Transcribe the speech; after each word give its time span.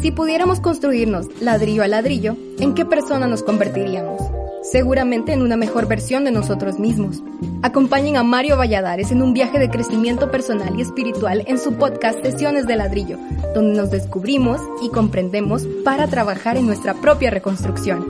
Si 0.00 0.12
pudiéramos 0.12 0.60
construirnos 0.60 1.26
ladrillo 1.40 1.82
a 1.82 1.88
ladrillo, 1.88 2.36
¿en 2.60 2.74
qué 2.74 2.84
persona 2.84 3.26
nos 3.26 3.42
convertiríamos? 3.42 4.22
Seguramente 4.62 5.32
en 5.32 5.42
una 5.42 5.56
mejor 5.56 5.88
versión 5.88 6.24
de 6.24 6.30
nosotros 6.30 6.78
mismos. 6.78 7.20
Acompañen 7.62 8.16
a 8.16 8.22
Mario 8.22 8.56
Valladares 8.56 9.10
en 9.10 9.22
un 9.22 9.34
viaje 9.34 9.58
de 9.58 9.70
crecimiento 9.70 10.30
personal 10.30 10.78
y 10.78 10.82
espiritual 10.82 11.42
en 11.48 11.58
su 11.58 11.72
podcast 11.74 12.22
Sesiones 12.22 12.68
de 12.68 12.76
Ladrillo, 12.76 13.18
donde 13.56 13.76
nos 13.76 13.90
descubrimos 13.90 14.60
y 14.82 14.90
comprendemos 14.90 15.66
para 15.84 16.06
trabajar 16.06 16.56
en 16.56 16.66
nuestra 16.66 16.94
propia 16.94 17.30
reconstrucción. 17.30 18.06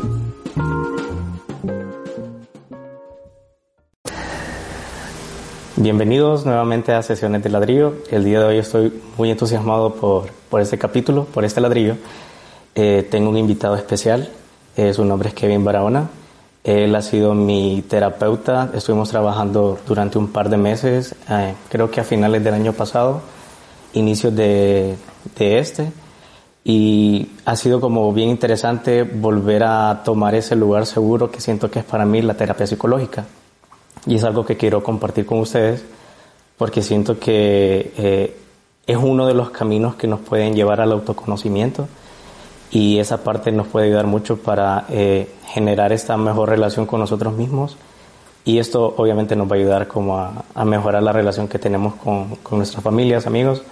Bienvenidos 5.77 6.45
nuevamente 6.45 6.93
a 6.93 7.03
Sesiones 7.03 7.43
de 7.43 7.49
Ladrillo. 7.49 7.95
El 8.11 8.25
día 8.25 8.41
de 8.41 8.45
hoy 8.45 8.59
estoy 8.59 8.93
muy 9.17 9.31
entusiasmado 9.31 9.95
por, 9.95 10.38
por 10.49 10.61
este 10.61 10.79
capítulo, 10.79 11.25
por 11.25 11.45
este 11.45 11.61
ladrillo. 11.61 11.97
Eh, 12.75 13.07
tengo 13.11 13.31
un 13.31 13.37
invitado 13.37 13.75
especial, 13.77 14.29
eh, 14.77 14.93
su 14.93 15.05
nombre 15.05 15.29
es 15.29 15.35
Kevin 15.35 15.65
Barahona. 15.65 16.09
Él 16.65 16.95
ha 16.95 17.03
sido 17.03 17.35
mi 17.35 17.83
terapeuta, 17.89 18.71
estuvimos 18.75 19.11
trabajando 19.11 19.79
durante 19.87 20.19
un 20.19 20.29
par 20.29 20.51
de 20.51 20.57
meses, 20.57 21.15
eh, 21.31 21.55
creo 21.69 21.91
que 21.91 22.01
a 22.01 22.05
finales 22.05 22.43
del 22.45 22.55
año 22.55 22.73
pasado, 22.73 23.23
inicios 23.95 24.35
de, 24.35 24.97
de 25.37 25.59
este, 25.59 25.91
y 26.65 27.31
ha 27.47 27.57
sido 27.57 27.81
como 27.81 28.13
bien 28.13 28.29
interesante 28.29 29.03
volver 29.03 29.65
a 29.65 30.03
tomar 30.05 30.35
ese 30.35 30.55
lugar 30.57 30.85
seguro 30.85 31.31
que 31.31 31.41
siento 31.41 31.71
que 31.71 31.79
es 31.79 31.85
para 31.85 32.05
mí 32.05 32.21
la 32.21 32.35
terapia 32.35 32.67
psicológica 32.67 33.25
y 34.07 34.17
es 34.17 34.25
algo 34.25 34.45
que 34.45 34.57
quiero 34.57 34.83
compartir 34.83 35.25
con 35.25 35.39
ustedes 35.39 35.83
porque 36.59 36.83
siento 36.83 37.19
que 37.19 37.93
eh, 37.97 38.37
es 38.89 38.97
uno 38.97 39.27
de 39.27 39.35
los 39.35 39.51
caminos 39.51 39.95
que 39.97 40.07
nos 40.09 40.19
pueden 40.19 40.55
llevar 40.55 40.81
al 40.81 40.91
autoconocimiento 40.93 41.87
y 42.71 42.99
esa 42.99 43.23
parte 43.23 43.53
nos 43.53 43.69
puede 43.69 43.87
ayudar 43.87 44.07
mucho 44.07 44.39
para 44.39 44.87
eh, 44.89 45.31
generar 45.47 45.93
esta 45.93 46.17
mejor 46.17 46.49
relación 46.49 46.87
con 46.87 46.99
nosotros 46.99 47.35
mismos 47.35 47.77
y 48.47 48.59
esto 48.59 48.95
obviamente 48.97 49.37
nos 49.37 49.47
va 49.47 49.57
a 49.57 49.59
ayudar 49.59 49.89
como 49.89 50.19
a, 50.19 50.65
mejorar 50.65 51.03
la 51.03 51.13
relación 51.13 51.49
que 51.49 51.59
tenemos 51.59 51.97
con, 51.97 52.37
con, 52.37 52.59
nuestras 52.59 52.83
familias, 52.83 53.27
amigos, 53.27 53.63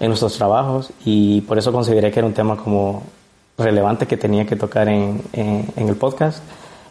en 0.00 0.08
nuestros 0.08 0.34
trabajos 0.38 0.90
y 1.04 1.42
por 1.42 1.58
eso 1.58 1.70
consideré 1.70 2.10
que 2.10 2.20
era 2.20 2.26
un 2.26 2.32
tema 2.34 2.56
como 2.56 3.02
relevante 3.58 4.06
que 4.06 4.16
tenía 4.16 4.46
que 4.46 4.56
tocar 4.56 4.88
en, 4.88 5.20
en, 5.34 5.66
en 5.76 5.88
el 5.88 5.96
podcast. 5.96 6.42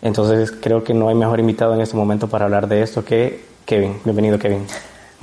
Entonces 0.04 0.52
creo 0.52 0.84
que 0.84 0.94
no 0.94 1.10
hay 1.10 1.16
mejor 1.16 1.40
invitado 1.40 1.74
en 1.74 1.82
este 1.82 1.98
momento 1.98 2.28
para 2.28 2.46
hablar 2.46 2.68
de 2.68 2.84
esto 2.84 3.04
que 3.04 3.46
Kevin. 3.66 3.98
Bienvenido 4.04 4.38
Kevin. 4.38 4.68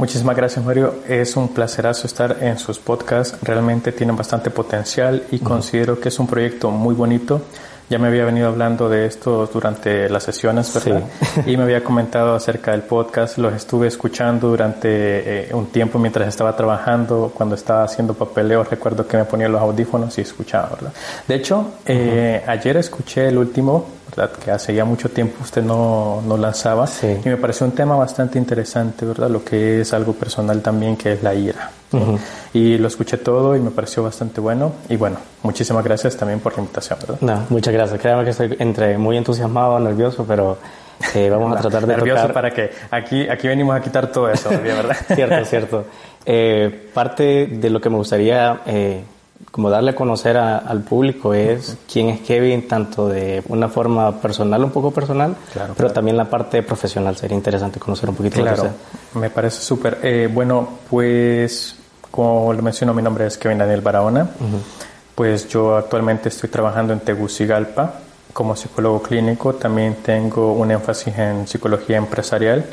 Muchísimas 0.00 0.34
gracias 0.34 0.64
Mario, 0.64 0.94
es 1.06 1.36
un 1.36 1.48
placerazo 1.48 2.06
estar 2.06 2.38
en 2.40 2.58
sus 2.58 2.78
podcasts, 2.78 3.36
realmente 3.42 3.92
tienen 3.92 4.16
bastante 4.16 4.48
potencial 4.48 5.24
y 5.30 5.40
considero 5.40 6.00
que 6.00 6.08
es 6.08 6.18
un 6.18 6.26
proyecto 6.26 6.70
muy 6.70 6.94
bonito. 6.94 7.42
Ya 7.90 7.98
me 7.98 8.08
había 8.08 8.24
venido 8.24 8.48
hablando 8.48 8.88
de 8.88 9.04
esto 9.04 9.46
durante 9.52 10.08
las 10.08 10.22
sesiones, 10.22 10.72
¿verdad? 10.72 11.02
Y 11.46 11.54
me 11.58 11.64
había 11.64 11.84
comentado 11.84 12.34
acerca 12.34 12.70
del 12.70 12.80
podcast, 12.80 13.36
los 13.36 13.52
estuve 13.52 13.88
escuchando 13.88 14.48
durante 14.48 14.88
eh, 14.88 15.54
un 15.54 15.66
tiempo 15.66 15.98
mientras 15.98 16.28
estaba 16.28 16.56
trabajando, 16.56 17.30
cuando 17.34 17.54
estaba 17.54 17.82
haciendo 17.82 18.14
papeleo, 18.14 18.64
recuerdo 18.64 19.06
que 19.06 19.18
me 19.18 19.26
ponía 19.26 19.50
los 19.50 19.60
audífonos 19.60 20.16
y 20.16 20.22
escuchaba, 20.22 20.70
¿verdad? 20.70 20.92
De 21.28 21.34
hecho, 21.34 21.74
eh, 21.84 22.42
ayer 22.46 22.78
escuché 22.78 23.28
el 23.28 23.36
último, 23.36 23.84
¿verdad? 24.10 24.32
Que 24.32 24.50
hace 24.50 24.74
ya 24.74 24.84
mucho 24.84 25.08
tiempo 25.08 25.42
usted 25.42 25.62
no, 25.62 26.22
no 26.26 26.36
lanzaba, 26.36 26.88
y 27.02 27.28
me 27.28 27.36
pareció 27.36 27.66
un 27.66 27.72
tema 27.72 27.96
bastante 27.96 28.38
interesante, 28.38 29.04
¿verdad? 29.04 29.30
Lo 29.30 29.44
que 29.44 29.80
es 29.80 29.92
algo 29.92 30.12
personal 30.12 30.60
también, 30.62 30.96
que 30.96 31.12
es 31.12 31.22
la 31.22 31.34
ira. 31.34 31.70
Y 32.52 32.78
lo 32.78 32.86
escuché 32.88 33.16
todo 33.16 33.56
y 33.56 33.60
me 33.60 33.70
pareció 33.70 34.02
bastante 34.02 34.40
bueno. 34.40 34.72
Y 34.88 34.96
bueno, 34.96 35.16
muchísimas 35.42 35.84
gracias 35.84 36.16
también 36.16 36.40
por 36.40 36.52
la 36.54 36.60
invitación, 36.60 36.98
¿verdad? 37.00 37.18
No, 37.20 37.46
muchas 37.48 37.74
gracias. 37.74 38.00
Créame 38.00 38.24
que 38.24 38.30
estoy 38.30 38.56
entre 38.58 38.96
muy 38.96 39.16
entusiasmado, 39.16 39.78
nervioso, 39.80 40.24
pero 40.26 40.58
eh, 41.14 41.28
vamos 41.30 41.56
a 41.56 41.60
tratar 41.62 41.86
de 41.86 41.96
nervioso 41.96 42.32
para 42.32 42.50
que 42.50 42.70
aquí, 42.90 43.28
aquí 43.28 43.48
venimos 43.48 43.76
a 43.76 43.80
quitar 43.80 44.10
todo 44.12 44.30
eso, 44.30 44.50
¿verdad? 44.50 44.96
cierto, 45.14 45.44
cierto. 45.44 45.84
Eh, 46.24 46.90
parte 46.92 47.46
de 47.46 47.70
lo 47.70 47.80
que 47.80 47.90
me 47.90 47.96
gustaría 47.96 48.60
eh, 48.66 49.02
como 49.50 49.68
darle 49.68 49.90
a 49.90 49.94
conocer 49.94 50.36
al 50.36 50.82
público 50.82 51.34
es 51.34 51.76
quién 51.92 52.08
es 52.08 52.20
Kevin, 52.20 52.68
tanto 52.68 53.08
de 53.08 53.42
una 53.48 53.68
forma 53.68 54.20
personal, 54.20 54.62
un 54.62 54.70
poco 54.70 54.92
personal, 54.92 55.34
pero 55.76 55.90
también 55.90 56.16
la 56.16 56.26
parte 56.30 56.62
profesional. 56.62 57.16
Sería 57.16 57.36
interesante 57.36 57.80
conocer 57.80 58.08
un 58.08 58.16
poquito 58.16 58.40
claro, 58.40 58.68
Me 59.14 59.28
parece 59.30 59.60
súper. 59.62 60.28
bueno, 60.32 60.68
pues 60.88 61.76
como 62.10 62.52
lo 62.52 62.62
mencionó, 62.62 62.92
mi 62.92 63.02
nombre 63.02 63.26
es 63.26 63.38
Kevin 63.38 63.58
Daniel 63.58 63.80
Barahona. 63.80 64.28
Pues 65.14 65.48
yo 65.48 65.76
actualmente 65.76 66.28
estoy 66.28 66.48
trabajando 66.48 66.92
en 66.92 67.00
Tegucigalpa 67.00 67.94
como 68.32 68.56
psicólogo 68.56 69.02
clínico. 69.02 69.54
También 69.54 69.96
tengo 70.02 70.52
un 70.52 70.70
énfasis 70.70 71.16
en 71.18 71.46
psicología 71.46 71.98
empresarial. 71.98 72.64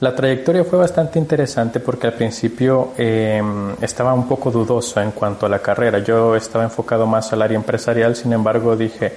La 0.00 0.14
trayectoria 0.14 0.62
fue 0.62 0.78
bastante 0.78 1.18
interesante 1.18 1.80
porque 1.80 2.06
al 2.06 2.12
principio 2.12 2.92
em, 2.96 3.74
estaba 3.80 4.14
un 4.14 4.28
poco 4.28 4.52
dudoso 4.52 5.00
en 5.00 5.10
cuanto 5.10 5.44
a 5.44 5.48
la 5.48 5.58
carrera. 5.58 5.98
Yo 5.98 6.36
estaba 6.36 6.62
enfocado 6.62 7.04
más 7.04 7.32
al 7.32 7.42
área 7.42 7.56
empresarial, 7.56 8.14
sin 8.14 8.32
embargo 8.32 8.76
dije, 8.76 9.12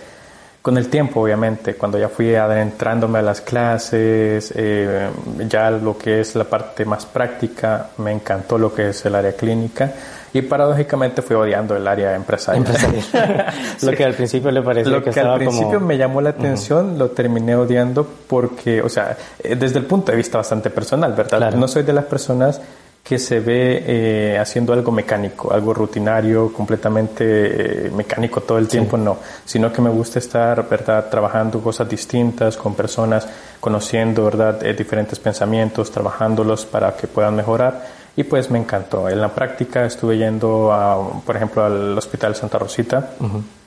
con 0.62 0.78
el 0.78 0.90
tiempo, 0.90 1.22
obviamente, 1.22 1.74
cuando 1.74 1.98
ya 1.98 2.08
fui 2.08 2.36
adentrándome 2.36 3.20
a 3.20 3.22
las 3.24 3.42
clases, 3.42 4.54
eh, 4.56 5.10
ya 5.48 5.72
lo 5.72 5.98
que 5.98 6.22
es 6.22 6.36
la 6.36 6.44
parte 6.44 6.86
más 6.86 7.06
práctica, 7.06 7.90
me 7.98 8.12
encantó 8.12 8.58
lo 8.58 8.74
que 8.74 8.90
es 8.90 9.06
el 9.06 9.16
área 9.16 9.34
clínica 9.34 9.92
y 10.34 10.42
paradójicamente 10.44 11.22
fui 11.22 11.36
odiando 11.36 11.76
el 11.76 11.88
área 11.88 12.16
empresarial. 12.16 12.66
Lo 13.82 13.92
que 13.92 14.06
al 14.06 14.14
principio 14.14 14.52
le 14.52 14.62
pareció 14.62 14.92
lo 14.92 15.04
que, 15.04 15.20
al 15.20 15.40
principio 15.40 15.80
me 15.80 15.98
llamó 15.98 16.22
la 16.22 16.30
atención, 16.30 16.98
lo 16.98 17.10
terminé 17.10 17.56
odiando 17.56 18.08
porque, 18.28 18.82
o 18.82 18.88
sea, 18.88 19.18
eh, 19.44 19.56
desde 19.56 19.80
el 19.80 19.86
punto 19.86 20.12
de 20.12 20.18
vista 20.18 20.38
bastante 20.38 20.70
personal, 20.70 21.14
¿verdad? 21.14 21.54
No 21.54 21.68
soy 21.68 21.84
de 21.84 21.94
las 21.94 22.06
personas 22.06 22.62
que 23.04 23.18
se 23.18 23.40
ve 23.40 23.84
eh, 23.86 24.38
haciendo 24.40 24.74
algo 24.74 24.92
mecánico, 24.92 25.52
algo 25.52 25.74
rutinario, 25.74 26.54
completamente 26.54 27.88
eh, 27.88 27.92
mecánico 27.92 28.42
todo 28.42 28.58
el 28.58 28.68
tiempo, 28.68 28.96
no, 28.96 29.18
sino 29.44 29.74
que 29.74 29.82
me 29.82 29.90
gusta 29.90 30.20
estar, 30.20 30.68
¿verdad?, 30.70 31.10
trabajando 31.10 31.60
cosas 31.62 31.90
distintas 31.90 32.56
con 32.58 32.76
personas, 32.76 33.28
conociendo, 33.60 34.26
¿verdad?, 34.26 34.64
eh, 34.64 34.74
diferentes 34.74 35.20
pensamientos, 35.20 35.92
trabajándolos 35.92 36.66
para 36.66 36.96
que 36.96 37.08
puedan 37.08 37.36
mejorar 37.36 38.02
y 38.16 38.24
pues 38.24 38.52
me 38.52 38.60
encantó. 38.60 39.10
En 39.10 39.20
la 39.20 39.30
práctica 39.30 39.86
estuve 39.86 40.18
yendo, 40.18 40.72
a, 40.72 41.22
por 41.26 41.36
ejemplo, 41.36 41.66
al 41.66 41.98
Hospital 41.98 42.36
Santa 42.36 42.60
Rosita, 42.60 43.12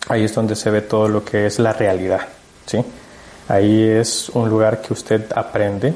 ahí 0.08 0.24
es 0.24 0.34
donde 0.34 0.54
se 0.54 0.70
ve 0.70 0.82
todo 0.82 1.08
lo 1.08 1.24
que 1.24 1.46
es 1.46 1.58
la 1.58 1.72
realidad, 1.72 2.20
¿sí? 2.66 2.84
Ahí 3.48 3.82
es 3.82 4.28
un 4.30 4.48
lugar 4.48 4.80
que 4.80 4.92
usted 4.92 5.26
aprende, 5.34 5.92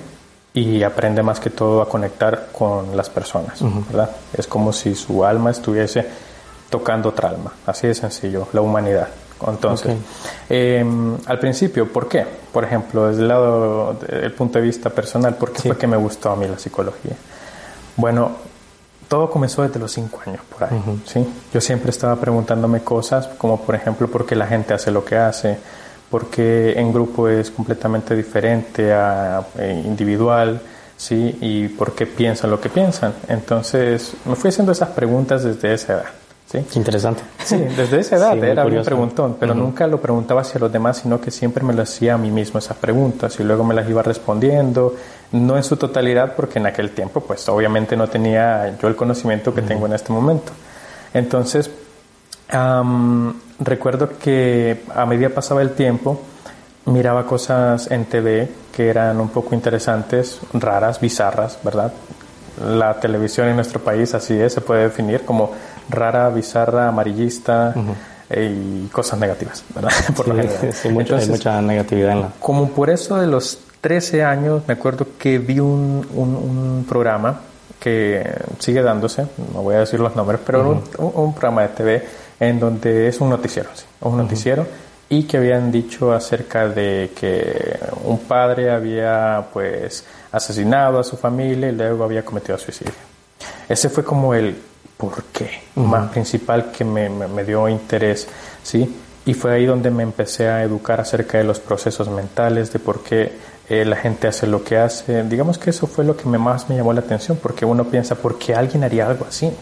y 0.54 0.82
aprende 0.82 1.22
más 1.22 1.40
que 1.40 1.50
todo 1.50 1.82
a 1.82 1.88
conectar 1.88 2.48
con 2.52 2.96
las 2.96 3.10
personas, 3.10 3.60
¿verdad? 3.88 4.10
Es 4.32 4.46
como 4.46 4.72
si 4.72 4.94
su 4.94 5.24
alma 5.24 5.50
estuviese 5.50 6.06
tocando 6.70 7.10
otra 7.10 7.30
alma, 7.30 7.52
así 7.66 7.86
de 7.86 7.94
sencillo, 7.94 8.48
la 8.52 8.60
humanidad. 8.60 9.08
Entonces, 9.46 9.96
em, 10.48 11.16
al 11.26 11.38
principio, 11.38 11.92
¿por 11.92 12.08
qué? 12.08 12.26
Por 12.52 12.64
ejemplo, 12.64 13.08
desde 13.08 13.22
el 13.22 13.28
lado, 13.28 13.94
del 13.94 14.32
punto 14.32 14.58
de 14.58 14.64
vista 14.64 14.90
personal, 14.90 15.36
¿por 15.36 15.52
qué 15.52 15.62
fue 15.62 15.76
que 15.76 15.86
me 15.86 15.96
gustó 15.96 16.30
a 16.30 16.36
mí 16.36 16.48
la 16.48 16.58
psicología? 16.58 17.12
Bueno, 17.96 18.32
todo 19.06 19.30
comenzó 19.30 19.62
desde 19.62 19.78
los 19.78 19.92
cinco 19.92 20.20
años 20.26 20.40
por 20.52 20.64
ahí, 20.64 20.82
¿sí? 21.06 21.26
Yo 21.52 21.60
siempre 21.60 21.90
estaba 21.90 22.16
preguntándome 22.16 22.80
cosas 22.80 23.28
como, 23.38 23.60
por 23.60 23.74
ejemplo, 23.74 24.08
¿por 24.08 24.26
qué 24.26 24.34
la 24.34 24.46
gente 24.46 24.74
hace 24.74 24.90
lo 24.90 25.04
que 25.04 25.16
hace? 25.16 25.58
Porque 26.10 26.72
en 26.78 26.92
grupo 26.92 27.28
es 27.28 27.50
completamente 27.50 28.16
diferente 28.16 28.92
a 28.92 29.46
eh, 29.58 29.82
individual, 29.84 30.60
¿sí? 30.96 31.38
Y 31.40 31.68
por 31.68 31.92
qué 31.92 32.06
piensan 32.06 32.50
lo 32.50 32.60
que 32.60 32.68
piensan. 32.68 33.14
Entonces, 33.28 34.14
me 34.24 34.34
fui 34.34 34.48
haciendo 34.48 34.72
esas 34.72 34.90
preguntas 34.90 35.44
desde 35.44 35.74
esa 35.74 35.92
edad. 35.94 36.06
¿Sí? 36.50 36.64
Interesante. 36.76 37.22
Sí, 37.44 37.58
desde 37.58 38.00
esa 38.00 38.16
edad 38.16 38.36
era 38.44 38.64
un 38.64 38.82
preguntón, 38.82 39.36
pero 39.38 39.54
nunca 39.54 39.86
lo 39.86 40.00
preguntaba 40.00 40.40
hacia 40.40 40.58
los 40.58 40.72
demás, 40.72 40.96
sino 40.96 41.20
que 41.20 41.30
siempre 41.30 41.62
me 41.62 41.74
lo 41.74 41.82
hacía 41.82 42.14
a 42.14 42.18
mí 42.18 42.30
mismo 42.30 42.58
esas 42.58 42.78
preguntas 42.78 43.38
y 43.38 43.44
luego 43.44 43.64
me 43.64 43.74
las 43.74 43.86
iba 43.86 44.02
respondiendo, 44.02 44.94
no 45.32 45.58
en 45.58 45.62
su 45.62 45.76
totalidad, 45.76 46.34
porque 46.34 46.58
en 46.58 46.66
aquel 46.66 46.92
tiempo, 46.92 47.20
pues 47.20 47.46
obviamente 47.50 47.98
no 47.98 48.08
tenía 48.08 48.78
yo 48.80 48.88
el 48.88 48.96
conocimiento 48.96 49.54
que 49.54 49.60
tengo 49.60 49.84
en 49.84 49.92
este 49.92 50.10
momento. 50.10 50.52
Entonces, 51.12 51.70
recuerdo 53.58 54.10
que 54.18 54.82
a 54.94 55.06
medida 55.06 55.28
pasaba 55.30 55.62
el 55.62 55.72
tiempo, 55.72 56.20
miraba 56.86 57.26
cosas 57.26 57.90
en 57.90 58.06
TV 58.06 58.48
que 58.72 58.88
eran 58.88 59.20
un 59.20 59.28
poco 59.28 59.54
interesantes, 59.54 60.40
raras, 60.52 61.00
bizarras, 61.00 61.58
¿verdad? 61.62 61.92
La 62.64 62.98
televisión 63.00 63.48
en 63.48 63.56
nuestro 63.56 63.80
país 63.80 64.14
así 64.14 64.34
es, 64.34 64.52
se 64.52 64.60
puede 64.60 64.84
definir 64.84 65.24
como 65.24 65.52
rara, 65.88 66.28
bizarra, 66.28 66.88
amarillista 66.88 67.74
y 68.30 68.86
cosas 68.88 69.18
negativas, 69.18 69.64
¿verdad? 69.74 69.90
Por 70.16 70.26
sí, 70.72 70.88
mucho, 70.88 71.16
hay 71.16 71.26
mucha 71.28 71.60
negatividad 71.62 72.12
en 72.12 72.20
la... 72.22 72.30
Como 72.40 72.68
por 72.70 72.90
eso 72.90 73.16
de 73.16 73.26
los 73.26 73.58
13 73.80 74.24
años, 74.24 74.62
me 74.66 74.74
acuerdo 74.74 75.06
que 75.18 75.38
vi 75.38 75.60
un, 75.60 76.06
un, 76.14 76.84
programa 76.88 77.40
que 77.78 78.28
sigue 78.58 78.82
dándose, 78.82 79.26
no 79.54 79.62
voy 79.62 79.76
a 79.76 79.80
decir 79.80 80.00
los 80.00 80.16
nombres, 80.16 80.40
pero 80.44 80.68
un, 80.70 80.82
un, 80.98 81.32
programa 81.32 81.62
de 81.62 81.68
TV 81.68 82.06
en 82.40 82.60
donde 82.60 83.08
es 83.08 83.20
un 83.20 83.30
noticiero, 83.30 83.70
¿sí? 83.74 83.84
un 84.00 84.16
noticiero 84.16 84.66
y 85.10 85.24
que 85.24 85.38
habían 85.38 85.72
dicho 85.72 86.12
acerca 86.12 86.68
de 86.68 87.12
que 87.18 87.78
un 88.04 88.18
padre 88.20 88.70
había 88.70 89.46
pues 89.52 90.04
asesinado 90.30 90.98
a 90.98 91.04
su 91.04 91.16
familia 91.16 91.70
y 91.70 91.72
luego 91.72 92.04
había 92.04 92.24
cometido 92.24 92.58
suicidio. 92.58 92.92
Ese 93.68 93.88
fue 93.88 94.04
como 94.04 94.34
el 94.34 94.56
por 94.96 95.24
qué 95.24 95.62
más 95.76 96.10
principal 96.10 96.70
que 96.70 96.84
me, 96.84 97.08
me, 97.08 97.44
dio 97.44 97.68
interés, 97.68 98.26
¿sí? 98.62 98.96
Y 99.24 99.34
fue 99.34 99.54
ahí 99.54 99.66
donde 99.66 99.90
me 99.90 100.02
empecé 100.02 100.48
a 100.48 100.62
educar 100.62 101.00
acerca 101.00 101.38
de 101.38 101.44
los 101.44 101.60
procesos 101.60 102.08
mentales, 102.08 102.72
de 102.72 102.78
por 102.78 103.02
qué 103.02 103.32
eh, 103.68 103.84
la 103.84 103.96
gente 103.96 104.26
hace 104.26 104.46
lo 104.46 104.64
que 104.64 104.76
hace. 104.76 105.22
Digamos 105.24 105.58
que 105.58 105.70
eso 105.70 105.86
fue 105.86 106.04
lo 106.04 106.16
que 106.16 106.26
más 106.26 106.68
me 106.68 106.76
llamó 106.76 106.92
la 106.92 107.00
atención, 107.00 107.38
porque 107.40 107.64
uno 107.64 107.84
piensa, 107.84 108.16
¿por 108.16 108.38
qué 108.38 108.54
alguien 108.54 108.84
haría 108.84 109.06
algo 109.06 109.26
así? 109.28 109.52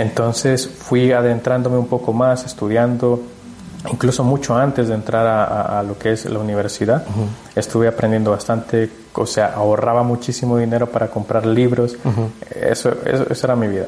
Entonces 0.00 0.68
fui 0.68 1.12
adentrándome 1.12 1.78
un 1.78 1.86
poco 1.86 2.12
más, 2.12 2.46
estudiando, 2.46 3.20
incluso 3.90 4.24
mucho 4.24 4.56
antes 4.56 4.88
de 4.88 4.94
entrar 4.94 5.26
a, 5.26 5.82
lo 5.82 5.98
que 5.98 6.12
es 6.12 6.24
la 6.26 6.38
universidad, 6.38 7.04
estuve 7.54 7.88
aprendiendo 7.88 8.30
bastante, 8.30 8.90
o 9.14 9.26
sea, 9.26 9.54
ahorraba 9.54 10.02
muchísimo 10.02 10.56
dinero 10.58 10.86
para 10.86 11.08
comprar 11.08 11.46
libros, 11.46 11.96
eso, 12.54 12.94
eso, 13.04 13.44
era 13.46 13.56
mi 13.56 13.68
vida. 13.68 13.86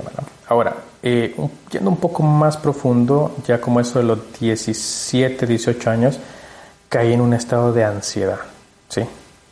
Ahora, 0.48 0.74
eh, 1.02 1.34
yendo 1.70 1.90
un 1.90 1.96
poco 1.96 2.22
más 2.22 2.56
profundo, 2.56 3.36
ya 3.46 3.60
como 3.60 3.80
eso 3.80 3.98
de 3.98 4.04
los 4.04 4.18
17, 4.38 5.46
18 5.46 5.90
años, 5.90 6.18
caí 6.88 7.12
en 7.12 7.20
un 7.20 7.32
estado 7.32 7.72
de 7.72 7.84
ansiedad, 7.84 8.38
¿sí? 8.88 9.02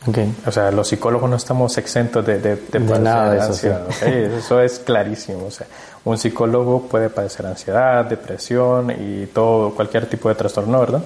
Okay. 0.07 0.33
O 0.47 0.51
sea, 0.51 0.71
los 0.71 0.87
psicólogos 0.87 1.29
no 1.29 1.35
estamos 1.35 1.77
exentos 1.77 2.25
de, 2.25 2.39
de, 2.39 2.55
de, 2.55 2.79
nada 2.99 3.31
de 3.31 3.37
eso. 3.37 3.47
Ansiedad, 3.47 3.87
eso 4.01 4.59
es 4.59 4.79
clarísimo. 4.79 5.45
O 5.45 5.51
sea, 5.51 5.67
un 6.03 6.17
psicólogo 6.17 6.87
puede 6.87 7.09
padecer 7.09 7.45
ansiedad, 7.45 8.05
depresión 8.05 8.91
y 8.91 9.27
todo, 9.27 9.71
cualquier 9.71 10.07
tipo 10.07 10.29
de 10.29 10.35
trastorno, 10.35 10.79
¿verdad? 10.79 11.03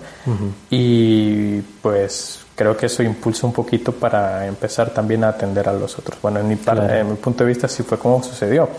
Y 0.70 1.60
pues 1.82 2.40
creo 2.56 2.78
que 2.78 2.86
eso 2.86 3.04
impulsa 3.04 3.46
un 3.46 3.54
poquito 3.54 3.92
para 3.92 4.46
empezar 4.48 4.92
también 4.92 5.24
a 5.24 5.30
atender 5.30 5.68
a 5.68 5.74
los 5.74 6.00
otros. 6.00 6.22
Bueno, 6.22 6.40
en 6.40 6.48
mi, 6.48 6.58
en 6.66 7.10
mi 7.10 7.16
punto 7.16 7.44
de 7.44 7.50
vista 7.50 7.68
sí 7.68 7.84
fue 7.84 7.98
como 7.98 8.24
sucedió. 8.24 8.70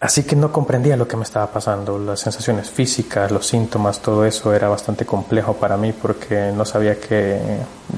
Así 0.00 0.22
que 0.22 0.36
no 0.36 0.52
comprendía 0.52 0.96
lo 0.96 1.08
que 1.08 1.16
me 1.16 1.24
estaba 1.24 1.48
pasando, 1.48 1.98
las 1.98 2.20
sensaciones 2.20 2.70
físicas, 2.70 3.32
los 3.32 3.44
síntomas, 3.46 4.00
todo 4.00 4.24
eso 4.24 4.54
era 4.54 4.68
bastante 4.68 5.04
complejo 5.04 5.54
para 5.54 5.76
mí 5.76 5.92
porque 5.92 6.52
no 6.54 6.64
sabía 6.64 7.00
qué, 7.00 7.40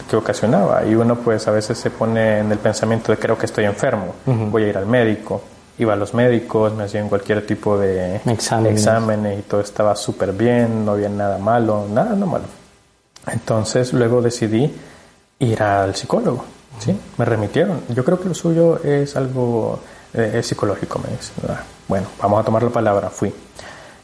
qué 0.09 0.17
ocasionaba. 0.17 0.87
Y 0.87 0.95
uno 0.95 1.17
pues 1.17 1.47
a 1.47 1.51
veces 1.51 1.77
se 1.77 1.91
pone 1.91 2.39
en 2.39 2.53
el 2.53 2.59
pensamiento 2.59 3.13
de 3.13 3.19
creo 3.19 3.37
que 3.37 3.45
estoy 3.45 3.65
enfermo, 3.65 4.15
voy 4.25 4.63
a 4.65 4.69
ir 4.69 4.79
al 4.79 4.87
médico. 4.87 5.43
Iba 5.81 5.95
a 5.95 5.97
los 5.97 6.13
médicos, 6.13 6.75
me 6.75 6.85
hacían 6.85 7.09
cualquier 7.09 7.47
tipo 7.47 7.79
de 7.79 8.21
exámenes, 8.27 9.39
y 9.39 9.43
todo 9.43 9.63
estaba 9.63 9.97
súper 9.97 10.33
bien, 10.33 10.85
no 10.85 10.93
había 10.93 11.09
nada 11.09 11.39
malo, 11.39 11.87
nada 11.91 12.15
no 12.15 12.27
malo. 12.27 12.45
Entonces 13.27 13.95
luego 13.95 14.21
decidí 14.21 14.71
ir 15.39 15.63
al 15.63 15.97
psicólogo, 15.97 16.45
¿sí? 16.79 16.95
Me 17.17 17.25
remitieron. 17.25 17.81
Yo 17.89 18.05
creo 18.05 18.21
que 18.21 18.29
lo 18.29 18.35
suyo 18.35 18.83
es 18.85 19.17
algo 19.17 19.81
eh, 20.13 20.43
psicológico, 20.43 20.99
me 20.99 21.17
dice. 21.17 21.33
Bueno, 21.89 22.09
vamos 22.21 22.41
a 22.41 22.45
tomar 22.45 22.63
la 22.63 22.71
palabra, 22.71 23.09
fui. 23.09 23.33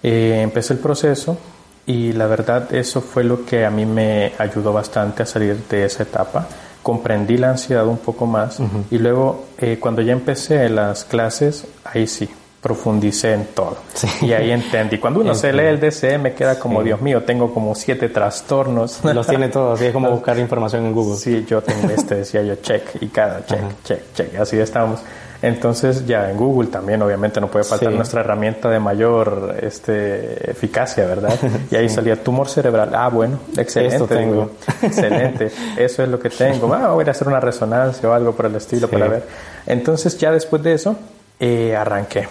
Eh, 0.03 0.41
empecé 0.43 0.73
el 0.73 0.79
proceso 0.79 1.37
y 1.85 2.15
la 2.15 2.27
verdad 2.27 2.75
eso 2.75 3.03
fue 3.03 3.23
lo 3.23 3.45
que 3.45 3.67
a 3.67 3.71
mí 3.71 3.85
me 3.85 4.33
ayudó 4.39 4.73
bastante 4.73 5.25
a 5.25 5.27
salir 5.27 5.63
de 5.69 5.85
esa 5.85 6.05
etapa. 6.05 6.49
Comprendí 6.87 7.37
la 7.37 7.51
ansiedad 7.51 7.85
un 7.85 7.99
poco 7.99 8.27
más 8.27 8.61
y 8.93 8.99
luego 8.99 9.47
eh, 9.59 9.79
cuando 9.81 10.03
ya 10.03 10.13
empecé 10.13 10.69
las 10.69 11.05
clases, 11.05 11.67
ahí 11.83 12.07
sí, 12.07 12.29
profundicé 12.61 13.33
en 13.33 13.47
todo. 13.47 13.77
Y 14.23 14.33
ahí 14.33 14.53
entendí. 14.53 14.99
Cuando 14.99 15.19
uno 15.19 15.35
se 15.35 15.53
lee 15.53 15.65
el 15.65 15.81
DCM 15.81 16.33
queda 16.37 16.61
como, 16.61 16.85
Dios 16.85 17.01
mío, 17.01 17.25
tengo 17.25 17.53
como 17.53 17.75
siete 17.75 18.09
trastornos. 18.09 19.05
Los 19.15 19.27
tiene 19.27 19.49
todos, 19.49 19.81
así 19.81 19.87
es 19.87 19.93
como 19.93 20.13
buscar 20.13 20.39
información 20.39 20.87
en 20.87 20.93
Google. 20.93 21.17
Sí, 21.17 21.45
yo 21.49 21.61
tengo 21.61 21.91
este, 21.91 22.15
decía 22.19 22.43
yo, 22.43 22.55
check, 22.55 23.01
y 23.01 23.09
cada 23.09 23.45
check, 23.45 23.83
check, 23.83 24.01
check, 24.15 24.35
así 24.39 24.57
estamos. 24.57 25.01
Entonces 25.47 26.05
ya 26.07 26.29
en 26.29 26.37
Google 26.37 26.71
también 26.71 27.01
obviamente 27.03 27.41
no 27.41 27.47
puede 27.47 27.65
faltar 27.65 27.93
nuestra 27.93 28.21
herramienta 28.21 28.69
de 28.69 28.81
mayor 28.81 29.55
este, 29.63 30.51
eficacia, 30.51 31.07
¿verdad? 31.07 31.39
Y 31.71 31.77
ahí 31.77 31.89
salía 31.89 32.21
tumor 32.23 32.49
cerebral. 32.49 32.91
Ah, 32.95 33.09
bueno, 33.09 33.39
excelente. 33.57 34.07
tengo. 34.13 34.51
excelente. 34.83 35.53
Eso 35.77 36.03
es 36.03 36.09
lo 36.09 36.19
que 36.19 36.31
tengo. 36.31 36.73
Ah, 36.75 36.93
voy 36.93 37.05
a 37.07 37.11
hacer 37.13 37.29
una 37.29 37.39
resonancia 37.39 38.09
o 38.09 38.13
algo 38.13 38.33
por 38.33 38.47
el 38.47 38.57
estilo 38.57 38.89
para 38.89 39.07
ver. 39.07 39.25
Entonces 39.67 40.19
ya 40.19 40.33
después 40.33 40.65
de 40.65 40.73
eso 40.73 40.97
eh, 41.39 41.77
arranqué. 41.77 42.29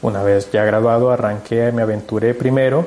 Una 0.00 0.22
vez 0.22 0.50
ya 0.50 0.64
graduado 0.64 1.10
arranqué, 1.10 1.72
me 1.72 1.82
aventuré 1.82 2.32
primero 2.32 2.86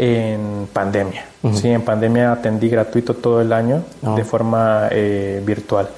en 0.00 0.68
pandemia. 0.72 1.24
Sí, 1.54 1.68
en 1.68 1.82
pandemia 1.82 2.32
atendí 2.32 2.68
gratuito 2.68 3.14
todo 3.14 3.40
el 3.40 3.52
año 3.52 3.82
ah. 4.04 4.14
de 4.14 4.24
forma 4.24 4.88
eh, 4.92 5.42
virtual. 5.44 5.88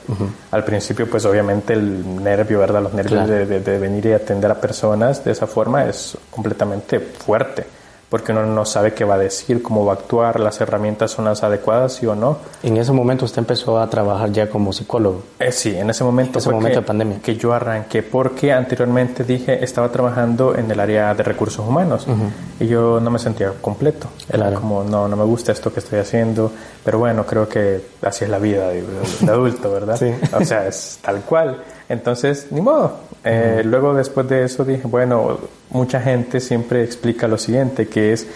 Al 0.50 0.64
principio, 0.64 1.08
pues 1.08 1.26
obviamente 1.26 1.74
el 1.74 2.22
nervio, 2.22 2.60
¿verdad? 2.60 2.82
Los 2.82 2.94
nervios 2.94 3.28
de, 3.28 3.60
de, 3.60 3.78
venir 3.78 4.06
y 4.06 4.12
atender 4.12 4.50
a 4.50 4.58
personas 4.58 5.22
de 5.22 5.32
esa 5.32 5.46
forma 5.46 5.84
es 5.84 6.16
completamente 6.30 6.98
fuerte 6.98 7.66
porque 8.10 8.32
uno 8.32 8.44
no 8.44 8.64
sabe 8.64 8.92
qué 8.92 9.04
va 9.04 9.14
a 9.14 9.18
decir, 9.18 9.62
cómo 9.62 9.84
va 9.84 9.92
a 9.92 9.94
actuar, 9.94 10.40
las 10.40 10.60
herramientas 10.60 11.12
son 11.12 11.26
las 11.26 11.44
adecuadas, 11.44 11.94
sí 11.94 12.06
o 12.06 12.16
no. 12.16 12.38
En 12.64 12.76
ese 12.76 12.90
momento 12.90 13.24
usted 13.24 13.38
empezó 13.38 13.78
a 13.78 13.88
trabajar 13.88 14.32
ya 14.32 14.50
como 14.50 14.72
psicólogo. 14.72 15.22
Eh, 15.38 15.52
sí, 15.52 15.76
en 15.76 15.88
ese 15.90 16.02
momento 16.02 16.40
ese 16.40 16.50
momento 16.50 16.70
que, 16.70 16.80
de 16.80 16.82
pandemia. 16.82 17.18
que 17.22 17.36
yo 17.36 17.52
arranqué, 17.52 18.02
porque 18.02 18.52
anteriormente 18.52 19.22
dije, 19.22 19.62
estaba 19.64 19.90
trabajando 19.90 20.56
en 20.56 20.68
el 20.68 20.80
área 20.80 21.14
de 21.14 21.22
recursos 21.22 21.64
humanos 21.64 22.04
y 22.60 22.66
yo 22.66 23.00
no 23.00 23.10
me 23.10 23.18
sentía 23.18 23.52
completo. 23.60 24.08
Era 24.30 24.52
como, 24.52 24.84
no, 24.84 25.08
no 25.08 25.16
me 25.16 25.24
gusta 25.24 25.50
esto 25.50 25.72
que 25.72 25.80
estoy 25.80 25.98
haciendo, 25.98 26.52
pero 26.84 26.98
bueno, 26.98 27.24
creo 27.24 27.48
que 27.48 27.80
así 28.02 28.24
es 28.24 28.30
la 28.30 28.38
vida 28.38 28.68
de, 28.68 28.82
de 29.20 29.30
adulto, 29.30 29.72
¿verdad? 29.72 29.96
sí. 29.96 30.12
O 30.32 30.44
sea, 30.44 30.66
es 30.66 30.98
tal 31.00 31.22
cual. 31.22 31.62
Entonces, 31.88 32.48
ni 32.50 32.60
modo. 32.60 32.98
Eh, 33.24 33.62
luego, 33.64 33.94
después 33.94 34.28
de 34.28 34.44
eso, 34.44 34.64
dije, 34.64 34.82
bueno, 34.86 35.38
mucha 35.70 36.00
gente 36.00 36.38
siempre 36.38 36.84
explica 36.84 37.26
lo 37.26 37.38
siguiente, 37.38 37.88
que 37.88 38.12
es, 38.12 38.26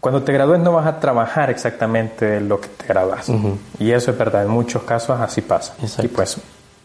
cuando 0.00 0.22
te 0.22 0.32
gradúes 0.32 0.60
no 0.60 0.72
vas 0.72 0.86
a 0.86 1.00
trabajar 1.00 1.50
exactamente 1.50 2.40
lo 2.40 2.60
que 2.60 2.68
te 2.68 2.86
graduas. 2.86 3.30
Y 3.78 3.90
eso 3.90 4.10
es 4.10 4.18
verdad, 4.18 4.42
en 4.42 4.50
muchos 4.50 4.82
casos 4.82 5.18
así 5.18 5.40
pasa. 5.40 5.74
Y 6.02 6.08
pues, 6.08 6.36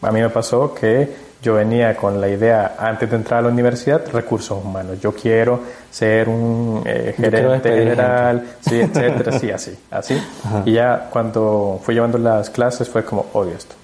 a 0.02 0.10
mí 0.10 0.20
me 0.20 0.30
pasó 0.30 0.74
que 0.74 1.26
yo 1.42 1.54
venía 1.54 1.96
con 1.96 2.20
la 2.20 2.28
idea, 2.28 2.74
antes 2.78 3.08
de 3.10 3.16
entrar 3.16 3.40
a 3.40 3.42
la 3.42 3.48
universidad, 3.48 4.02
recursos 4.12 4.58
humanos. 4.64 5.00
Yo 5.00 5.12
quiero 5.12 5.60
ser 5.90 6.28
un 6.28 6.82
eh, 6.84 7.14
gerente 7.16 7.68
general, 7.70 8.44
sí, 8.60 8.80
etcétera, 8.80 9.38
sí, 9.38 9.50
así, 9.50 9.78
así. 9.90 10.20
Y 10.64 10.72
ya 10.72 11.08
cuando 11.10 11.80
fui 11.82 11.94
llevando 11.94 12.18
las 12.18 12.50
clases 12.50 12.88
fue 12.88 13.04
como, 13.04 13.26
odio 13.32 13.52
esto. 13.54 13.74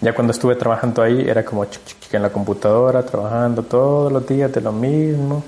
Ya 0.00 0.14
cuando 0.14 0.32
estuve 0.32 0.54
trabajando 0.56 1.02
ahí 1.02 1.28
era 1.28 1.44
como 1.44 1.64
en 1.64 2.22
la 2.22 2.30
computadora, 2.30 3.02
trabajando 3.02 3.62
todos 3.62 4.10
los 4.10 4.26
días 4.26 4.52
de 4.52 4.60
lo 4.60 4.72
mismo. 4.72 5.44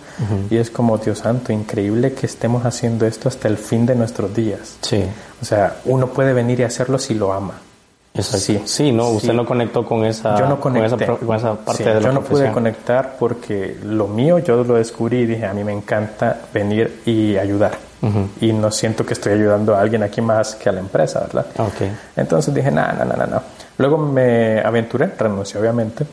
Y 0.51 0.57
es 0.57 0.71
como, 0.71 0.99
Dios 0.99 1.19
santo, 1.19 1.53
increíble 1.53 2.13
que 2.13 2.27
estemos 2.27 2.65
haciendo 2.67 3.07
esto 3.07 3.29
hasta 3.29 3.49
el 3.49 3.57
fin 3.57 3.87
de 3.87 3.95
nuestros 3.95 4.35
días. 4.35 4.77
Sí. 4.83 5.05
O 5.41 5.45
sea, 5.45 5.77
uno 5.87 6.09
puede 6.09 6.33
venir 6.33 6.61
y 6.61 6.63
hacerlo 6.65 6.99
si 6.99 7.15
lo 7.15 7.33
ama. 7.33 7.55
Eso 8.15 8.39
sí. 8.39 8.63
Sí, 8.65 8.93
no, 8.93 9.09
usted 9.09 9.33
no 9.33 9.45
conectó 9.45 9.85
con 9.85 10.05
esa, 10.05 10.39
yo 10.39 10.49
no 10.49 10.61
conecté. 10.61 11.05
Con, 11.05 11.35
esa, 11.35 11.55
parte 11.57 11.83
de 11.83 11.95
la 11.95 12.01
Yo 12.01 12.13
no 12.13 12.21
pude 12.23 12.53
conectar 12.53 13.17
porque 13.19 13.77
lo 13.83 14.07
mío 14.07 14.39
yo 14.39 14.63
lo 14.63 14.75
descubrí 14.75 15.19
y 15.19 15.27
dije, 15.27 15.45
a 15.47 15.53
mí 15.53 15.65
me 15.65 15.73
encanta 15.73 16.43
venir 16.53 17.03
y 17.05 17.37
ayudar. 17.37 17.73
Y 18.41 18.53
no 18.53 18.71
siento 18.71 19.05
que 19.05 19.15
estoy 19.15 19.33
ayudando 19.33 19.75
a 19.75 19.81
alguien 19.81 20.03
aquí 20.03 20.21
más 20.21 20.57
que 20.57 20.69
a 20.69 20.73
la 20.73 20.81
empresa, 20.81 21.21
¿verdad? 21.21 21.47
Okay. 21.57 21.91
Entonces 22.15 22.55
dije, 22.55 22.71
no, 22.71 22.87
no, 22.93 23.05
no, 23.05 23.27
no. 23.27 23.43
Luego 23.79 23.97
me 23.97 24.61
aventuré, 24.61 25.11
renuncié 25.19 25.59
obviamente, 25.59 26.07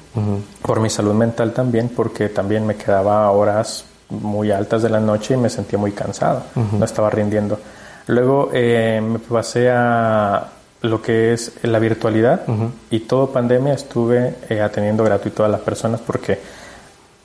por 0.62 0.80
mi 0.80 0.90
salud 0.90 1.14
mental 1.14 1.52
también, 1.52 1.90
porque 1.90 2.30
también 2.30 2.66
me 2.66 2.78
quedaba 2.78 3.30
horas 3.30 3.86
muy 4.10 4.52
altas 4.52 4.82
de 4.82 4.90
la 4.90 5.00
noche 5.00 5.36
y 5.36 5.38
me 5.38 5.50
sentía 5.50 5.78
muy 5.78 5.92
cansado, 5.92 6.44
no 6.56 6.84
estaba 6.84 7.10
rindiendo. 7.10 7.60
Luego 8.08 8.50
eh, 8.54 9.00
me 9.04 9.20
pasé 9.20 9.70
a 9.70 10.48
lo 10.82 11.02
que 11.02 11.34
es 11.34 11.54
la 11.64 11.80
virtualidad. 11.80 12.44
Y 12.90 13.02
todo 13.02 13.32
pandemia 13.32 13.74
estuve 13.74 14.36
eh, 14.50 14.62
atendiendo 14.62 15.04
gratuito 15.04 15.46
a 15.46 15.48
las 15.48 15.62
personas 15.62 16.02
porque 16.02 16.40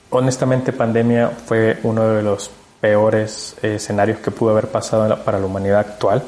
honestamente 0.09 0.73
pandemia 0.73 1.29
fue 1.29 1.79
uno 1.83 2.07
de 2.09 2.23
los 2.23 2.51
peores 2.79 3.55
eh, 3.61 3.75
escenarios 3.75 4.19
que 4.19 4.31
pudo 4.31 4.51
haber 4.51 4.67
pasado 4.67 5.17
para 5.23 5.39
la 5.39 5.45
humanidad 5.45 5.79
actual, 5.79 6.23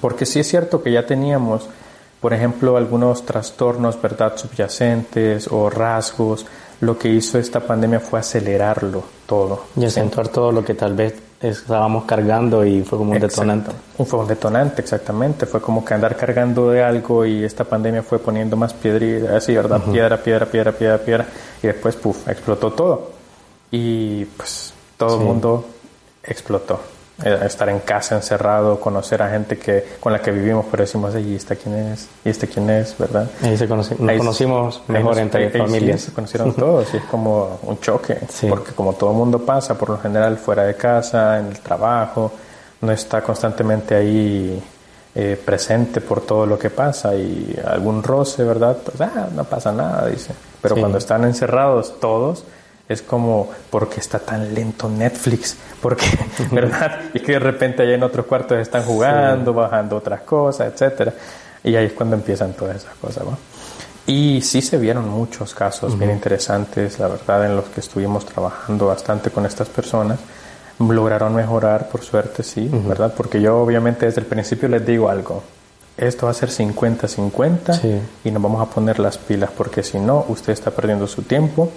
porque 0.00 0.26
sí 0.26 0.40
es 0.40 0.48
cierto 0.48 0.82
que 0.82 0.92
ya 0.92 1.06
teníamos, 1.06 1.68
por 2.20 2.34
ejemplo, 2.34 2.76
algunos 2.76 3.24
trastornos, 3.24 4.00
¿verdad?, 4.00 4.36
subyacentes 4.36 5.48
o 5.50 5.70
rasgos, 5.70 6.46
lo 6.80 6.98
que 6.98 7.08
hizo 7.08 7.38
esta 7.38 7.60
pandemia 7.60 8.00
fue 8.00 8.18
acelerarlo 8.18 9.04
todo. 9.26 9.66
Y 9.76 9.84
acentuar 9.84 10.28
todo 10.28 10.50
lo 10.50 10.64
que 10.64 10.74
tal 10.74 10.94
vez 10.94 11.14
estábamos 11.48 12.04
cargando 12.04 12.64
y 12.64 12.82
fue 12.82 12.98
como 12.98 13.12
un 13.12 13.20
detonante. 13.20 13.70
Fue 14.04 14.20
un 14.20 14.26
detonante, 14.26 14.80
exactamente. 14.82 15.46
Fue 15.46 15.60
como 15.60 15.84
que 15.84 15.94
andar 15.94 16.16
cargando 16.16 16.70
de 16.70 16.82
algo 16.82 17.24
y 17.24 17.44
esta 17.44 17.64
pandemia 17.64 18.02
fue 18.02 18.18
poniendo 18.18 18.56
más 18.56 18.72
piedra, 18.72 19.36
así, 19.36 19.54
¿verdad? 19.54 19.82
Piedra, 19.82 20.22
piedra, 20.22 20.46
piedra, 20.46 20.72
piedra, 20.72 20.98
piedra. 20.98 21.26
Y 21.62 21.66
después, 21.66 21.96
puff, 21.96 22.28
explotó 22.28 22.72
todo. 22.72 23.10
Y 23.70 24.24
pues 24.24 24.72
todo 24.96 25.18
el 25.18 25.24
mundo 25.26 25.66
explotó. 26.22 26.80
Eh, 27.22 27.42
estar 27.46 27.68
en 27.68 27.78
casa 27.78 28.16
encerrado, 28.16 28.80
conocer 28.80 29.22
a 29.22 29.30
gente 29.30 29.56
que 29.56 29.84
con 30.00 30.12
la 30.12 30.20
que 30.20 30.32
vivimos, 30.32 30.66
pero 30.68 30.82
decimos, 30.82 31.14
¿y 31.14 31.36
este 31.36 31.56
quién 31.56 31.76
es? 31.76 32.08
¿Y 32.24 32.30
este 32.30 32.48
quién 32.48 32.68
es? 32.68 32.98
¿Verdad? 32.98 33.30
Ahí 33.40 33.56
se 33.56 33.68
nos 33.68 33.88
conocimos 33.88 34.82
mejor 34.88 35.18
entre 35.20 35.48
familias. 35.50 36.00
se 36.00 36.12
conocieron 36.12 36.52
todos 36.56 36.92
y 36.92 36.96
es 36.96 37.04
como 37.04 37.60
un 37.62 37.78
choque, 37.78 38.18
porque 38.48 38.72
como 38.72 38.94
todo 38.94 39.12
mundo 39.12 39.38
pasa, 39.38 39.78
por 39.78 39.90
lo 39.90 39.98
general 39.98 40.36
fuera 40.38 40.64
de 40.64 40.74
casa, 40.74 41.38
en 41.38 41.46
el 41.46 41.60
trabajo, 41.60 42.32
no 42.80 42.90
está 42.90 43.22
constantemente 43.22 43.94
ahí 43.94 44.60
eh, 45.14 45.40
presente 45.42 46.00
por 46.00 46.20
todo 46.22 46.46
lo 46.46 46.58
que 46.58 46.70
pasa 46.70 47.14
y 47.14 47.56
algún 47.64 48.02
roce, 48.02 48.42
¿verdad? 48.42 48.76
Pues 48.84 49.00
ah, 49.00 49.28
no 49.32 49.44
pasa 49.44 49.70
nada, 49.70 50.08
dice. 50.08 50.34
Pero 50.60 50.74
cuando 50.74 50.98
están 50.98 51.22
encerrados 51.22 52.00
todos, 52.00 52.44
es 52.88 53.02
como, 53.02 53.48
porque 53.70 54.00
está 54.00 54.18
tan 54.18 54.52
lento 54.54 54.88
Netflix? 54.88 55.56
Porque, 55.84 56.06
¿verdad? 56.50 56.98
Y 57.12 57.20
que 57.20 57.32
de 57.32 57.38
repente 57.38 57.82
allá 57.82 57.96
en 57.96 58.02
otros 58.02 58.24
cuartos 58.24 58.56
están 58.56 58.84
jugando, 58.84 59.52
bajando 59.52 59.96
otras 59.96 60.22
cosas, 60.22 60.72
etcétera. 60.72 61.12
Y 61.62 61.76
ahí 61.76 61.84
es 61.84 61.92
cuando 61.92 62.16
empiezan 62.16 62.54
todas 62.54 62.76
esas 62.76 62.94
cosas, 62.94 63.22
¿no? 63.22 63.36
Y 64.06 64.40
sí 64.40 64.62
se 64.62 64.78
vieron 64.78 65.10
muchos 65.10 65.52
casos 65.52 65.98
bien 65.98 66.10
interesantes, 66.10 66.98
la 66.98 67.08
verdad, 67.08 67.44
en 67.44 67.56
los 67.56 67.66
que 67.66 67.80
estuvimos 67.80 68.24
trabajando 68.24 68.86
bastante 68.86 69.28
con 69.28 69.44
estas 69.44 69.68
personas. 69.68 70.20
Lograron 70.78 71.34
mejorar, 71.34 71.90
por 71.90 72.00
suerte, 72.00 72.42
sí, 72.42 72.66
¿verdad? 72.72 73.12
Porque 73.14 73.42
yo 73.42 73.58
obviamente 73.58 74.06
desde 74.06 74.22
el 74.22 74.26
principio 74.26 74.70
les 74.70 74.86
digo 74.86 75.10
algo. 75.10 75.42
Esto 75.98 76.24
va 76.24 76.30
a 76.30 76.34
ser 76.34 76.48
50-50 76.48 78.00
y 78.24 78.30
nos 78.30 78.42
vamos 78.42 78.66
a 78.66 78.70
poner 78.72 78.98
las 78.98 79.18
pilas 79.18 79.50
porque 79.54 79.82
si 79.82 79.98
no, 79.98 80.24
usted 80.28 80.54
está 80.54 80.70
perdiendo 80.70 81.06
su 81.06 81.22
tiempo 81.24 81.70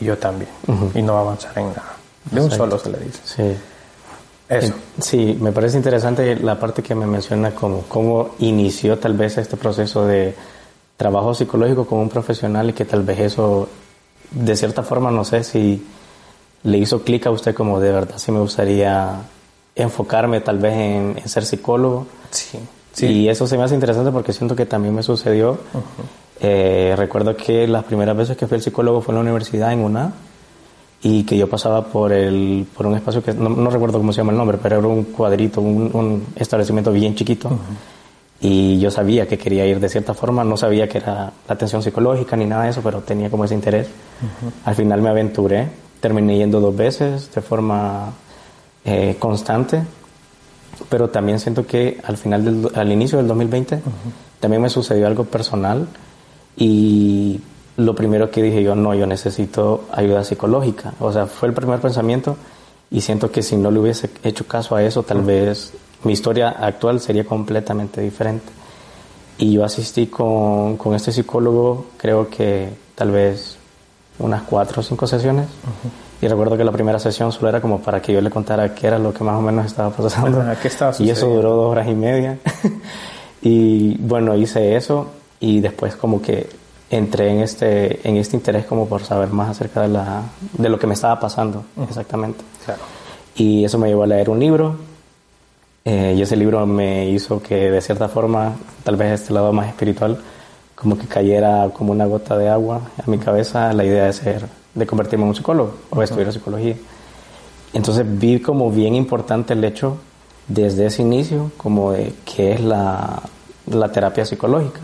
y 0.00 0.04
yo 0.04 0.16
también. 0.16 0.50
Y 0.94 1.02
no 1.02 1.14
va 1.14 1.18
a 1.18 1.22
avanzar 1.22 1.58
en 1.58 1.70
nada. 1.70 1.99
De 2.30 2.40
un 2.40 2.50
solo 2.50 2.78
se 2.78 2.90
le 2.90 2.98
dice. 2.98 3.20
Sí. 3.24 3.56
Eso. 4.48 4.74
Sí, 5.00 5.38
me 5.40 5.52
parece 5.52 5.76
interesante 5.76 6.34
la 6.36 6.58
parte 6.58 6.82
que 6.82 6.94
me 6.94 7.06
menciona 7.06 7.52
como 7.52 7.82
cómo 7.82 8.30
inició 8.40 8.98
tal 8.98 9.14
vez 9.14 9.38
este 9.38 9.56
proceso 9.56 10.04
de 10.06 10.34
trabajo 10.96 11.34
psicológico 11.34 11.86
con 11.86 12.00
un 12.00 12.08
profesional 12.08 12.70
y 12.70 12.72
que 12.72 12.84
tal 12.84 13.04
vez 13.04 13.20
eso, 13.20 13.68
de 14.32 14.56
cierta 14.56 14.82
forma, 14.82 15.10
no 15.12 15.24
sé 15.24 15.44
si 15.44 15.86
le 16.64 16.78
hizo 16.78 17.02
clic 17.02 17.26
a 17.26 17.30
usted 17.30 17.54
como 17.54 17.80
de 17.80 17.92
verdad 17.92 18.18
si 18.18 18.32
me 18.32 18.40
gustaría 18.40 19.20
enfocarme 19.74 20.40
tal 20.40 20.58
vez 20.58 20.74
en, 20.74 21.28
ser 21.28 21.44
psicólogo. 21.44 22.06
Sí, 22.30 22.58
sí, 22.92 23.06
Y 23.06 23.28
eso 23.28 23.46
se 23.46 23.56
me 23.56 23.62
hace 23.62 23.74
interesante 23.74 24.10
porque 24.10 24.32
siento 24.32 24.56
que 24.56 24.66
también 24.66 24.94
me 24.94 25.02
sucedió. 25.02 25.58
Eh, 26.40 26.94
recuerdo 26.96 27.36
que 27.36 27.66
las 27.66 27.84
primeras 27.84 28.16
veces 28.16 28.36
que 28.36 28.46
fui 28.46 28.56
al 28.56 28.62
psicólogo 28.62 29.00
fue 29.00 29.12
en 29.12 29.16
la 29.16 29.22
universidad, 29.22 29.72
en 29.72 29.80
UNA, 29.80 30.12
y 31.02 31.24
que 31.24 31.36
yo 31.36 31.48
pasaba 31.48 31.86
por, 31.86 32.12
el, 32.12 32.66
por 32.76 32.86
un 32.86 32.94
espacio 32.94 33.22
que 33.22 33.32
no, 33.32 33.70
recuerdo 33.70 33.98
cómo 33.98 34.12
se 34.12 34.18
llama 34.18 34.32
el 34.32 34.38
nombre, 34.38 34.58
pero 34.62 34.78
era 34.78 34.86
un 34.86 35.04
cuadrito, 35.04 35.60
un, 35.60 36.26
establecimiento 36.36 36.92
bien 36.92 37.14
chiquito. 37.14 37.50
Y 38.42 38.78
yo 38.78 38.90
sabía 38.90 39.26
que 39.26 39.38
quería 39.38 39.66
ir 39.66 39.80
de 39.80 39.88
cierta 39.88 40.14
forma, 40.14 40.44
no 40.44 40.56
sabía 40.56 40.88
que 40.88 40.98
era 40.98 41.32
la 41.46 41.54
atención 41.54 41.82
psicológica 41.82 42.36
ni 42.36 42.46
nada 42.46 42.64
de 42.64 42.70
eso, 42.70 42.80
pero 42.82 43.00
tenía 43.00 43.30
como 43.30 43.44
ese 43.44 43.54
interés. 43.54 43.88
Al 44.64 44.74
final 44.74 45.00
me 45.00 45.10
aventuré, 45.10 45.68
terminé 46.00 46.36
yendo 46.36 46.60
dos 46.60 46.76
veces 46.76 47.32
de 47.34 47.40
forma 47.40 48.12
eh, 48.84 49.16
constante, 49.18 49.82
pero 50.88 51.08
también 51.08 51.38
siento 51.38 51.66
que 51.66 51.98
al 52.02 52.16
final, 52.16 52.44
del, 52.44 52.70
al 52.74 52.92
inicio 52.92 53.18
del 53.18 53.28
2020, 53.28 53.80
también 54.38 54.62
me 54.62 54.70
sucedió 54.70 55.06
algo 55.06 55.24
personal 55.24 55.86
y 56.56 57.40
lo 57.80 57.94
primero 57.94 58.30
que 58.30 58.42
dije 58.42 58.62
yo, 58.62 58.74
no, 58.74 58.94
yo 58.94 59.06
necesito 59.06 59.84
ayuda 59.92 60.24
psicológica. 60.24 60.92
O 61.00 61.12
sea, 61.12 61.26
fue 61.26 61.48
el 61.48 61.54
primer 61.54 61.80
pensamiento 61.80 62.36
y 62.90 63.00
siento 63.00 63.30
que 63.30 63.42
si 63.42 63.56
no 63.56 63.70
le 63.70 63.80
hubiese 63.80 64.10
hecho 64.22 64.46
caso 64.46 64.76
a 64.76 64.82
eso, 64.82 65.02
tal 65.02 65.22
vez 65.22 65.72
mi 66.04 66.12
historia 66.12 66.50
actual 66.50 67.00
sería 67.00 67.24
completamente 67.24 68.00
diferente. 68.00 68.52
Y 69.38 69.54
yo 69.54 69.64
asistí 69.64 70.08
con, 70.08 70.76
con 70.76 70.94
este 70.94 71.12
psicólogo, 71.12 71.86
creo 71.96 72.28
que 72.28 72.68
tal 72.94 73.10
vez 73.10 73.56
unas 74.18 74.42
cuatro 74.42 74.80
o 74.80 74.82
cinco 74.82 75.06
sesiones. 75.06 75.46
Y 76.20 76.28
recuerdo 76.28 76.58
que 76.58 76.64
la 76.64 76.72
primera 76.72 76.98
sesión 76.98 77.32
solo 77.32 77.48
era 77.48 77.62
como 77.62 77.80
para 77.80 78.02
que 78.02 78.12
yo 78.12 78.20
le 78.20 78.28
contara 78.28 78.74
qué 78.74 78.88
era 78.88 78.98
lo 78.98 79.14
que 79.14 79.24
más 79.24 79.36
o 79.36 79.40
menos 79.40 79.64
estaba 79.64 79.90
pasando. 79.90 80.44
¿Qué 80.60 80.68
estaba 80.68 80.92
y 80.98 81.08
eso 81.08 81.28
duró 81.28 81.54
dos 81.54 81.72
horas 81.72 81.88
y 81.88 81.94
media. 81.94 82.38
y 83.42 83.96
bueno, 83.96 84.36
hice 84.36 84.76
eso 84.76 85.06
y 85.40 85.60
después 85.60 85.96
como 85.96 86.20
que 86.20 86.59
entré 86.90 87.30
en 87.30 87.40
este, 87.40 88.06
en 88.06 88.16
este 88.16 88.36
interés 88.36 88.66
como 88.66 88.88
por 88.88 89.04
saber 89.04 89.30
más 89.30 89.50
acerca 89.50 89.82
de, 89.82 89.88
la, 89.88 90.22
de 90.58 90.68
lo 90.68 90.78
que 90.78 90.86
me 90.86 90.94
estaba 90.94 91.18
pasando 91.18 91.64
exactamente. 91.88 92.44
Claro. 92.64 92.80
Y 93.36 93.64
eso 93.64 93.78
me 93.78 93.88
llevó 93.88 94.02
a 94.02 94.08
leer 94.08 94.28
un 94.28 94.40
libro 94.40 94.76
eh, 95.84 96.14
y 96.16 96.22
ese 96.22 96.36
libro 96.36 96.66
me 96.66 97.08
hizo 97.08 97.40
que 97.40 97.70
de 97.70 97.80
cierta 97.80 98.08
forma, 98.08 98.54
tal 98.82 98.96
vez 98.96 99.20
este 99.20 99.32
lado 99.32 99.52
más 99.52 99.68
espiritual, 99.68 100.20
como 100.74 100.98
que 100.98 101.06
cayera 101.06 101.70
como 101.72 101.92
una 101.92 102.06
gota 102.06 102.36
de 102.36 102.48
agua 102.48 102.80
a 103.02 103.08
mi 103.08 103.18
cabeza 103.18 103.72
la 103.72 103.84
idea 103.84 104.04
de 104.04 104.12
ser, 104.12 104.46
de 104.74 104.86
convertirme 104.86 105.24
en 105.24 105.28
un 105.28 105.34
psicólogo 105.34 105.74
o 105.90 106.02
estudiar 106.02 106.32
psicología. 106.32 106.74
Entonces 107.72 108.04
vi 108.06 108.40
como 108.40 108.70
bien 108.70 108.94
importante 108.94 109.52
el 109.52 109.62
hecho 109.62 109.98
desde 110.48 110.86
ese 110.86 111.02
inicio 111.02 111.52
como 111.56 111.92
de 111.92 112.14
qué 112.24 112.52
es 112.52 112.60
la, 112.60 113.22
la 113.66 113.92
terapia 113.92 114.24
psicológica. 114.24 114.80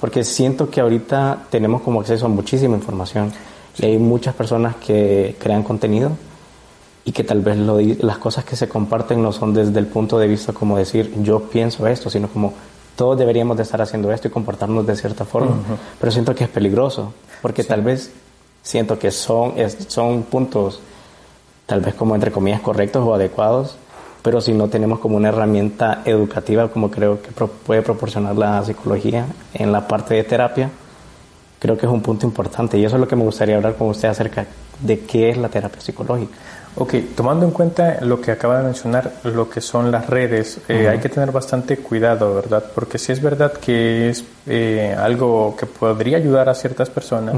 Porque 0.00 0.24
siento 0.24 0.70
que 0.70 0.80
ahorita 0.80 1.46
tenemos 1.50 1.82
como 1.82 2.00
acceso 2.00 2.26
a 2.26 2.28
muchísima 2.28 2.76
información. 2.76 3.32
Y 3.78 3.86
hay 3.86 3.98
muchas 3.98 4.34
personas 4.34 4.76
que 4.76 5.36
crean 5.38 5.62
contenido 5.62 6.12
y 7.04 7.12
que 7.12 7.24
tal 7.24 7.40
vez 7.40 7.56
las 8.02 8.18
cosas 8.18 8.44
que 8.44 8.56
se 8.56 8.68
comparten 8.68 9.22
no 9.22 9.32
son 9.32 9.54
desde 9.54 9.78
el 9.78 9.86
punto 9.86 10.18
de 10.18 10.26
vista 10.26 10.52
como 10.52 10.76
decir 10.76 11.12
yo 11.22 11.40
pienso 11.44 11.86
esto, 11.86 12.10
sino 12.10 12.28
como 12.28 12.52
todos 12.96 13.18
deberíamos 13.18 13.56
de 13.56 13.62
estar 13.62 13.80
haciendo 13.80 14.10
esto 14.10 14.28
y 14.28 14.30
comportarnos 14.30 14.86
de 14.86 14.96
cierta 14.96 15.24
forma. 15.24 15.54
Pero 16.00 16.12
siento 16.12 16.34
que 16.34 16.44
es 16.44 16.50
peligroso 16.50 17.12
porque 17.42 17.62
tal 17.62 17.82
vez 17.82 18.10
siento 18.62 18.98
que 18.98 19.10
son, 19.12 19.54
son 19.86 20.24
puntos 20.24 20.80
tal 21.66 21.80
vez 21.80 21.94
como 21.94 22.14
entre 22.14 22.32
comillas 22.32 22.60
correctos 22.60 23.06
o 23.06 23.14
adecuados, 23.14 23.76
pero 24.26 24.40
si 24.40 24.52
no 24.52 24.66
tenemos 24.66 24.98
como 24.98 25.16
una 25.16 25.28
herramienta 25.28 26.02
educativa 26.04 26.66
como 26.66 26.90
creo 26.90 27.22
que 27.22 27.30
puede 27.30 27.80
proporcionar 27.80 28.34
la 28.34 28.60
psicología 28.64 29.24
en 29.54 29.70
la 29.70 29.86
parte 29.86 30.14
de 30.14 30.24
terapia, 30.24 30.68
creo 31.60 31.78
que 31.78 31.86
es 31.86 31.92
un 31.92 32.02
punto 32.02 32.26
importante 32.26 32.76
y 32.76 32.84
eso 32.84 32.96
es 32.96 33.00
lo 33.00 33.06
que 33.06 33.14
me 33.14 33.22
gustaría 33.22 33.54
hablar 33.54 33.76
con 33.76 33.86
usted 33.86 34.08
acerca 34.08 34.44
de 34.80 34.98
qué 34.98 35.30
es 35.30 35.36
la 35.36 35.48
terapia 35.48 35.80
psicológica. 35.80 36.34
Ok, 36.74 36.94
tomando 37.14 37.46
en 37.46 37.52
cuenta 37.52 37.98
lo 38.00 38.20
que 38.20 38.32
acaba 38.32 38.58
de 38.58 38.64
mencionar, 38.64 39.12
lo 39.22 39.48
que 39.48 39.60
son 39.60 39.92
las 39.92 40.08
redes, 40.08 40.58
eh, 40.66 40.88
hay 40.88 40.98
que 40.98 41.08
tener 41.08 41.30
bastante 41.30 41.76
cuidado, 41.76 42.34
¿verdad? 42.34 42.64
Porque 42.74 42.98
si 42.98 43.12
es 43.12 43.22
verdad 43.22 43.52
que 43.52 44.10
es 44.10 44.24
eh, 44.48 44.92
algo 44.98 45.54
que 45.56 45.66
podría 45.66 46.16
ayudar 46.16 46.48
a 46.48 46.54
ciertas 46.54 46.90
personas, 46.90 47.36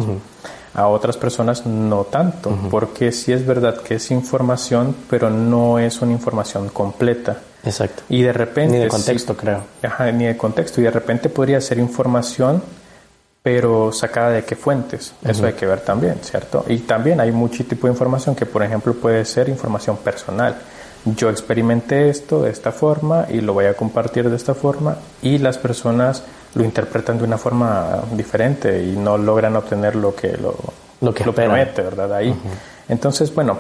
a 0.79 0.87
otras 0.87 1.17
personas 1.17 1.67
no 1.67 2.05
tanto, 2.05 2.57
porque 2.71 3.11
sí 3.11 3.33
es 3.33 3.45
verdad 3.45 3.79
que 3.79 3.97
es 3.97 4.13
información, 4.13 4.95
pero 5.11 5.29
no 5.29 5.81
es 5.81 6.01
una 6.03 6.13
información 6.13 6.69
completa. 6.69 7.39
Exacto. 7.65 8.05
Y 8.09 8.23
de 8.23 8.33
repente... 8.33 8.77
Ni 8.77 8.85
de 8.85 8.89
contexto, 8.89 9.37
creo. 9.37 9.65
Ajá, 9.83 10.13
ni 10.13 10.27
de 10.27 10.37
contexto. 10.37 10.81
Y 10.81 10.85
de 10.85 10.93
repente 10.93 11.31
podría 11.31 11.61
ser 11.61 11.81
información, 11.81 12.63
pero 13.43 13.91
sacada 13.91 14.31
de 14.31 14.45
qué 14.45 14.55
fuentes. 14.55 15.15
Eso 15.25 15.47
hay 15.47 15.55
que 15.55 15.67
ver 15.67 15.81
también, 15.81 16.21
¿cierto? 16.23 16.65
Y 16.69 16.79
también 16.79 17.19
hay 17.19 17.33
mucho 17.33 17.65
tipo 17.65 17.89
de 17.89 17.95
información 17.95 18.37
que, 18.37 18.47
por 18.47 18.63
ejemplo, 18.63 18.95
puede 18.95 19.25
ser 19.25 19.49
información 19.49 19.97
personal. 19.97 20.59
Yo 21.05 21.29
experimenté 21.29 22.09
esto 22.09 22.43
de 22.43 22.51
esta 22.51 22.71
forma 22.71 23.27
y 23.29 23.41
lo 23.41 23.53
voy 23.53 23.65
a 23.65 23.75
compartir 23.75 24.31
de 24.31 24.37
esta 24.37 24.55
forma 24.55 24.99
y 25.23 25.39
las 25.39 25.59
personas 25.59 26.23
lo 26.55 26.65
interpretan 26.65 27.19
de 27.19 27.25
una 27.25 27.39
forma 27.39 28.03
diferente 28.13 28.83
y 28.83 28.97
no 28.97 29.19
logran 29.19 29.55
obtener 29.57 29.97
lo 29.97 30.15
que 30.15 30.37
lo, 30.37 30.55
lo 31.01 31.15
que 31.15 31.25
lo 31.25 31.35
promete, 31.35 31.83
¿verdad? 31.83 32.15
Ahí. 32.15 32.35
Entonces, 32.89 33.35
bueno, 33.35 33.59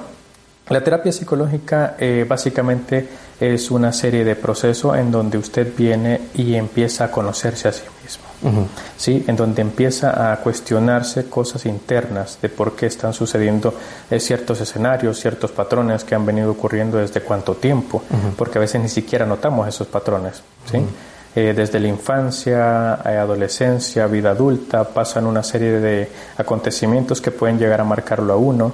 La 0.70 0.82
terapia 0.84 1.12
psicológica 1.12 1.96
eh, 1.98 2.26
básicamente 2.28 3.08
es 3.40 3.70
una 3.70 3.90
serie 3.90 4.22
de 4.22 4.36
procesos 4.36 4.98
en 4.98 5.10
donde 5.10 5.38
usted 5.38 5.72
viene 5.74 6.20
y 6.34 6.56
empieza 6.56 7.04
a 7.04 7.10
conocerse 7.10 7.68
a 7.68 7.72
sí 7.72 7.84
mismo, 8.02 8.24
¿sí? 8.98 9.24
En 9.26 9.34
donde 9.34 9.62
empieza 9.62 10.30
a 10.30 10.36
cuestionarse 10.40 11.30
cosas 11.30 11.64
internas 11.64 12.38
de 12.42 12.50
por 12.50 12.76
qué 12.76 12.84
están 12.86 13.14
sucediendo 13.14 13.72
eh, 14.10 14.20
ciertos 14.20 14.60
escenarios, 14.60 15.18
ciertos 15.18 15.52
patrones 15.52 16.04
que 16.04 16.14
han 16.14 16.26
venido 16.26 16.50
ocurriendo 16.50 16.98
desde 16.98 17.22
cuánto 17.22 17.54
tiempo, 17.54 18.02
porque 18.36 18.58
a 18.58 18.60
veces 18.60 18.82
ni 18.82 18.88
siquiera 18.90 19.24
notamos 19.24 19.66
esos 19.66 19.86
patrones, 19.86 20.42
¿sí? 20.70 20.78
Eh, 21.38 21.54
desde 21.54 21.78
la 21.78 21.86
infancia, 21.86 22.94
adolescencia, 22.94 24.08
vida 24.08 24.30
adulta, 24.30 24.82
pasan 24.82 25.24
una 25.24 25.44
serie 25.44 25.78
de 25.78 26.08
acontecimientos 26.36 27.20
que 27.20 27.30
pueden 27.30 27.60
llegar 27.60 27.80
a 27.80 27.84
marcarlo 27.84 28.32
a 28.32 28.36
uno 28.36 28.72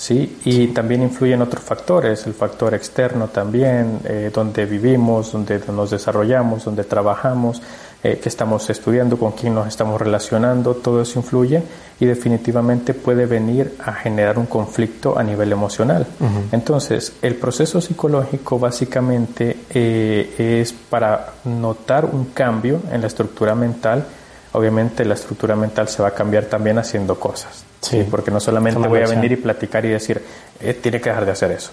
¿sí? 0.00 0.40
Y 0.46 0.68
también 0.68 1.02
influyen 1.02 1.42
otros 1.42 1.62
factores, 1.62 2.26
el 2.26 2.32
factor 2.32 2.72
externo 2.72 3.28
también, 3.28 4.00
eh, 4.04 4.30
donde 4.32 4.64
vivimos, 4.64 5.30
donde 5.30 5.60
nos 5.68 5.90
desarrollamos, 5.90 6.64
donde 6.64 6.84
trabajamos, 6.84 7.60
eh, 8.02 8.18
que 8.18 8.30
estamos 8.30 8.70
estudiando, 8.70 9.18
con 9.18 9.32
quién 9.32 9.54
nos 9.54 9.68
estamos 9.68 10.00
relacionando, 10.00 10.74
todo 10.74 11.02
eso 11.02 11.18
influye 11.18 11.62
y 12.00 12.06
definitivamente 12.06 12.94
puede 12.94 13.26
venir 13.26 13.74
a 13.84 13.92
generar 13.92 14.38
un 14.38 14.46
conflicto 14.46 15.18
a 15.18 15.22
nivel 15.22 15.52
emocional. 15.52 16.06
Entonces, 16.50 17.12
el 17.20 17.34
proceso 17.34 17.78
psicológico 17.80 18.58
básicamente 18.58 19.54
eh, 19.68 20.60
es 20.62 20.72
para 20.72 21.34
notar 21.44 22.06
un 22.06 22.26
cambio 22.26 22.80
en 22.90 23.02
la 23.02 23.06
estructura 23.06 23.54
mental, 23.54 24.06
obviamente 24.52 25.04
la 25.04 25.14
estructura 25.14 25.54
mental 25.54 25.88
se 25.88 26.00
va 26.00 26.08
a 26.08 26.14
cambiar 26.14 26.46
también 26.46 26.78
haciendo 26.78 27.20
cosas. 27.20 27.64
Sí, 27.82 28.06
porque 28.10 28.30
no 28.30 28.40
solamente 28.40 28.88
voy 28.88 29.00
a 29.00 29.06
venir 29.06 29.32
y 29.32 29.36
platicar 29.36 29.84
y 29.84 29.88
decir, 29.88 30.22
eh, 30.60 30.72
tiene 30.74 31.00
que 31.00 31.10
dejar 31.10 31.26
de 31.26 31.32
hacer 31.32 31.50
eso. 31.50 31.70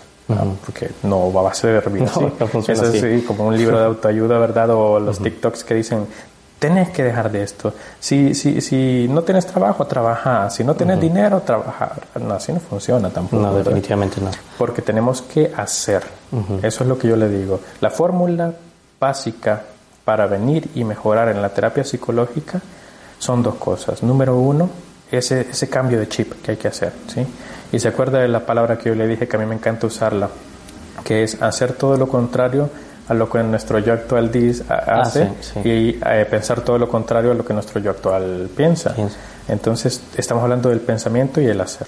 Porque 0.66 0.92
no 1.04 1.32
va 1.32 1.50
a 1.50 1.54
ser 1.54 1.90
no, 1.90 2.06
así. 2.06 2.20
No 2.20 2.74
así. 2.74 3.24
como 3.26 3.48
un 3.48 3.58
libro 3.58 3.80
de 3.80 3.86
autoayuda, 3.86 4.38
¿verdad? 4.40 4.70
O 4.72 5.00
los 5.00 5.20
TikToks 5.20 5.64
que 5.64 5.76
dicen, 5.76 6.06
tienes 6.60 6.90
que 6.90 7.04
dejar 7.04 7.32
de 7.32 7.44
esto. 7.44 7.74
Si, 8.00 8.34
si, 8.34 8.62
si 8.62 9.08
no 9.10 9.22
tienes 9.22 9.46
trabajo, 9.46 9.86
trabaja. 9.86 10.50
Si 10.50 10.64
no 10.64 10.76
tienes 10.76 11.00
dinero, 11.00 11.42
trabaja. 11.42 11.94
No, 12.20 12.34
así 12.34 12.52
no 12.52 12.60
funciona 12.60 13.10
tampoco. 13.10 13.42
No, 13.42 13.56
definitivamente 13.56 14.20
no. 14.20 14.32
Porque 14.58 14.82
tenemos 14.82 15.22
que 15.22 15.52
hacer. 15.56 16.04
Eso 16.62 16.84
es 16.84 16.90
lo 16.90 16.98
que 16.98 17.08
yo 17.08 17.16
le 17.16 17.30
digo. 17.30 17.62
La 17.80 17.90
fórmula 17.90 18.54
básica 19.00 19.64
para 20.04 20.26
venir 20.28 20.70
y 20.76 20.84
mejorar 20.84 21.30
en 21.30 21.42
la 21.42 21.50
terapia 21.50 21.84
psicológica 21.84 22.62
son 23.20 23.44
dos 23.44 23.56
cosas. 23.56 24.04
Número 24.04 24.38
uno, 24.38 24.70
ese, 25.12 25.42
ese 25.42 25.70
cambio 25.70 26.00
de 26.00 26.08
chip 26.08 26.42
que 26.42 26.52
hay 26.52 26.58
que 26.58 26.68
hacer. 26.68 26.94
¿sí? 27.08 27.26
Y 27.72 27.80
se 27.80 27.88
acuerda 27.88 28.20
de 28.20 28.28
la 28.28 28.46
palabra 28.46 28.78
que 28.78 28.90
yo 28.90 28.96
le 28.96 29.08
dije 29.08 29.28
que 29.28 29.36
a 29.36 29.40
mí 29.40 29.46
me 29.46 29.56
encanta 29.56 29.88
usarla, 29.88 30.30
que 31.04 31.24
es 31.24 31.42
hacer 31.42 31.74
todo 31.74 31.98
lo 31.98 32.08
contrario 32.08 32.70
a 33.08 33.14
lo 33.14 33.30
que 33.30 33.42
nuestro 33.42 33.80
yo 33.80 33.94
actual 33.94 34.32
dice, 34.32 34.64
ah, 34.70 35.02
hace 35.02 35.30
y 35.64 35.98
eh, 36.06 36.28
pensar 36.30 36.62
todo 36.62 36.78
lo 36.78 36.90
contrario 36.90 37.32
a 37.32 37.34
lo 37.34 37.46
que 37.46 37.54
nuestro 37.54 37.80
yo 37.80 37.92
actual 37.92 38.50
piensa. 38.56 38.94
Entonces, 39.48 40.02
estamos 40.18 40.44
hablando 40.44 40.70
del 40.70 40.82
pensamiento 40.82 41.40
y 41.40 41.46
el 41.46 41.60
hacer. 41.62 41.88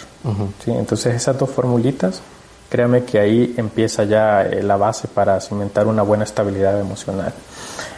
¿sí? 0.63 0.71
Entonces, 0.71 1.15
esas 1.15 1.37
dos 1.37 1.49
formulitas, 1.49 2.21
créame 2.69 3.03
que 3.03 3.19
ahí 3.19 3.53
empieza 3.57 4.05
ya 4.05 4.43
eh, 4.43 4.63
la 4.63 4.77
base 4.77 5.09
para 5.09 5.41
cimentar 5.41 5.87
una 5.87 6.03
buena 6.03 6.23
estabilidad 6.23 6.79
emocional. 6.79 7.33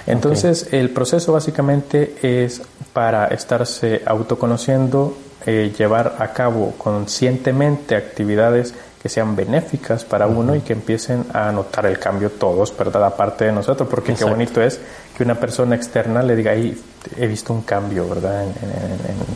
Entonces, 0.07 0.69
el 0.71 0.89
proceso 0.89 1.33
básicamente 1.33 2.15
es 2.23 2.63
para 2.91 3.27
estarse 3.27 4.01
autoconociendo, 4.05 5.15
eh, 5.45 5.73
llevar 5.77 6.15
a 6.19 6.33
cabo 6.33 6.73
conscientemente 6.77 7.95
actividades 7.95 8.73
que 9.01 9.09
sean 9.09 9.35
benéficas 9.35 10.05
para 10.05 10.27
uno 10.27 10.55
y 10.55 10.61
que 10.61 10.73
empiecen 10.73 11.25
a 11.33 11.51
notar 11.51 11.87
el 11.87 11.97
cambio 11.97 12.29
todos, 12.29 12.75
¿verdad? 12.77 13.03
Aparte 13.05 13.45
de 13.45 13.51
nosotros, 13.51 13.89
porque 13.89 14.13
qué 14.13 14.25
bonito 14.25 14.61
es 14.61 14.79
que 15.17 15.23
una 15.23 15.35
persona 15.35 15.75
externa 15.75 16.21
le 16.21 16.35
diga, 16.35 16.51
ahí 16.51 16.79
he 17.17 17.25
visto 17.25 17.51
un 17.51 17.63
cambio, 17.63 18.07
¿verdad? 18.07 18.43
En, 18.43 18.51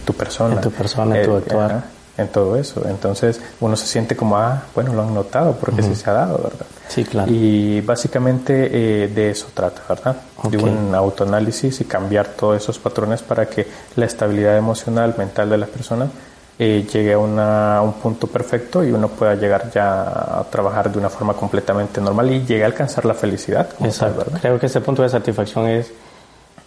tu 0.05 0.13
persona. 0.13 0.55
En 0.55 0.61
tu 0.61 0.71
persona, 0.71 1.17
en 1.17 1.25
tu 1.25 1.33
eh, 1.33 1.37
actuar 1.37 1.95
en 2.17 2.27
todo 2.27 2.55
eso. 2.55 2.87
Entonces 2.87 3.41
uno 3.59 3.75
se 3.75 3.87
siente 3.87 4.15
como, 4.15 4.37
ah, 4.37 4.63
bueno, 4.73 4.93
lo 4.93 5.03
han 5.03 5.13
notado 5.13 5.55
porque 5.55 5.81
sí 5.81 5.95
se 5.95 6.09
ha 6.09 6.13
dado, 6.13 6.37
¿verdad? 6.37 6.65
Sí, 6.87 7.03
claro. 7.03 7.31
Y 7.31 7.81
básicamente 7.81 8.69
eh, 8.71 9.07
de 9.07 9.31
eso 9.31 9.47
trata, 9.53 9.81
¿verdad? 9.89 10.17
De 10.43 10.57
un 10.57 10.93
autoanálisis 10.93 11.81
y 11.81 11.85
cambiar 11.85 12.27
todos 12.27 12.61
esos 12.61 12.79
patrones 12.79 13.21
para 13.21 13.47
que 13.47 13.67
la 13.95 14.05
estabilidad 14.05 14.57
emocional, 14.57 15.15
mental 15.17 15.49
de 15.49 15.57
las 15.57 15.69
personas 15.69 16.09
eh, 16.57 16.87
llegue 16.91 17.13
a, 17.13 17.17
una, 17.17 17.81
un 17.81 17.93
punto 17.93 18.27
perfecto 18.27 18.81
y 18.81 18.91
uno 18.91 19.09
pueda 19.09 19.35
llegar 19.35 19.69
ya 19.73 20.39
a 20.39 20.43
trabajar 20.49 20.89
de 20.89 20.97
una 20.97 21.09
forma 21.09 21.33
completamente 21.33 21.99
normal 21.99 22.31
y 22.31 22.45
llegue 22.45 22.63
a 22.63 22.67
alcanzar 22.67 23.03
la 23.03 23.13
felicidad. 23.13 23.67
Exacto. 23.81 24.25
Creo 24.39 24.57
que 24.57 24.67
ese 24.67 24.79
punto 24.79 25.01
de 25.01 25.09
satisfacción 25.09 25.67
es, 25.67 25.91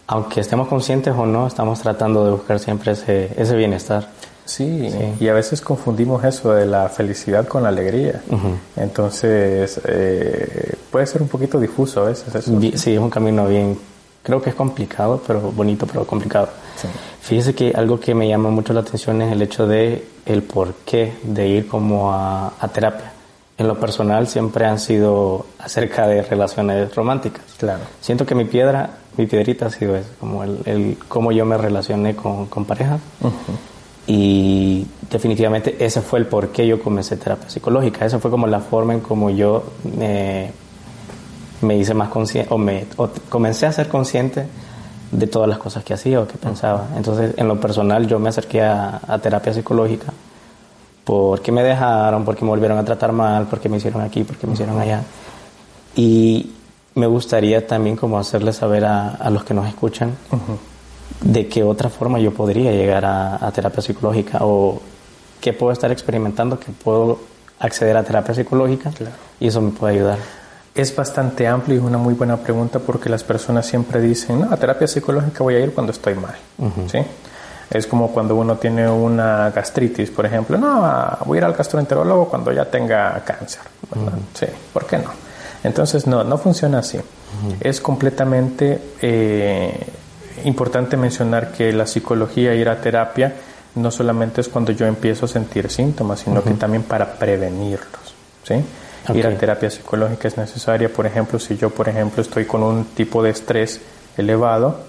aunque 0.05 0.41
estemos 0.41 0.67
conscientes 0.67 1.15
o 1.17 1.25
no, 1.25 1.47
estamos 1.47 1.79
tratando 1.79 2.23
de 2.23 2.31
buscar 2.31 2.59
siempre 2.59 2.91
ese, 2.91 3.31
ese 3.35 3.55
bienestar. 3.55 4.09
Sí, 4.49 4.89
y 5.19 5.27
a 5.27 5.33
veces 5.33 5.61
confundimos 5.61 6.23
eso 6.23 6.53
de 6.53 6.65
la 6.65 6.89
felicidad 6.89 7.47
con 7.47 7.61
la 7.61 7.69
alegría. 7.69 8.19
Entonces, 8.75 9.79
eh, 9.85 10.73
puede 10.91 11.05
ser 11.05 11.21
un 11.21 11.27
poquito 11.27 11.59
difuso 11.59 12.01
a 12.01 12.05
veces 12.05 12.33
eso. 12.33 12.59
Sí, 12.59 12.93
es 12.93 12.99
un 12.99 13.11
camino 13.11 13.47
bien, 13.47 13.77
creo 14.23 14.41
que 14.41 14.49
es 14.49 14.55
complicado, 14.55 15.21
pero 15.25 15.51
bonito, 15.51 15.85
pero 15.85 16.05
complicado. 16.07 16.49
Fíjese 17.21 17.53
que 17.53 17.73
algo 17.75 17.99
que 17.99 18.15
me 18.15 18.27
llama 18.27 18.49
mucho 18.49 18.73
la 18.73 18.79
atención 18.79 19.21
es 19.21 19.31
el 19.31 19.41
hecho 19.43 19.67
de 19.67 20.07
el 20.25 20.41
porqué 20.41 21.13
de 21.21 21.47
ir 21.47 21.67
como 21.67 22.11
a, 22.11 22.51
terapia. 22.73 23.11
En 23.55 23.67
lo 23.67 23.79
personal 23.79 24.27
siempre 24.27 24.65
han 24.65 24.79
sido 24.79 25.45
acerca 25.59 26.07
de 26.07 26.23
relaciones 26.23 26.95
románticas. 26.95 27.43
Claro. 27.59 27.81
Siento 28.01 28.25
que 28.25 28.33
mi 28.33 28.45
piedra, 28.45 28.97
mi 29.15 29.27
piedrita 29.27 29.67
ha 29.67 29.69
sido 29.69 29.95
eso, 29.95 30.09
como 30.19 30.43
el, 30.43 30.59
el 30.65 30.97
cómo 31.07 31.31
yo 31.31 31.45
me 31.45 31.57
relacioné 31.57 32.15
con, 32.15 32.47
con 32.47 32.65
parejas. 32.65 32.99
Y 34.11 34.87
definitivamente 35.07 35.85
ese 35.85 36.01
fue 36.01 36.17
el 36.17 36.25
por 36.25 36.47
qué 36.47 36.65
yo 36.65 36.81
comencé 36.81 37.15
terapia 37.15 37.47
psicológica. 37.47 38.07
Esa 38.07 38.17
fue 38.17 38.31
como 38.31 38.47
la 38.47 38.59
forma 38.59 38.95
en 38.95 39.01
como 39.01 39.29
yo 39.29 39.65
me, 39.83 40.51
me 41.61 41.77
hice 41.77 41.93
más 41.93 42.09
consciente, 42.09 42.51
o, 42.51 42.57
me, 42.57 42.87
comencé 43.29 43.67
a 43.67 43.71
ser 43.71 43.87
consciente 43.87 44.47
de 45.11 45.27
todas 45.27 45.47
las 45.47 45.59
cosas 45.59 45.83
que 45.83 45.93
hacía 45.93 46.21
o 46.21 46.27
que 46.27 46.39
pensaba. 46.39 46.87
Entonces, 46.97 47.35
en 47.37 47.47
lo 47.47 47.59
personal, 47.59 48.07
yo 48.07 48.17
me 48.17 48.29
acerqué 48.29 48.63
a, 48.63 49.19
terapia 49.21 49.53
psicológica 49.53 50.11
porque 51.03 51.51
me 51.51 51.61
dejaron, 51.61 52.25
porque 52.25 52.43
me 52.43 52.49
volvieron 52.49 52.79
a 52.79 52.83
tratar 52.83 53.11
mal, 53.11 53.45
porque 53.45 53.69
me 53.69 53.77
hicieron 53.77 54.01
aquí, 54.01 54.23
porque 54.23 54.47
me 54.47 54.53
hicieron 54.53 54.79
allá. 54.79 55.03
Y 55.95 56.49
me 56.95 57.05
gustaría 57.05 57.67
también 57.67 57.95
como 57.95 58.17
hacerles 58.17 58.55
saber 58.55 58.85
a, 58.85 59.29
los 59.29 59.43
que 59.43 59.53
nos 59.53 59.67
escuchan 59.67 60.17
de 61.21 61.47
qué 61.47 61.63
otra 61.63 61.89
forma 61.89 62.19
yo 62.19 62.33
podría 62.33 62.71
llegar 62.71 63.05
a, 63.05 63.51
terapia 63.53 63.81
psicológica 63.81 64.39
o 64.41 64.81
qué 65.41 65.53
puedo 65.53 65.71
estar 65.71 65.91
experimentando, 65.91 66.59
que 66.59 66.71
puedo 66.71 67.19
acceder 67.59 67.97
a 67.97 68.03
terapia 68.03 68.33
psicológica 68.33 68.91
y 69.39 69.47
eso 69.47 69.61
me 69.61 69.71
puede 69.71 69.95
ayudar. 69.95 70.17
Es 70.75 70.95
bastante 70.95 71.47
amplio 71.47 71.75
y 71.75 71.79
es 71.79 71.83
una 71.83 71.97
muy 71.97 72.13
buena 72.13 72.37
pregunta 72.37 72.79
porque 72.79 73.09
las 73.09 73.23
personas 73.23 73.65
siempre 73.65 73.99
dicen, 73.99 74.41
no, 74.41 74.53
a 74.53 74.57
terapia 74.57 74.87
psicológica 74.87 75.43
voy 75.43 75.55
a 75.55 75.59
ir 75.59 75.73
cuando 75.73 75.91
estoy 75.91 76.15
mal. 76.15 76.35
¿Sí? 76.89 76.99
Es 77.69 77.85
como 77.85 78.11
cuando 78.11 78.35
uno 78.35 78.57
tiene 78.57 78.89
una 78.89 79.51
gastritis, 79.51 80.09
por 80.09 80.25
ejemplo, 80.25 80.57
no, 80.57 81.17
voy 81.25 81.37
a 81.37 81.39
ir 81.39 81.45
al 81.45 81.53
gastroenterólogo 81.53 82.27
cuando 82.27 82.51
ya 82.51 82.65
tenga 82.65 83.21
cáncer. 83.25 83.61
Sí, 84.33 84.47
¿por 84.73 84.85
qué 84.85 84.97
no? 84.97 85.11
Entonces, 85.63 86.07
no, 86.07 86.23
no 86.23 86.37
funciona 86.37 86.79
así. 86.79 86.99
Es 87.59 87.79
completamente 87.81 88.81
eh, 89.01 89.87
importante 90.45 90.97
mencionar 90.97 91.51
que 91.51 91.71
la 91.73 91.85
psicología, 91.85 92.53
ir 92.55 92.69
a 92.69 92.81
terapia, 92.81 93.33
no 93.75 93.91
solamente 93.91 94.41
es 94.41 94.49
cuando 94.49 94.71
yo 94.71 94.85
empiezo 94.85 95.25
a 95.25 95.29
sentir 95.29 95.69
síntomas, 95.69 96.21
sino 96.21 96.43
que 96.43 96.51
también 96.51 96.83
para 96.83 97.13
prevenirlos. 97.13 98.15
¿sí? 98.43 98.55
Ir 99.13 99.27
a 99.27 99.37
terapia 99.37 99.69
psicológica 99.69 100.27
es 100.27 100.37
necesaria, 100.37 100.89
por 100.91 101.05
ejemplo, 101.05 101.39
si 101.39 101.57
yo, 101.57 101.69
por 101.69 101.89
ejemplo, 101.89 102.21
estoy 102.21 102.45
con 102.45 102.63
un 102.63 102.85
tipo 102.85 103.23
de 103.23 103.31
estrés 103.31 103.81
elevado 104.17 104.81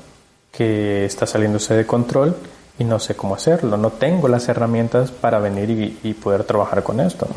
que 0.53 1.05
está 1.05 1.27
saliéndose 1.27 1.75
de 1.75 1.87
control 1.87 2.37
y 2.79 2.85
no 2.85 2.99
sé 2.99 3.15
cómo 3.15 3.35
hacerlo, 3.35 3.77
no 3.77 3.91
tengo 3.91 4.27
las 4.27 4.49
herramientas 4.49 5.11
para 5.11 5.39
venir 5.39 5.99
y, 6.03 6.15
poder 6.15 6.45
trabajar 6.45 6.83
con 6.83 7.01
esto. 7.01 7.29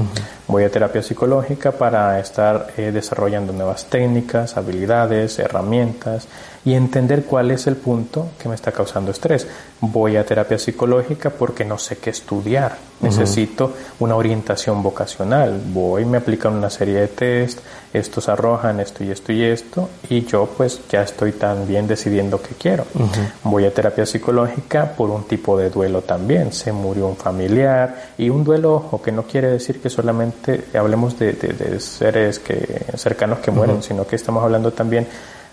Voy 0.47 0.63
a 0.63 0.71
terapia 0.71 1.03
psicológica 1.03 1.73
para 1.73 2.19
estar 2.19 2.67
eh, 2.77 2.91
desarrollando 2.93 3.51
nuevas 3.53 3.85
técnicas, 3.85 4.55
habilidades, 4.57 5.39
herramientas 5.39 6.27
y 6.65 6.73
entender 6.73 7.25
cuál 7.25 7.51
es 7.51 7.67
el 7.67 7.75
punto 7.75 8.29
que 8.41 8.47
me 8.47 8.55
está 8.55 8.71
causando 8.71 9.11
estrés. 9.11 9.47
Voy 9.81 10.15
a 10.15 10.25
terapia 10.25 10.57
psicológica 10.57 11.29
porque 11.29 11.65
no 11.65 11.77
sé 11.77 11.97
qué 11.97 12.09
estudiar, 12.09 12.77
necesito 13.01 13.73
una 13.99 14.15
orientación 14.15 14.81
vocacional, 14.81 15.61
voy, 15.67 16.05
me 16.05 16.17
aplican 16.17 16.53
una 16.53 16.69
serie 16.69 17.01
de 17.01 17.07
test, 17.09 17.59
estos 17.93 18.29
arrojan 18.29 18.79
esto 18.79 19.03
y 19.03 19.11
esto 19.11 19.33
y 19.33 19.43
esto, 19.43 19.89
y 20.09 20.25
yo 20.25 20.49
pues 20.57 20.79
ya 20.89 21.03
estoy 21.03 21.33
también 21.33 21.85
decidiendo 21.85 22.41
qué 22.41 22.55
quiero. 22.55 22.85
Voy 23.43 23.65
a 23.65 23.73
terapia 23.73 24.05
psicológica 24.05 24.93
por 24.95 25.09
un 25.09 25.25
tipo 25.25 25.57
de 25.57 25.69
duelo 25.69 26.01
también, 26.01 26.53
se 26.53 26.71
murió 26.71 27.07
un 27.07 27.17
familiar, 27.17 28.13
y 28.17 28.29
un 28.29 28.43
duelo, 28.43 28.75
ojo, 28.75 29.01
que 29.01 29.11
no 29.11 29.23
quiere 29.23 29.49
decir 29.49 29.81
que 29.81 29.89
solamente 29.89 30.65
hablemos 30.73 31.19
de, 31.19 31.79
seres 31.79 32.39
que, 32.39 32.85
cercanos 32.95 33.39
que 33.39 33.51
mueren, 33.51 33.83
sino 33.83 34.07
que 34.07 34.15
estamos 34.15 34.43
hablando 34.43 34.71
también 34.71 35.07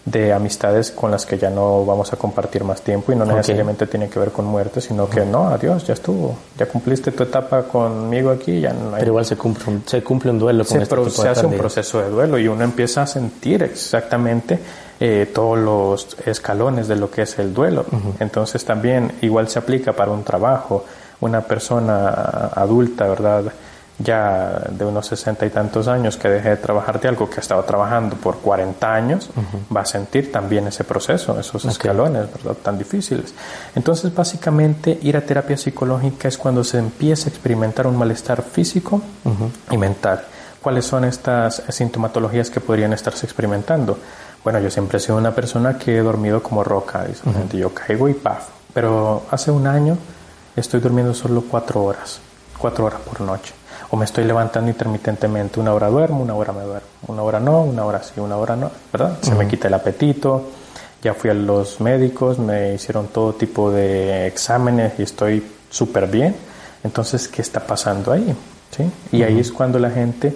de 0.04 0.32
amistades 0.32 0.90
con 0.90 1.10
las 1.10 1.26
que 1.26 1.36
ya 1.36 1.50
no 1.50 1.84
vamos 1.84 2.12
a 2.12 2.16
compartir 2.16 2.64
más 2.64 2.80
tiempo 2.80 3.12
y 3.12 3.16
no 3.16 3.24
necesariamente 3.24 3.86
tiene 3.86 4.08
que 4.08 4.18
ver 4.18 4.30
con 4.30 4.46
muerte, 4.46 4.80
sino 4.80 5.08
que 5.08 5.24
no, 5.24 5.48
adiós, 5.48 5.86
ya 5.86 5.94
estuvo, 5.94 6.36
ya 6.58 6.66
cumpliste 6.66 7.12
tu 7.12 7.22
etapa 7.22 7.62
conmigo 7.64 8.30
aquí, 8.30 8.60
ya 8.60 8.72
no 8.72 8.94
hay... 8.94 9.00
Pero 9.00 9.12
igual 9.12 9.26
se 9.26 9.36
cumple 9.36 9.64
un, 9.68 9.82
se 9.86 10.02
cumple 10.02 10.30
un 10.30 10.38
duelo 10.38 10.64
con 10.64 10.78
se, 10.78 10.82
este 10.82 11.10
se 11.10 11.28
hace 11.28 11.46
un 11.46 11.54
proceso 11.54 12.00
de 12.00 12.08
duelo 12.08 12.38
y 12.38 12.48
uno 12.48 12.64
empieza 12.64 13.02
a 13.02 13.06
sentir 13.06 13.62
exactamente 13.62 14.58
eh, 14.98 15.30
todos 15.32 15.58
los 15.58 16.16
escalones 16.26 16.88
de 16.88 16.96
lo 16.96 17.10
que 17.10 17.22
es 17.22 17.38
el 17.38 17.52
duelo. 17.52 17.84
Entonces 18.18 18.64
también 18.64 19.12
igual 19.20 19.48
se 19.48 19.58
aplica 19.58 19.92
para 19.92 20.10
un 20.10 20.24
trabajo, 20.24 20.84
una 21.20 21.42
persona 21.42 22.50
adulta, 22.54 23.06
¿verdad? 23.06 23.44
Ya 24.02 24.62
de 24.70 24.84
unos 24.84 25.06
sesenta 25.06 25.44
y 25.44 25.50
tantos 25.50 25.86
años 25.86 26.16
que 26.16 26.28
deje 26.28 26.50
de 26.50 26.56
trabajar 26.56 27.00
de 27.00 27.08
algo 27.08 27.28
que 27.28 27.36
ha 27.36 27.40
estado 27.40 27.62
trabajando 27.64 28.16
por 28.16 28.38
40 28.38 28.94
años, 28.94 29.30
va 29.74 29.82
a 29.82 29.84
sentir 29.84 30.32
también 30.32 30.66
ese 30.66 30.84
proceso, 30.84 31.38
esos 31.38 31.66
escalones, 31.66 32.32
¿verdad? 32.32 32.54
Tan 32.62 32.78
difíciles. 32.78 33.34
Entonces, 33.74 34.14
básicamente, 34.14 34.98
ir 35.02 35.16
a 35.16 35.20
terapia 35.20 35.56
psicológica 35.56 36.28
es 36.28 36.38
cuando 36.38 36.64
se 36.64 36.78
empieza 36.78 37.26
a 37.26 37.28
experimentar 37.28 37.86
un 37.86 37.96
malestar 37.96 38.42
físico 38.42 39.02
y 39.70 39.76
mental. 39.76 40.22
¿Cuáles 40.62 40.86
son 40.86 41.04
estas 41.04 41.62
sintomatologías 41.68 42.50
que 42.50 42.60
podrían 42.60 42.92
estarse 42.92 43.26
experimentando? 43.26 43.98
Bueno, 44.42 44.58
yo 44.60 44.70
siempre 44.70 44.96
he 44.96 45.00
sido 45.00 45.18
una 45.18 45.34
persona 45.34 45.76
que 45.76 45.98
he 45.98 46.00
dormido 46.00 46.42
como 46.42 46.64
roca, 46.64 47.04
dice 47.04 47.22
yo 47.52 47.74
caigo 47.74 48.08
y 48.08 48.14
paf. 48.14 48.48
Pero 48.72 49.24
hace 49.30 49.50
un 49.50 49.66
año 49.66 49.98
estoy 50.56 50.80
durmiendo 50.80 51.12
solo 51.12 51.44
cuatro 51.50 51.82
horas, 51.82 52.20
cuatro 52.58 52.86
horas 52.86 53.00
por 53.00 53.20
noche 53.20 53.59
o 53.90 53.96
me 53.96 54.04
estoy 54.04 54.24
levantando 54.24 54.70
intermitentemente, 54.70 55.58
una 55.58 55.74
hora 55.74 55.88
duermo, 55.88 56.22
una 56.22 56.34
hora 56.34 56.52
me 56.52 56.62
duermo, 56.62 56.88
una 57.08 57.22
hora 57.22 57.40
no, 57.40 57.62
una 57.62 57.84
hora 57.84 58.02
sí, 58.02 58.20
una 58.20 58.36
hora 58.36 58.56
no, 58.56 58.70
¿verdad? 58.92 59.18
Se 59.20 59.34
me 59.34 59.48
quita 59.48 59.68
el 59.68 59.74
apetito, 59.74 60.48
ya 61.02 61.14
fui 61.14 61.30
a 61.30 61.34
los 61.34 61.80
médicos, 61.80 62.38
me 62.38 62.74
hicieron 62.74 63.08
todo 63.08 63.32
tipo 63.34 63.70
de 63.70 64.26
exámenes 64.26 64.92
y 64.98 65.02
estoy 65.02 65.44
súper 65.70 66.06
bien, 66.06 66.36
entonces, 66.82 67.28
¿qué 67.28 67.42
está 67.42 67.60
pasando 67.60 68.12
ahí? 68.12 68.34
¿Sí? 68.70 68.90
Y 69.12 69.22
ahí 69.22 69.38
es 69.40 69.52
cuando 69.52 69.78
la 69.78 69.90
gente 69.90 70.34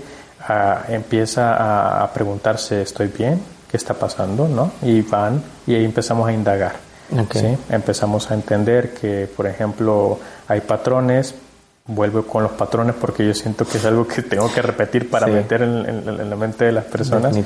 ah, 0.49 0.83
empieza 0.89 2.03
a, 2.03 2.13
preguntarse, 2.13 2.83
¿estoy 2.83 3.09
bien? 3.09 3.41
¿Qué 3.71 3.77
está 3.77 3.95
pasando? 3.95 4.49
¿No? 4.49 4.73
Y 4.83 5.03
van 5.03 5.43
y 5.67 5.75
ahí 5.75 5.85
empezamos 5.85 6.29
a 6.29 6.33
indagar. 6.33 6.77
¿sí? 7.33 7.57
Empezamos 7.71 8.31
a 8.31 8.35
entender 8.35 8.93
que, 8.95 9.29
por 9.35 9.47
ejemplo, 9.47 10.19
hay 10.49 10.61
patrones 10.61 11.35
vuelvo 11.87 12.23
con 12.23 12.43
los 12.43 12.53
patrones 12.53 12.95
porque 12.99 13.27
yo 13.27 13.35
siento 13.35 13.67
que 13.67 13.77
es 13.77 13.85
algo 13.85 14.07
que 14.07 14.23
tengo 14.23 14.51
que 14.53 14.63
repetir 14.63 15.11
para 15.11 15.27
meter 15.27 15.63
en, 15.63 16.31
la 16.31 16.37
mente 16.37 16.65
de 16.65 16.73
las 16.73 16.85
personas 16.85 17.37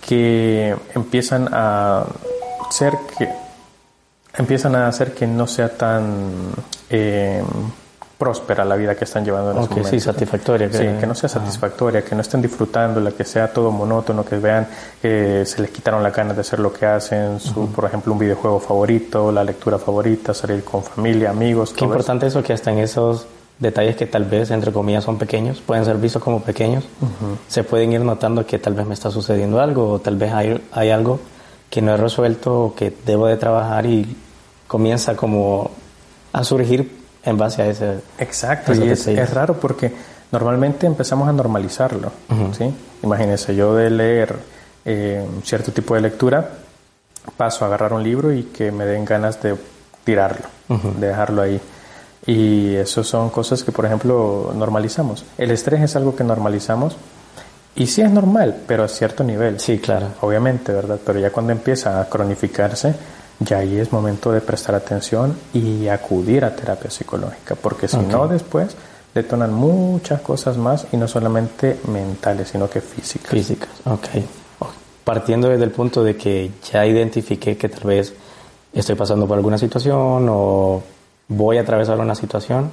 que 0.00 0.76
empiezan 0.94 1.48
a 1.50 2.04
ser 2.70 2.94
que 3.18 3.28
empiezan 4.38 4.76
a 4.76 4.86
hacer 4.86 5.12
que 5.14 5.26
no 5.26 5.46
sea 5.46 5.68
tan 5.76 6.52
eh, 6.90 7.42
próspera 8.22 8.64
la 8.64 8.76
vida 8.76 8.94
que 8.94 9.02
están 9.02 9.24
llevando 9.24 9.50
en 9.50 9.58
okay, 9.58 9.82
sí, 9.82 9.98
satisfactoria. 9.98 10.70
Que, 10.70 10.78
sí, 10.78 10.84
que 11.00 11.08
no 11.08 11.14
sea 11.16 11.28
satisfactoria, 11.28 12.04
que 12.04 12.14
no 12.14 12.20
estén 12.20 12.40
disfrutándola, 12.40 13.10
que 13.10 13.24
sea 13.24 13.52
todo 13.52 13.72
monótono, 13.72 14.24
que 14.24 14.36
vean 14.36 14.68
que 15.02 15.44
se 15.44 15.60
les 15.60 15.72
quitaron 15.72 16.04
las 16.04 16.14
ganas 16.14 16.36
de 16.36 16.42
hacer 16.42 16.60
lo 16.60 16.72
que 16.72 16.86
hacen, 16.86 17.40
su, 17.40 17.72
por 17.72 17.84
ejemplo, 17.86 18.12
un 18.12 18.20
videojuego 18.20 18.60
favorito, 18.60 19.32
la 19.32 19.42
lectura 19.42 19.76
favorita, 19.76 20.32
salir 20.34 20.62
con 20.62 20.84
familia, 20.84 21.30
amigos. 21.30 21.72
Qué 21.72 21.84
importante 21.84 22.28
eso. 22.28 22.38
eso 22.38 22.46
que 22.46 22.52
hasta 22.52 22.70
en 22.70 22.78
esos 22.78 23.26
detalles 23.62 23.96
que 23.96 24.06
tal 24.06 24.24
vez, 24.24 24.50
entre 24.50 24.72
comillas, 24.72 25.04
son 25.04 25.18
pequeños, 25.18 25.60
pueden 25.60 25.84
ser 25.84 25.96
vistos 25.96 26.22
como 26.22 26.42
pequeños, 26.42 26.84
se 27.48 27.62
pueden 27.62 27.92
ir 27.92 28.00
notando 28.00 28.44
que 28.44 28.58
tal 28.58 28.74
vez 28.74 28.86
me 28.86 28.94
está 28.94 29.10
sucediendo 29.10 29.60
algo 29.60 29.92
o 29.92 29.98
tal 30.00 30.16
vez 30.16 30.32
hay, 30.32 30.60
hay 30.72 30.90
algo 30.90 31.20
que 31.70 31.80
no 31.80 31.94
he 31.94 31.96
resuelto 31.96 32.64
o 32.64 32.74
que 32.74 32.92
debo 33.06 33.26
de 33.28 33.36
trabajar 33.36 33.86
y 33.86 34.16
comienza 34.66 35.16
como 35.16 35.70
a 36.32 36.44
surgir 36.44 37.00
en 37.24 37.38
base 37.38 37.62
a 37.62 37.66
ese... 37.68 38.00
Exacto, 38.18 38.74
y 38.74 38.90
es, 38.90 39.30
raro 39.32 39.54
porque 39.54 39.92
normalmente 40.32 40.86
empezamos 40.86 41.28
a 41.28 41.32
normalizarlo, 41.32 42.10
¿sí? 42.58 42.74
Imagínense, 43.04 43.54
yo 43.54 43.76
de 43.76 43.90
leer 43.90 44.36
eh, 44.84 45.24
cierto 45.44 45.70
tipo 45.70 45.94
de 45.94 46.00
lectura, 46.00 46.50
paso 47.36 47.64
a 47.64 47.68
agarrar 47.68 47.92
un 47.92 48.02
libro 48.02 48.32
y 48.32 48.44
que 48.44 48.72
me 48.72 48.84
den 48.84 49.04
ganas 49.04 49.40
de 49.40 49.54
tirarlo, 50.04 50.46
de 50.68 51.06
dejarlo 51.06 51.42
ahí. 51.42 51.60
Y 52.26 52.74
eso 52.76 53.02
son 53.02 53.30
cosas 53.30 53.64
que, 53.64 53.72
por 53.72 53.84
ejemplo, 53.84 54.52
normalizamos. 54.54 55.24
El 55.38 55.50
estrés 55.50 55.82
es 55.82 55.96
algo 55.96 56.14
que 56.14 56.22
normalizamos 56.22 56.96
y 57.74 57.86
sí 57.86 58.02
es 58.02 58.10
normal, 58.10 58.62
pero 58.66 58.84
a 58.84 58.88
cierto 58.88 59.24
nivel. 59.24 59.58
Sí, 59.58 59.78
claro. 59.78 60.08
Obviamente, 60.20 60.72
¿verdad? 60.72 60.98
Pero 61.04 61.18
ya 61.18 61.30
cuando 61.30 61.52
empieza 61.52 62.00
a 62.00 62.08
cronificarse, 62.08 62.94
ya 63.40 63.58
ahí 63.58 63.78
es 63.78 63.92
momento 63.92 64.30
de 64.30 64.40
prestar 64.40 64.74
atención 64.74 65.36
y 65.52 65.88
acudir 65.88 66.44
a 66.44 66.54
terapia 66.54 66.90
psicológica, 66.90 67.54
porque 67.54 67.88
si 67.88 67.96
no, 67.96 68.28
después 68.28 68.76
detonan 69.14 69.52
muchas 69.52 70.20
cosas 70.20 70.56
más 70.56 70.86
y 70.92 70.96
no 70.96 71.08
solamente 71.08 71.80
mentales, 71.88 72.48
sino 72.48 72.68
que 72.68 72.80
físicas. 72.80 73.30
Físicas, 73.30 73.70
ok. 73.84 74.08
Partiendo 75.04 75.48
desde 75.48 75.64
el 75.64 75.72
punto 75.72 76.04
de 76.04 76.16
que 76.16 76.50
ya 76.72 76.86
identifiqué 76.86 77.56
que 77.56 77.68
tal 77.68 77.84
vez 77.84 78.14
estoy 78.72 78.94
pasando 78.94 79.26
por 79.26 79.36
alguna 79.36 79.58
situación 79.58 80.26
o 80.30 80.82
voy 81.36 81.58
a 81.58 81.62
atravesar 81.62 81.98
una 81.98 82.14
situación, 82.14 82.70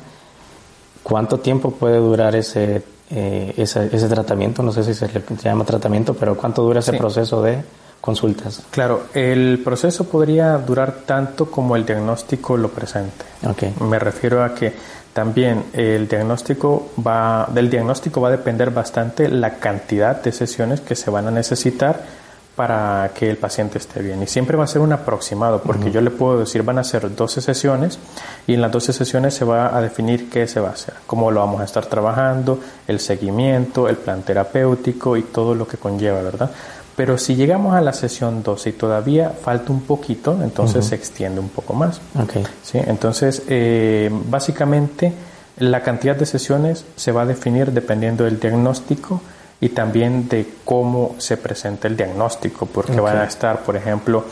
¿cuánto 1.04 1.40
tiempo 1.40 1.72
puede 1.72 1.98
durar 1.98 2.36
ese, 2.36 2.84
eh, 3.10 3.54
ese, 3.58 3.90
ese, 3.92 4.08
tratamiento? 4.08 4.64
No 4.64 4.72
sé 4.72 4.84
si 4.84 4.94
se, 4.94 5.08
le, 5.08 5.24
llama 5.44 5.66
tratamiento, 5.66 6.14
pero 6.14 6.36
¿cuánto 6.36 6.64
dura 6.64 6.80
ese 6.80 6.94
proceso 6.94 7.42
de 7.42 7.64
consultas? 8.02 8.64
Claro, 8.72 9.04
el 9.14 9.62
proceso 9.64 10.06
podría 10.06 10.58
durar 10.58 11.04
tanto 11.06 11.50
como 11.50 11.76
el 11.76 11.86
diagnóstico 11.86 12.58
lo 12.58 12.70
presente. 12.70 13.26
Okay. 13.48 13.74
Me 13.82 14.00
refiero 14.00 14.44
a 14.44 14.54
que 14.54 14.74
también 15.14 15.66
el 15.74 16.08
diagnóstico 16.08 16.92
va, 17.06 17.48
del 17.52 17.70
diagnóstico 17.70 18.22
va 18.22 18.30
a 18.30 18.32
depender 18.32 18.72
bastante 18.72 19.28
la 19.28 19.56
cantidad 19.56 20.22
de 20.22 20.32
sesiones 20.32 20.82
que 20.82 20.96
se 20.96 21.10
van 21.10 21.28
a 21.28 21.32
necesitar 21.32 22.20
para 22.60 23.12
que 23.14 23.30
el 23.30 23.38
paciente 23.38 23.78
esté 23.78 24.02
bien. 24.02 24.22
Y 24.22 24.28
siempre 24.28 24.58
va 24.58 24.66
a 24.66 24.68
ser 24.68 24.82
un 24.82 24.92
aproximado, 24.92 25.62
porque 25.62 25.92
yo 25.92 26.02
le 26.02 26.10
puedo 26.10 26.40
decir, 26.40 26.62
van 26.62 26.78
a 26.78 26.84
ser 26.84 27.16
12 27.16 27.40
sesiones 27.40 28.00
y 28.48 28.54
en 28.54 28.60
las 28.60 28.70
12 28.70 28.92
sesiones 28.92 29.34
se 29.34 29.46
va 29.46 29.78
a 29.78 29.82
definir 29.82 30.30
qué 30.30 30.46
se 30.46 30.60
va 30.60 30.68
a 30.68 30.72
hacer, 30.74 30.96
cómo 31.08 31.32
lo 31.32 31.40
vamos 31.40 31.62
a 31.62 31.64
estar 31.64 31.86
trabajando, 31.86 32.60
el 32.86 33.00
seguimiento, 33.00 33.88
el 33.88 33.96
plan 33.96 34.24
terapéutico 34.24 35.16
y 35.16 35.22
todo 35.22 35.56
lo 35.56 35.66
que 35.70 35.78
conlleva, 35.78 36.22
¿verdad? 36.22 36.52
Pero 36.98 37.18
si 37.18 37.36
llegamos 37.36 37.76
a 37.76 37.80
la 37.80 37.94
sesión 37.94 38.44
12 38.44 38.72
y 38.72 38.74
todavía 38.74 39.30
falta 39.30 39.72
un 39.72 39.84
poquito, 39.84 40.38
entonces 40.44 40.84
se 40.84 40.96
extiende 40.96 41.40
un 41.40 41.48
poco 41.48 41.74
más. 41.74 42.02
Okay. 42.22 42.46
¿sí? 42.62 42.78
Entonces, 42.78 43.44
eh, 43.48 44.10
básicamente, 44.12 45.14
la 45.60 45.82
cantidad 45.82 46.18
de 46.18 46.26
sesiones 46.26 46.84
se 46.98 47.14
va 47.14 47.22
a 47.22 47.26
definir 47.26 47.72
dependiendo 47.72 48.26
del 48.26 48.38
diagnóstico 48.38 49.22
y 49.62 49.70
también 49.70 50.30
de 50.30 50.48
cómo 50.64 51.16
se 51.18 51.38
presenta 51.38 51.88
el 51.88 51.98
diagnóstico, 51.98 52.66
porque 52.66 53.00
van 53.00 53.18
a 53.18 53.26
estar, 53.26 53.64
por 53.64 53.76
ejemplo, 53.76 54.26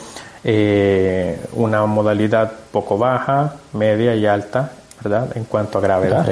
eh, 0.43 1.39
una 1.53 1.85
modalidad 1.85 2.51
poco 2.71 2.97
baja, 2.97 3.55
media 3.73 4.15
y 4.15 4.25
alta 4.25 4.71
¿verdad? 5.01 5.29
En 5.36 5.43
cuanto 5.45 5.77
a 5.77 5.81
gravedad. 5.81 6.25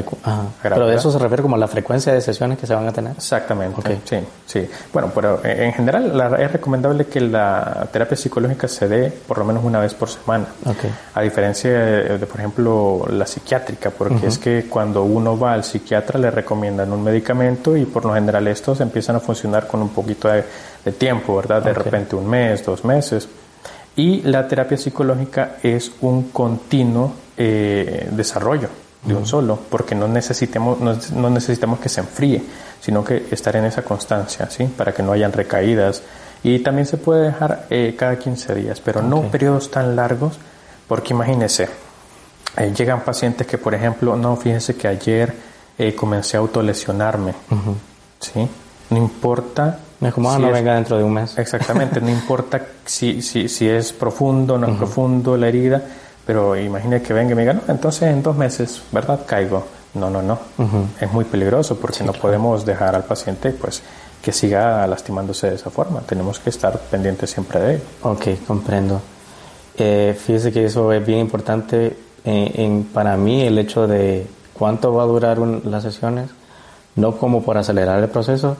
Pero 0.61 0.91
eso 0.91 1.11
se 1.11 1.19
refiere 1.19 1.43
como 1.43 1.55
a 1.55 1.59
la 1.59 1.67
frecuencia 1.67 2.13
de 2.13 2.21
sesiones 2.21 2.57
que 2.57 2.65
se 2.65 2.73
van 2.73 2.87
a 2.87 2.91
tener. 2.91 3.13
Exactamente. 3.13 3.99
Sí, 4.05 4.19
sí. 4.45 4.69
Bueno, 4.91 5.11
pero 5.13 5.39
en 5.43 5.73
general 5.73 6.35
es 6.39 6.51
recomendable 6.51 7.05
que 7.05 7.21
la 7.21 7.87
terapia 7.91 8.17
psicológica 8.17 8.67
se 8.67 8.87
dé 8.87 9.13
por 9.27 9.37
lo 9.37 9.45
menos 9.45 9.63
una 9.63 9.79
vez 9.79 9.93
por 9.93 10.09
semana. 10.09 10.45
A 11.13 11.21
diferencia 11.21 11.71
de, 11.71 12.25
por 12.25 12.39
ejemplo, 12.39 13.05
la 13.09 13.25
psiquiátrica, 13.25 13.91
porque 13.91 14.27
es 14.27 14.37
que 14.37 14.65
cuando 14.67 15.03
uno 15.03 15.37
va 15.37 15.53
al 15.53 15.63
psiquiatra 15.63 16.19
le 16.19 16.31
recomiendan 16.31 16.91
un 16.91 17.03
medicamento 17.03 17.77
y 17.77 17.85
por 17.85 18.05
lo 18.05 18.13
general 18.13 18.47
estos 18.47 18.81
empiezan 18.81 19.17
a 19.17 19.19
funcionar 19.19 19.67
con 19.67 19.81
un 19.81 19.89
poquito 19.89 20.29
de, 20.29 20.43
tiempo, 20.93 21.35
¿verdad? 21.35 21.63
De 21.63 21.73
repente 21.73 22.15
un 22.15 22.27
mes, 22.27 22.63
dos 22.65 22.83
meses. 22.85 23.27
Y 23.95 24.21
la 24.21 24.47
terapia 24.47 24.77
psicológica 24.77 25.55
es 25.63 25.91
un 26.01 26.29
continuo 26.29 27.24
eh, 27.37 28.09
desarrollo 28.11 28.69
de 29.05 29.15
un 29.15 29.25
solo, 29.25 29.59
porque 29.69 29.93
no 29.93 30.07
necesitemos, 30.07 30.79
no, 30.79 31.29
necesitamos 31.29 31.79
que 31.79 31.89
se 31.89 32.01
enfríe, 32.01 32.41
sino 32.81 33.03
que 33.03 33.27
estar 33.31 33.55
en 33.55 33.65
esa 33.65 33.83
constancia, 33.83 34.49
¿sí? 34.49 34.65
Para 34.65 34.93
que 34.93 35.03
no 35.03 35.11
hayan 35.11 35.31
recaídas 35.31 36.01
Y 36.43 36.59
también 36.59 36.85
se 36.85 36.97
puede 36.97 37.25
dejar 37.25 37.65
eh, 37.69 37.95
cada 37.97 38.17
15 38.17 38.55
días, 38.55 38.79
pero 38.79 39.01
no 39.01 39.23
periodos 39.23 39.71
tan 39.71 39.95
largos, 39.95 40.37
porque 40.87 41.13
imagínese, 41.13 41.69
eh, 42.57 42.71
llegan 42.75 43.01
pacientes 43.01 43.47
que, 43.47 43.57
por 43.57 43.73
ejemplo, 43.73 44.15
no, 44.15 44.35
fíjense 44.35 44.75
que 44.75 44.87
ayer 44.87 45.33
eh, 45.77 45.95
comencé 45.95 46.37
a 46.37 46.41
autolesionarme, 46.41 47.33
¿sí? 48.19 48.47
No 48.89 48.97
importa... 48.97 49.79
Es 50.01 50.13
como, 50.13 50.29
ah, 50.29 50.37
no 50.37 50.51
venga 50.51 50.75
dentro 50.75 50.97
de 50.97 51.03
un 51.03 51.13
mes. 51.13 51.35
Exactamente, 51.37 51.99
no 51.99 52.09
importa 52.09 52.61
si, 52.85 53.21
si, 53.23 53.47
si 53.47 53.67
es 53.67 53.91
profundo 53.91 54.55
o 54.55 54.57
no 54.57 54.67
es 54.67 54.77
profundo 54.77 55.35
la 55.37 55.47
herida, 55.47 55.81
pero 56.25 56.55
imagine 56.55 57.01
que 57.01 57.13
venga 57.13 57.33
y 57.33 57.35
me 57.35 57.41
diga, 57.41 57.53
no, 57.53 57.61
entonces 57.67 58.03
en 58.03 58.23
dos 58.23 58.35
meses, 58.35 58.81
¿verdad? 58.91 59.21
Caigo. 59.25 59.65
No, 59.93 60.09
no, 60.09 60.21
no. 60.21 60.37
Es 60.99 61.11
muy 61.11 61.23
peligroso 61.23 61.77
porque 61.77 62.03
no 62.03 62.11
podemos 62.11 62.65
dejar 62.65 62.95
al 62.95 63.05
paciente, 63.05 63.51
pues, 63.51 63.81
que 64.21 64.33
siga 64.33 64.85
lastimándose 64.87 65.49
de 65.49 65.55
esa 65.55 65.69
forma. 65.69 66.01
Tenemos 66.01 66.39
que 66.39 66.49
estar 66.49 66.77
pendientes 66.77 67.29
siempre 67.29 67.59
de 67.61 67.73
él. 67.75 67.81
Ok, 68.01 68.27
comprendo. 68.45 69.01
Eh, 69.77 70.17
fíjese 70.19 70.51
que 70.51 70.65
eso 70.65 70.91
es 70.91 71.05
bien 71.05 71.19
importante 71.19 71.95
eh, 72.25 72.51
en, 72.55 72.83
para 72.85 73.15
mí, 73.15 73.43
el 73.43 73.57
hecho 73.57 73.87
de 73.87 74.27
cuánto 74.53 74.93
va 74.93 75.03
a 75.03 75.05
durar 75.05 75.37
las 75.37 75.83
sesiones, 75.83 76.29
no 76.95 77.17
como 77.17 77.43
por 77.43 77.57
acelerar 77.57 78.01
el 78.01 78.09
proceso, 78.09 78.57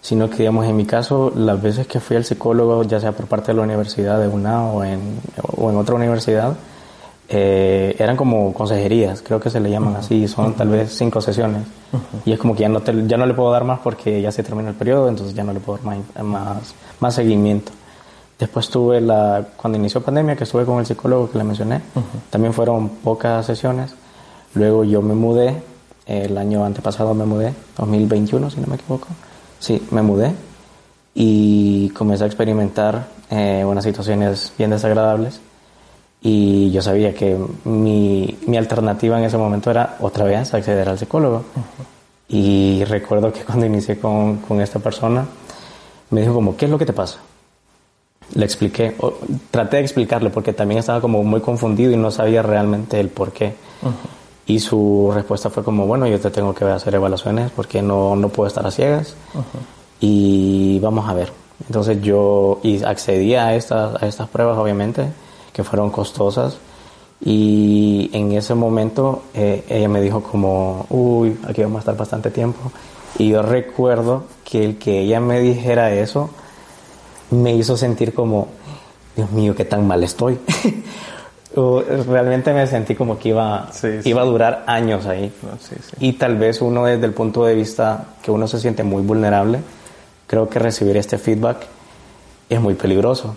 sino 0.00 0.30
que, 0.30 0.38
digamos, 0.38 0.66
en 0.66 0.76
mi 0.76 0.86
caso, 0.86 1.32
las 1.34 1.60
veces 1.60 1.86
que 1.86 2.00
fui 2.00 2.16
al 2.16 2.24
psicólogo, 2.24 2.82
ya 2.84 3.00
sea 3.00 3.12
por 3.12 3.26
parte 3.26 3.48
de 3.48 3.56
la 3.56 3.62
universidad 3.62 4.20
de 4.20 4.28
UNA 4.28 4.66
o 4.66 4.84
en, 4.84 5.20
o 5.56 5.68
en 5.68 5.76
otra 5.76 5.96
universidad, 5.96 6.54
eh, 7.30 7.94
eran 7.98 8.16
como 8.16 8.54
consejerías, 8.54 9.20
creo 9.20 9.38
que 9.38 9.50
se 9.50 9.60
le 9.60 9.70
llaman 9.70 9.96
así, 9.96 10.26
son 10.26 10.54
tal 10.54 10.68
vez 10.68 10.96
cinco 10.96 11.20
sesiones. 11.20 11.62
Y 12.24 12.32
es 12.32 12.38
como 12.38 12.54
que 12.54 12.62
ya 12.62 12.70
no, 12.70 12.82
ya 12.82 13.16
no 13.18 13.26
le 13.26 13.34
puedo 13.34 13.50
dar 13.50 13.64
más 13.64 13.80
porque 13.80 14.22
ya 14.22 14.32
se 14.32 14.42
termina 14.42 14.70
el 14.70 14.74
periodo, 14.74 15.08
entonces 15.08 15.34
ya 15.34 15.44
no 15.44 15.52
le 15.52 15.60
puedo 15.60 15.78
dar 15.78 16.24
más, 16.24 16.74
más, 17.00 17.14
seguimiento. 17.14 17.72
Después 18.38 18.70
tuve 18.70 19.02
la, 19.02 19.46
cuando 19.56 19.78
inició 19.78 20.00
pandemia, 20.00 20.36
que 20.36 20.44
estuve 20.44 20.64
con 20.64 20.78
el 20.78 20.86
psicólogo 20.86 21.30
que 21.30 21.36
le 21.36 21.44
mencioné, 21.44 21.82
también 22.30 22.54
fueron 22.54 22.88
pocas 22.88 23.44
sesiones. 23.44 23.94
Luego 24.54 24.84
yo 24.84 25.02
me 25.02 25.14
mudé, 25.14 25.62
el 26.06 26.38
año 26.38 26.64
antepasado 26.64 27.12
me 27.12 27.26
mudé, 27.26 27.52
2021 27.76 28.50
si 28.50 28.60
no 28.60 28.68
me 28.68 28.76
equivoco. 28.76 29.08
Sí, 29.58 29.86
me 29.90 30.00
mudé 30.00 30.32
y 31.14 31.90
comencé 31.90 32.24
a 32.24 32.26
experimentar 32.26 33.08
eh, 33.28 33.64
unas 33.66 33.84
situaciones 33.84 34.52
bien 34.56 34.70
desagradables 34.70 35.40
y 36.20 36.70
yo 36.72 36.82
sabía 36.82 37.14
que 37.14 37.38
mi, 37.64 38.36
mi, 38.46 38.56
alternativa 38.56 39.18
en 39.18 39.24
ese 39.24 39.38
momento 39.38 39.70
era 39.70 39.96
otra 40.00 40.24
vez 40.24 40.52
acceder 40.52 40.88
al 40.88 40.98
psicólogo. 40.98 41.44
Y 42.28 42.84
recuerdo 42.84 43.32
que 43.32 43.44
cuando 43.44 43.66
inicié 43.66 43.98
con, 43.98 44.38
con, 44.38 44.60
esta 44.60 44.80
persona, 44.80 45.24
me 46.10 46.22
dijo 46.22 46.34
como, 46.34 46.56
¿qué 46.56 46.64
es 46.64 46.70
lo 46.70 46.78
que 46.78 46.86
te 46.86 46.92
pasa? 46.92 47.18
Le 48.34 48.44
expliqué, 48.44 48.96
traté 49.50 49.76
de 49.76 49.82
explicarle 49.82 50.30
porque 50.30 50.52
también 50.52 50.80
estaba 50.80 51.00
como 51.00 51.22
muy 51.22 51.40
confundido 51.40 51.92
y 51.92 51.96
no 51.96 52.10
sabía 52.10 52.42
realmente 52.42 52.98
el 52.98 53.08
por 53.08 53.32
qué. 53.32 53.54
Y 54.46 54.58
su 54.58 55.10
respuesta 55.14 55.50
fue 55.50 55.62
como, 55.62 55.86
bueno, 55.86 56.06
yo 56.08 56.18
te 56.18 56.30
tengo 56.30 56.54
que 56.54 56.64
hacer 56.64 56.94
evaluaciones 56.94 57.50
porque 57.52 57.80
no, 57.80 58.16
no 58.16 58.28
puedo 58.28 58.48
estar 58.48 58.66
a 58.66 58.70
ciegas. 58.70 59.14
Y 60.00 60.80
vamos 60.80 61.08
a 61.08 61.14
ver. 61.14 61.32
Entonces 61.66 62.02
yo 62.02 62.60
y 62.62 62.82
accedí 62.82 63.34
a 63.34 63.54
estas, 63.54 64.02
a 64.02 64.06
estas 64.06 64.28
pruebas, 64.28 64.58
obviamente 64.58 65.06
que 65.58 65.64
fueron 65.64 65.90
costosas. 65.90 66.56
Y 67.20 68.10
en 68.12 68.30
ese 68.30 68.54
momento 68.54 69.24
eh, 69.34 69.64
ella 69.68 69.88
me 69.88 70.00
dijo 70.00 70.22
como, 70.22 70.86
uy, 70.88 71.36
aquí 71.48 71.64
vamos 71.64 71.78
a 71.78 71.80
estar 71.80 71.96
bastante 71.96 72.30
tiempo. 72.30 72.70
Y 73.18 73.30
yo 73.30 73.42
recuerdo 73.42 74.22
que 74.44 74.64
el 74.64 74.78
que 74.78 75.00
ella 75.00 75.18
me 75.18 75.40
dijera 75.40 75.92
eso 75.92 76.30
me 77.32 77.56
hizo 77.56 77.76
sentir 77.76 78.14
como, 78.14 78.46
Dios 79.16 79.32
mío, 79.32 79.56
qué 79.56 79.64
tan 79.64 79.84
mal 79.84 80.04
estoy. 80.04 80.38
Realmente 82.06 82.52
me 82.52 82.64
sentí 82.68 82.94
como 82.94 83.18
que 83.18 83.30
iba, 83.30 83.68
iba 84.04 84.22
a 84.22 84.24
durar 84.24 84.62
años 84.68 85.06
ahí. 85.06 85.32
y 85.98 86.12
tal 86.12 86.36
vez 86.36 86.62
uno 86.62 86.84
desde 86.84 87.06
el 87.06 87.14
punto 87.14 87.44
de 87.44 87.56
vista 87.56 88.04
que 88.22 88.30
uno 88.30 88.46
se 88.46 88.60
siente 88.60 88.84
muy 88.84 89.02
vulnerable, 89.02 89.58
creo 90.28 90.48
que 90.48 90.60
recibir 90.60 90.96
este 90.96 91.18
feedback 91.18 91.66
es 92.48 92.60
muy 92.60 92.74
peligroso 92.74 93.34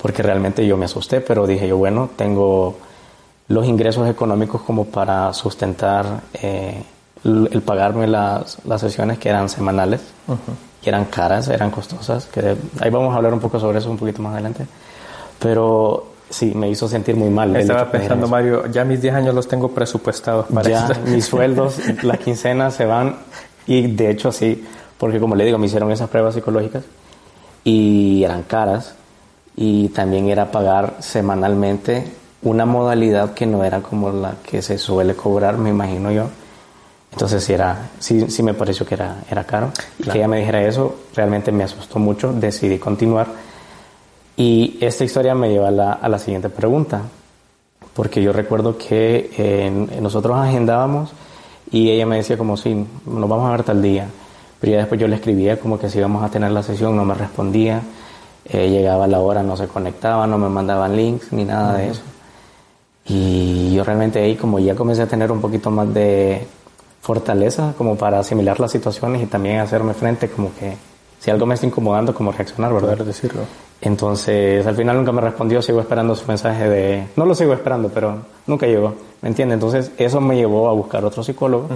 porque 0.00 0.22
realmente 0.22 0.66
yo 0.66 0.76
me 0.76 0.86
asusté, 0.86 1.20
pero 1.20 1.46
dije 1.46 1.68
yo, 1.68 1.76
bueno, 1.76 2.10
tengo 2.16 2.76
los 3.48 3.66
ingresos 3.66 4.08
económicos 4.08 4.62
como 4.62 4.86
para 4.86 5.32
sustentar 5.34 6.20
eh, 6.34 6.82
el, 7.24 7.62
pagarme 7.62 8.06
las, 8.06 8.58
las, 8.64 8.80
sesiones 8.80 9.18
que 9.18 9.28
eran 9.28 9.48
semanales, 9.48 10.00
que 10.80 10.88
eran 10.88 11.06
caras, 11.06 11.48
eran 11.48 11.70
costosas, 11.70 12.26
que 12.26 12.56
ahí 12.80 12.90
vamos 12.90 13.12
a 13.12 13.16
hablar 13.16 13.34
un 13.34 13.40
poco 13.40 13.60
sobre 13.60 13.78
eso 13.78 13.90
un 13.90 13.98
poquito 13.98 14.22
más 14.22 14.32
adelante, 14.34 14.66
pero 15.38 16.06
sí, 16.30 16.52
me 16.54 16.70
hizo 16.70 16.88
sentir 16.88 17.16
muy 17.16 17.28
mal. 17.28 17.54
Estaba 17.56 17.90
pensando, 17.90 18.28
Mario, 18.28 18.66
ya 18.68 18.84
mis 18.84 19.02
10 19.02 19.14
años 19.14 19.34
los 19.34 19.48
tengo 19.48 19.72
presupuestados 19.72 20.46
para 20.46 20.70
Ya 20.70 20.88
mis 21.06 21.24
sueldos, 21.26 21.76
las 22.02 22.18
quincenas 22.18 22.74
se 22.74 22.86
van, 22.86 23.16
y 23.66 23.88
de 23.88 24.10
hecho 24.10 24.32
sí, 24.32 24.64
porque 24.96 25.18
como 25.20 25.34
le 25.34 25.44
digo, 25.44 25.58
me 25.58 25.66
hicieron 25.66 25.90
esas 25.90 26.08
pruebas 26.08 26.34
psicológicas 26.34 26.84
y 27.64 28.22
eran 28.24 28.44
caras, 28.44 28.94
y 29.56 29.88
también 29.88 30.28
era 30.28 30.50
pagar 30.50 30.96
semanalmente 31.00 32.04
una 32.42 32.64
modalidad 32.64 33.34
que 33.34 33.46
no 33.46 33.64
era 33.64 33.80
como 33.80 34.10
la 34.10 34.34
que 34.42 34.62
se 34.62 34.78
suele 34.78 35.14
cobrar, 35.14 35.58
me 35.58 35.70
imagino 35.70 36.10
yo. 36.10 36.26
Entonces 37.12 37.42
sí, 37.44 37.52
era, 37.52 37.90
sí, 37.98 38.30
sí 38.30 38.42
me 38.42 38.54
pareció 38.54 38.86
que 38.86 38.94
era, 38.94 39.16
era 39.30 39.44
caro. 39.44 39.72
Y 39.98 40.04
que 40.04 40.18
ella 40.18 40.28
me 40.28 40.38
dijera 40.38 40.62
eso 40.62 40.94
realmente 41.14 41.52
me 41.52 41.64
asustó 41.64 41.98
mucho, 41.98 42.32
decidí 42.32 42.78
continuar. 42.78 43.26
Y 44.36 44.78
esta 44.80 45.04
historia 45.04 45.34
me 45.34 45.50
lleva 45.50 45.68
a 45.68 45.72
la, 45.72 45.92
a 45.92 46.08
la 46.08 46.18
siguiente 46.18 46.48
pregunta, 46.48 47.02
porque 47.92 48.22
yo 48.22 48.32
recuerdo 48.32 48.78
que 48.78 49.88
nosotros 50.00 50.38
agendábamos 50.38 51.12
y 51.70 51.90
ella 51.90 52.06
me 52.06 52.16
decía 52.16 52.38
como, 52.38 52.56
sí, 52.56 52.86
nos 53.06 53.28
vamos 53.28 53.48
a 53.48 53.52
ver 53.52 53.64
tal 53.64 53.82
día. 53.82 54.06
Pero 54.60 54.72
ya 54.72 54.78
después 54.78 55.00
yo 55.00 55.08
le 55.08 55.16
escribía 55.16 55.58
como 55.58 55.78
que 55.78 55.90
si 55.90 55.98
íbamos 55.98 56.22
a 56.22 56.30
tener 56.30 56.50
la 56.52 56.62
sesión, 56.62 56.96
no 56.96 57.04
me 57.04 57.14
respondía. 57.14 57.82
Eh, 58.44 58.68
llegaba 58.70 59.06
la 59.06 59.20
hora, 59.20 59.42
no 59.42 59.56
se 59.56 59.68
conectaba, 59.68 60.26
no 60.26 60.38
me 60.38 60.48
mandaban 60.48 60.96
links 60.96 61.32
ni 61.32 61.44
nada 61.44 61.76
de 61.76 61.90
eso. 61.90 62.02
Y 63.06 63.74
yo 63.74 63.84
realmente 63.84 64.20
ahí 64.20 64.36
como 64.36 64.58
ya 64.58 64.74
comencé 64.74 65.02
a 65.02 65.06
tener 65.06 65.30
un 65.30 65.40
poquito 65.40 65.70
más 65.70 65.92
de 65.92 66.46
fortaleza 67.00 67.74
como 67.76 67.96
para 67.96 68.20
asimilar 68.20 68.60
las 68.60 68.72
situaciones 68.72 69.22
y 69.22 69.26
también 69.26 69.58
hacerme 69.58 69.94
frente 69.94 70.28
como 70.28 70.54
que 70.54 70.76
si 71.18 71.30
algo 71.30 71.44
me 71.44 71.54
está 71.54 71.66
incomodando, 71.66 72.14
como 72.14 72.32
reaccionar, 72.32 72.72
¿verdad? 72.72 72.92
Poder 72.92 73.04
decirlo. 73.04 73.42
Entonces, 73.82 74.66
al 74.66 74.74
final 74.74 74.96
nunca 74.96 75.12
me 75.12 75.20
respondió, 75.20 75.60
sigo 75.60 75.80
esperando 75.80 76.14
su 76.14 76.26
mensaje 76.26 76.68
de... 76.68 77.06
No 77.16 77.26
lo 77.26 77.34
sigo 77.34 77.52
esperando, 77.52 77.88
pero 77.88 78.18
nunca 78.46 78.66
llegó, 78.66 78.94
¿me 79.20 79.28
entiende? 79.28 79.54
Entonces, 79.54 79.90
eso 79.98 80.20
me 80.20 80.36
llevó 80.36 80.68
a 80.68 80.72
buscar 80.72 81.04
otro 81.04 81.22
psicólogo 81.22 81.68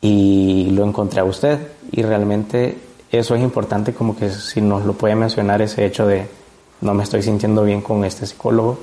y 0.00 0.70
lo 0.70 0.84
encontré 0.84 1.20
a 1.20 1.24
usted 1.24 1.58
y 1.90 2.02
realmente 2.02 2.76
eso 3.18 3.34
es 3.34 3.42
importante 3.42 3.92
como 3.92 4.16
que 4.16 4.30
si 4.30 4.60
nos 4.60 4.84
lo 4.84 4.94
puede 4.94 5.14
mencionar 5.14 5.62
ese 5.62 5.84
hecho 5.84 6.06
de 6.06 6.26
no 6.80 6.94
me 6.94 7.02
estoy 7.02 7.22
sintiendo 7.22 7.62
bien 7.62 7.80
con 7.80 8.04
este 8.04 8.26
psicólogo, 8.26 8.78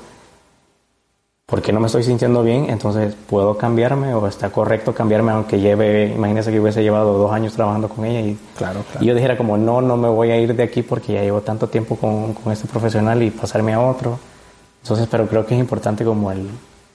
¿por 1.46 1.62
qué 1.62 1.74
no 1.74 1.80
me 1.80 1.88
estoy 1.88 2.04
sintiendo 2.04 2.44
bien? 2.44 2.70
Entonces 2.70 3.14
puedo 3.30 3.58
cambiarme 3.58 4.14
o 4.14 4.26
está 4.28 4.50
correcto 4.50 4.94
cambiarme 4.94 5.32
aunque 5.32 5.60
lleve, 5.60 6.08
imagínese 6.08 6.52
que 6.52 6.60
hubiese 6.60 6.82
llevado 6.82 7.18
dos 7.18 7.32
años 7.32 7.54
trabajando 7.54 7.90
con 7.90 8.06
ella 8.06 8.22
y, 8.22 8.38
claro, 8.58 8.84
yo 9.02 9.14
dijera 9.14 9.38
como 9.38 9.58
no, 9.58 9.82
no 9.82 9.98
me 9.98 10.08
voy 10.08 10.32
a 10.32 10.38
ir 10.38 10.56
de 10.56 10.64
aquí 10.64 10.82
porque 10.82 11.14
ya 11.14 11.22
llevo 11.22 11.42
tanto 11.42 11.68
tiempo 11.68 11.96
con, 11.96 12.34
con 12.34 12.54
este 12.54 12.68
profesional 12.68 13.22
y 13.22 13.32
pasarme 13.32 13.74
a 13.74 13.82
otro. 13.82 14.18
Entonces, 14.82 15.08
pero 15.12 15.28
creo 15.28 15.46
que 15.46 15.54
es 15.54 15.60
importante 15.60 16.04
como 16.04 16.32
el, 16.32 16.50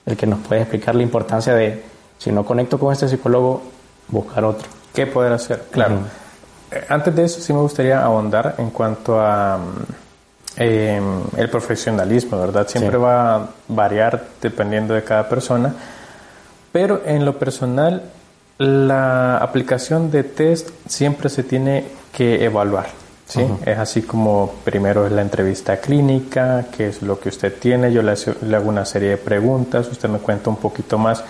el 0.05 0.17
que 0.17 0.25
nos 0.25 0.39
puede 0.39 0.61
explicar 0.61 0.95
la 0.95 1.03
importancia 1.03 1.53
de 1.53 1.83
si 2.17 2.31
no 2.31 2.43
conecto 2.43 2.79
con 2.79 2.91
este 2.91 3.07
psicólogo, 3.07 3.61
buscar 4.07 4.43
otro. 4.43 4.67
¿Qué 4.93 5.05
poder 5.05 5.33
hacer? 5.33 5.67
Claro. 5.71 5.99
Antes 6.89 7.15
de 7.15 7.25
eso 7.25 7.41
sí 7.41 7.53
me 7.53 7.59
gustaría 7.59 8.01
ahondar 8.01 8.55
en 8.57 8.69
cuanto 8.71 9.19
a 9.19 9.59
eh, 10.57 10.99
el 11.37 11.49
profesionalismo, 11.49 12.39
¿verdad? 12.39 12.67
Siempre 12.67 12.97
va 12.97 13.35
a 13.35 13.49
variar 13.67 14.23
dependiendo 14.41 14.93
de 14.93 15.03
cada 15.03 15.29
persona, 15.29 15.73
pero 16.71 17.01
en 17.05 17.25
lo 17.25 17.37
personal 17.37 18.03
la 18.57 19.37
aplicación 19.37 20.09
de 20.09 20.23
test 20.23 20.69
siempre 20.87 21.29
se 21.29 21.43
tiene 21.43 21.85
que 22.11 22.43
evaluar. 22.43 22.87
¿sí? 23.27 23.45
Es 23.65 23.77
así 23.77 24.01
como 24.01 24.55
primero 24.63 25.05
es 25.05 25.11
la 25.11 25.21
entrevista 25.21 25.77
clínica, 25.77 26.65
qué 26.75 26.87
es 26.87 27.01
lo 27.01 27.19
que 27.19 27.29
usted 27.29 27.53
tiene, 27.59 27.91
yo 27.91 28.01
le, 28.01 28.15
le 28.41 28.55
hago 28.55 28.69
una 28.69 28.85
serie 28.85 29.09
de 29.09 29.17
preguntas, 29.17 29.87
usted 29.87 30.09
me 30.09 30.19
cuenta 30.19 30.49
un 30.49 30.57
poquito 30.57 30.97
más 30.97 31.23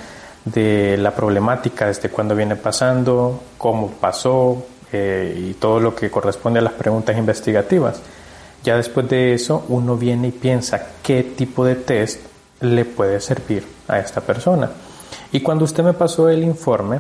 de 0.46 0.96
la 0.98 1.12
problemática, 1.12 1.88
desde 1.88 2.10
cuándo 2.10 2.34
viene 2.34 2.56
pasando, 2.56 3.42
cómo 3.58 3.90
pasó, 3.90 4.64
eh, 4.92 5.36
y 5.38 5.54
todo 5.54 5.80
lo 5.80 5.96
que 5.96 6.10
corresponde 6.10 6.60
a 6.60 6.64
las 6.64 6.74
preguntas 6.74 7.18
investigativas. 7.18 8.02
Ya 8.64 8.76
después 8.76 9.08
de 9.10 9.34
eso, 9.34 9.66
uno 9.70 9.96
viene 9.98 10.30
y 10.30 10.32
piensa 10.32 10.88
qué 11.04 11.24
tipo 11.24 11.66
de 11.66 11.76
test 11.76 12.22
le 12.62 12.86
puede 12.86 13.20
servir 13.20 13.66
a 13.88 14.00
esta 14.00 14.22
persona. 14.22 14.70
Y 15.32 15.42
cuando 15.42 15.66
usted 15.66 15.84
me 15.84 15.94
pasó 15.94 16.30
el 16.30 16.44
informe, 16.44 17.00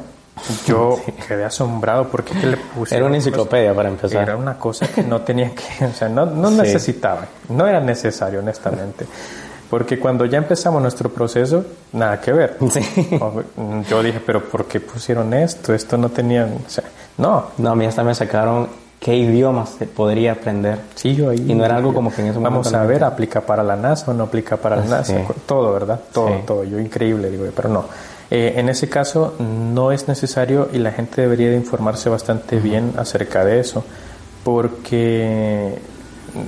yo 0.65 0.99
quedé 1.27 1.45
asombrado 1.45 2.07
porque 2.09 2.33
le 2.35 2.57
puse. 2.57 2.95
Era 2.95 3.05
una 3.05 3.15
enciclopedia 3.15 3.73
para 3.73 3.89
empezar. 3.89 4.23
Era 4.23 4.35
una 4.35 4.57
cosa 4.57 4.87
que 4.87 5.03
no 5.03 5.21
tenía 5.21 5.51
que, 5.53 5.85
o 5.85 5.93
sea, 5.93 6.09
no, 6.09 6.25
no 6.25 6.51
necesitaba, 6.51 7.27
no 7.49 7.67
era 7.67 7.79
necesario, 7.79 8.39
honestamente. 8.39 9.05
Porque 9.69 9.99
cuando 9.99 10.25
ya 10.25 10.37
empezamos 10.37 10.81
nuestro 10.81 11.09
proceso, 11.09 11.65
nada 11.93 12.21
que 12.21 12.31
ver. 12.31 12.57
Yo 13.89 14.03
dije, 14.03 14.21
pero 14.25 14.43
¿por 14.43 14.65
qué 14.65 14.79
pusieron 14.79 15.33
esto? 15.33 15.73
Esto 15.73 15.97
no 15.97 16.09
tenía, 16.09 16.45
o 16.45 16.69
sea, 16.69 16.85
no. 17.17 17.47
No, 17.57 17.71
a 17.71 17.75
mí 17.75 17.85
hasta 17.85 18.03
me 18.03 18.15
sacaron 18.15 18.69
qué 18.99 19.15
idiomas 19.15 19.69
se 19.77 19.85
podría 19.85 20.33
aprender. 20.33 20.79
Sí, 20.95 21.15
yo 21.15 21.29
ahí. 21.29 21.45
Y 21.47 21.53
no 21.53 21.65
era 21.65 21.75
algo 21.77 21.93
como 21.93 22.13
que 22.13 22.21
en 22.21 22.27
ese 22.27 22.39
momento. 22.39 22.69
Vamos 22.69 22.73
a 22.73 22.83
ver, 22.85 23.03
aplica 23.03 23.41
para 23.41 23.63
la 23.63 23.75
NASA 23.75 24.11
o 24.11 24.13
no 24.13 24.25
aplica 24.25 24.57
para 24.57 24.77
la 24.77 24.85
NASA. 24.85 25.15
Todo, 25.45 25.73
¿verdad? 25.73 25.99
Todo, 26.13 26.29
todo. 26.45 26.63
Yo 26.63 26.79
increíble, 26.79 27.29
digo, 27.29 27.45
pero 27.55 27.69
no. 27.69 27.85
Eh, 28.29 28.55
en 28.57 28.67
ese 28.67 28.89
caso 28.89 29.35
no 29.39 29.91
es 29.93 30.07
necesario 30.07 30.69
y 30.73 30.79
la 30.79 30.91
gente 30.91 31.21
debería 31.21 31.49
de 31.49 31.55
informarse 31.55 32.09
bastante 32.09 32.59
bien 32.59 32.93
acerca 32.97 33.45
de 33.45 33.61
eso, 33.61 33.85
porque, 34.43 35.77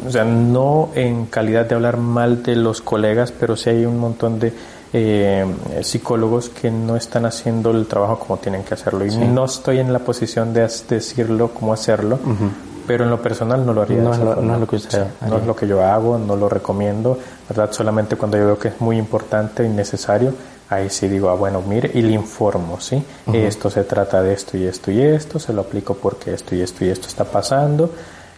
o 0.08 0.12
sea, 0.12 0.24
no 0.24 0.90
en 0.96 1.26
calidad 1.26 1.66
de 1.66 1.76
hablar 1.76 1.98
mal 1.98 2.44
de 2.44 2.56
los 2.56 2.82
colegas, 2.82 3.32
pero 3.32 3.56
sí 3.56 3.70
hay 3.70 3.86
un 3.86 4.00
montón 4.00 4.40
de 4.40 4.54
eh, 4.94 5.46
psicólogos 5.82 6.50
que 6.50 6.72
no 6.72 6.96
están 6.96 7.26
haciendo 7.26 7.72
el 7.72 7.86
trabajo 7.86 8.20
como 8.20 8.38
tienen 8.38 8.64
que 8.64 8.74
hacerlo. 8.74 9.06
Y 9.06 9.16
no 9.16 9.46
estoy 9.46 9.80
en 9.80 9.94
la 9.94 10.00
posición 10.00 10.54
de 10.54 10.62
decirlo 10.62 11.52
cómo 11.54 11.74
hacerlo, 11.74 12.20
pero 12.88 13.04
en 13.04 13.10
lo 13.10 13.22
personal 13.22 13.66
no 13.66 13.74
lo 13.74 13.82
haría. 13.82 14.02
No, 14.02 14.14
es 14.14 14.20
lo, 14.20 14.36
no 14.36 14.54
es 14.56 14.60
lo, 14.60 14.68
que 14.68 14.76
usted 14.78 15.06
no 15.28 15.38
es 15.38 15.46
lo 15.46 15.56
que 15.56 15.68
yo 15.68 15.84
hago, 15.84 16.18
no 16.18 16.36
lo 16.36 16.50
recomiendo, 16.50 17.18
¿verdad? 17.48 17.72
Solamente 17.72 18.16
cuando 18.16 18.38
yo 18.38 18.46
veo 18.46 18.60
que 18.60 18.70
es 18.70 18.82
muy 18.82 18.98
importante 18.98 19.64
y 19.64 19.70
necesario 19.70 20.34
ahí 20.70 20.90
sí 20.90 21.08
digo, 21.08 21.30
ah, 21.30 21.36
bueno, 21.36 21.62
mire, 21.68 21.90
y 21.94 22.02
le 22.02 22.12
informo, 22.14 22.80
¿sí? 22.80 23.04
Esto 23.34 23.70
se 23.70 23.84
trata 23.84 24.22
de 24.22 24.34
esto 24.34 24.56
y 24.56 24.66
esto 24.66 24.92
y 24.92 25.02
esto, 25.02 25.40
se 25.40 25.52
lo 25.52 25.62
aplico 25.62 25.96
porque 25.96 26.34
esto 26.34 26.56
y 26.56 26.62
esto 26.62 26.86
y 26.86 26.90
esto 26.90 27.08
está 27.08 27.26
pasando, 27.26 27.92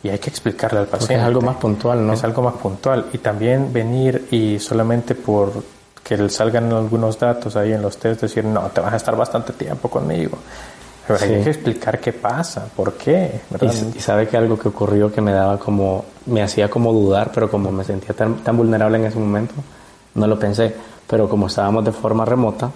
y 0.03 0.09
hay 0.09 0.19
que 0.19 0.29
explicarle 0.29 0.79
al 0.79 0.87
paciente. 0.87 1.15
es 1.15 1.21
algo 1.21 1.41
más 1.41 1.57
puntual, 1.57 2.05
¿no? 2.05 2.13
Es 2.13 2.23
algo 2.23 2.41
más 2.41 2.55
puntual. 2.55 3.05
Y 3.13 3.19
también 3.19 3.71
venir 3.71 4.27
y 4.31 4.59
solamente 4.59 5.15
por 5.15 5.51
que 6.03 6.29
salgan 6.29 6.71
algunos 6.73 7.17
datos 7.19 7.55
ahí 7.55 7.73
en 7.73 7.81
los 7.81 7.97
test, 7.97 8.21
decir, 8.21 8.43
no, 8.43 8.61
te 8.69 8.81
vas 8.81 8.93
a 8.93 8.97
estar 8.97 9.15
bastante 9.15 9.53
tiempo 9.53 9.89
conmigo. 9.89 10.37
Pero 11.07 11.19
hay 11.21 11.43
que 11.43 11.49
explicar 11.49 11.99
qué 11.99 12.13
pasa, 12.13 12.65
por 12.75 12.93
qué. 12.93 13.41
Y, 13.61 13.99
sabe 13.99 14.27
que 14.27 14.37
algo 14.37 14.57
que 14.57 14.69
ocurrió 14.69 15.11
que 15.11 15.21
me 15.21 15.31
daba 15.31 15.57
como, 15.57 16.05
me 16.25 16.41
hacía 16.41 16.69
como 16.69 16.91
dudar, 16.91 17.31
pero 17.33 17.49
como 17.49 17.71
me 17.71 17.83
sentía 17.83 18.15
tan, 18.15 18.37
tan 18.37 18.57
vulnerable 18.57 18.97
en 18.97 19.05
ese 19.05 19.19
momento, 19.19 19.53
no 20.15 20.27
lo 20.27 20.37
pensé 20.37 20.73
pero 21.11 21.27
como 21.27 21.47
estábamos 21.47 21.83
de 21.83 21.91
forma 21.91 22.23
remota, 22.23 22.71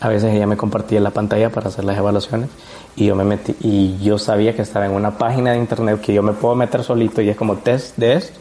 a 0.00 0.08
veces 0.08 0.34
ella 0.34 0.46
me 0.46 0.58
compartía 0.58 1.00
la 1.00 1.10
pantalla 1.10 1.48
para 1.48 1.68
hacer 1.68 1.84
las 1.84 1.96
evaluaciones 1.96 2.50
y 2.96 3.06
yo 3.06 3.14
me 3.14 3.24
metí 3.24 3.54
y 3.60 3.98
yo 3.98 4.18
sabía 4.18 4.54
que 4.54 4.62
estaba 4.62 4.86
en 4.86 4.92
una 4.92 5.16
página 5.16 5.52
de 5.52 5.58
internet 5.58 6.00
que 6.00 6.12
yo 6.12 6.22
me 6.22 6.32
puedo 6.32 6.54
meter 6.54 6.82
solito 6.82 7.22
y 7.22 7.28
es 7.28 7.36
como 7.36 7.56
test 7.56 7.96
de 7.96 8.14
esto. 8.14 8.38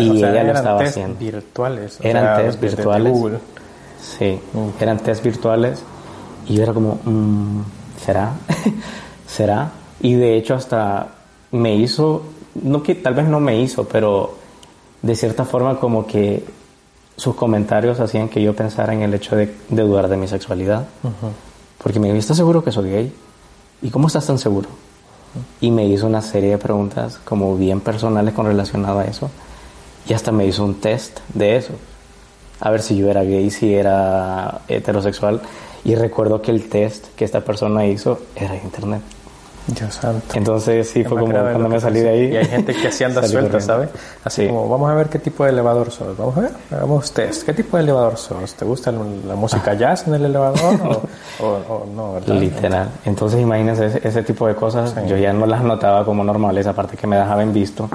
y 0.00 0.18
ella 0.18 0.44
lo 0.44 0.52
estaba 0.52 0.80
haciendo. 0.80 1.18
virtuales. 1.18 1.98
Eran 2.02 2.42
test 2.42 2.60
virtuales. 2.60 3.18
Sí, 4.00 4.40
eran 4.80 4.98
test 4.98 5.24
virtuales 5.24 5.82
y 6.46 6.54
yo 6.54 6.62
era 6.62 6.72
como, 6.72 7.00
mm, 7.04 7.62
¿será? 8.04 8.32
¿Será? 9.26 9.70
Y 10.00 10.14
de 10.14 10.36
hecho 10.36 10.54
hasta 10.54 11.08
me 11.50 11.74
hizo, 11.74 12.22
no 12.62 12.82
que 12.82 12.94
tal 12.94 13.14
vez 13.14 13.26
no 13.26 13.40
me 13.40 13.60
hizo, 13.60 13.88
pero 13.88 14.34
de 15.02 15.14
cierta 15.16 15.44
forma 15.44 15.78
como 15.80 16.06
que 16.06 16.44
sus 17.16 17.34
comentarios 17.34 18.00
hacían 18.00 18.28
que 18.28 18.42
yo 18.42 18.54
pensara 18.54 18.92
en 18.92 19.02
el 19.02 19.14
hecho 19.14 19.36
de, 19.36 19.52
dudar 19.68 20.08
de 20.08 20.16
mi 20.16 20.28
sexualidad. 20.28 20.86
Porque 21.82 22.00
me 22.00 22.08
dijo, 22.08 22.18
¿estás 22.18 22.36
seguro 22.36 22.64
que 22.64 22.72
soy 22.72 22.90
gay? 22.90 23.12
¿Y 23.84 23.90
cómo 23.90 24.06
estás 24.06 24.26
tan 24.26 24.38
seguro? 24.38 24.70
Y 25.60 25.70
me 25.70 25.86
hizo 25.86 26.06
una 26.06 26.22
serie 26.22 26.52
de 26.52 26.58
preguntas 26.58 27.20
como 27.22 27.54
bien 27.54 27.82
personales 27.82 28.32
con 28.32 28.46
relacionado 28.46 29.00
a 29.00 29.04
eso. 29.04 29.30
Y 30.08 30.14
hasta 30.14 30.32
me 30.32 30.46
hizo 30.46 30.64
un 30.64 30.80
test 30.80 31.20
de 31.34 31.56
eso. 31.56 31.74
A 32.60 32.70
ver 32.70 32.80
si 32.80 32.96
yo 32.96 33.10
era 33.10 33.22
gay, 33.24 33.50
si 33.50 33.74
era 33.74 34.62
heterosexual. 34.68 35.42
Y 35.84 35.96
recuerdo 35.96 36.40
que 36.40 36.50
el 36.50 36.66
test 36.70 37.08
que 37.14 37.26
esta 37.26 37.44
persona 37.44 37.84
hizo 37.86 38.22
era 38.34 38.56
internet. 38.56 39.02
Dios 39.66 39.94
santo. 39.94 40.34
Entonces 40.34 40.90
sí 40.90 41.04
fue 41.04 41.20
como 41.20 41.32
cuando 41.32 41.68
me 41.68 41.80
salí 41.80 42.00
de 42.00 42.08
ahí. 42.08 42.32
Y 42.32 42.36
hay 42.36 42.44
gente 42.44 42.74
que 42.74 42.88
así 42.88 43.04
anda 43.04 43.26
suelta, 43.26 43.60
¿sabes? 43.60 43.90
Así 44.22 44.46
como, 44.46 44.68
vamos 44.68 44.90
a 44.90 44.94
ver 44.94 45.08
qué 45.08 45.18
tipo 45.18 45.44
de 45.44 45.50
elevador 45.50 45.90
sos. 45.90 46.16
Vamos 46.16 46.36
a 46.36 46.40
ver, 46.40 46.50
hagamos 46.70 47.12
test. 47.12 47.44
¿Qué 47.44 47.54
tipo 47.54 47.76
de 47.76 47.84
elevador 47.84 48.16
sos? 48.16 48.54
¿Te 48.54 48.64
gusta 48.64 48.92
la 48.92 49.34
música 49.34 49.70
ah. 49.70 49.74
jazz 49.74 50.06
en 50.06 50.14
el 50.14 50.26
elevador 50.26 51.08
o, 51.40 51.86
no? 51.94 52.20
Literal. 52.34 52.90
Entonces 53.04 53.40
imagínense 53.40 54.00
ese, 54.02 54.22
tipo 54.22 54.46
de 54.46 54.54
cosas. 54.54 54.94
Yo 55.06 55.16
ya 55.16 55.32
no 55.32 55.46
las 55.46 55.62
notaba 55.62 56.04
como 56.04 56.24
normales, 56.24 56.66
aparte 56.66 56.96
que 56.96 57.06
me 57.06 57.16
dejaban 57.16 57.52
visto. 57.52 57.88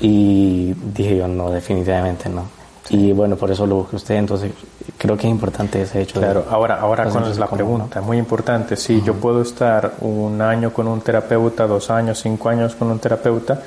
Y 0.00 0.74
dije 0.94 1.16
yo, 1.16 1.28
no, 1.28 1.50
definitivamente 1.50 2.28
no. 2.28 2.63
Y 2.90 3.12
bueno, 3.12 3.36
por 3.36 3.50
eso 3.50 3.66
lo 3.66 3.76
busqué 3.76 3.96
usted, 3.96 4.14
entonces 4.16 4.52
creo 4.98 5.16
que 5.16 5.26
es 5.26 5.30
importante 5.30 5.80
ese 5.82 6.02
hecho. 6.02 6.20
Claro, 6.20 6.44
ahora, 6.50 6.80
ahora 6.80 7.04
con 7.08 7.38
la 7.38 7.46
pregunta, 7.46 8.00
muy 8.00 8.18
importante, 8.18 8.76
sí, 8.76 9.02
yo 9.04 9.14
puedo 9.14 9.42
estar 9.42 9.94
un 10.00 10.40
año 10.42 10.72
con 10.72 10.86
un 10.88 11.00
terapeuta, 11.00 11.66
dos 11.66 11.90
años, 11.90 12.20
cinco 12.20 12.50
años 12.50 12.74
con 12.74 12.90
un 12.90 12.98
terapeuta, 12.98 13.60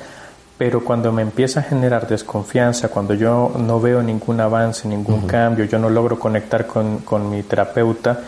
pero 0.56 0.84
cuando 0.84 1.12
me 1.12 1.22
empieza 1.22 1.60
a 1.60 1.62
generar 1.64 2.06
desconfianza, 2.06 2.88
cuando 2.88 3.14
yo 3.14 3.52
no 3.58 3.80
veo 3.80 4.02
ningún 4.02 4.40
avance, 4.40 4.86
ningún 4.86 5.26
cambio, 5.26 5.64
yo 5.64 5.78
no 5.78 5.90
logro 5.90 6.18
conectar 6.18 6.66
con, 6.66 6.98
con 6.98 7.28
mi 7.28 7.42
terapeuta, 7.42 8.20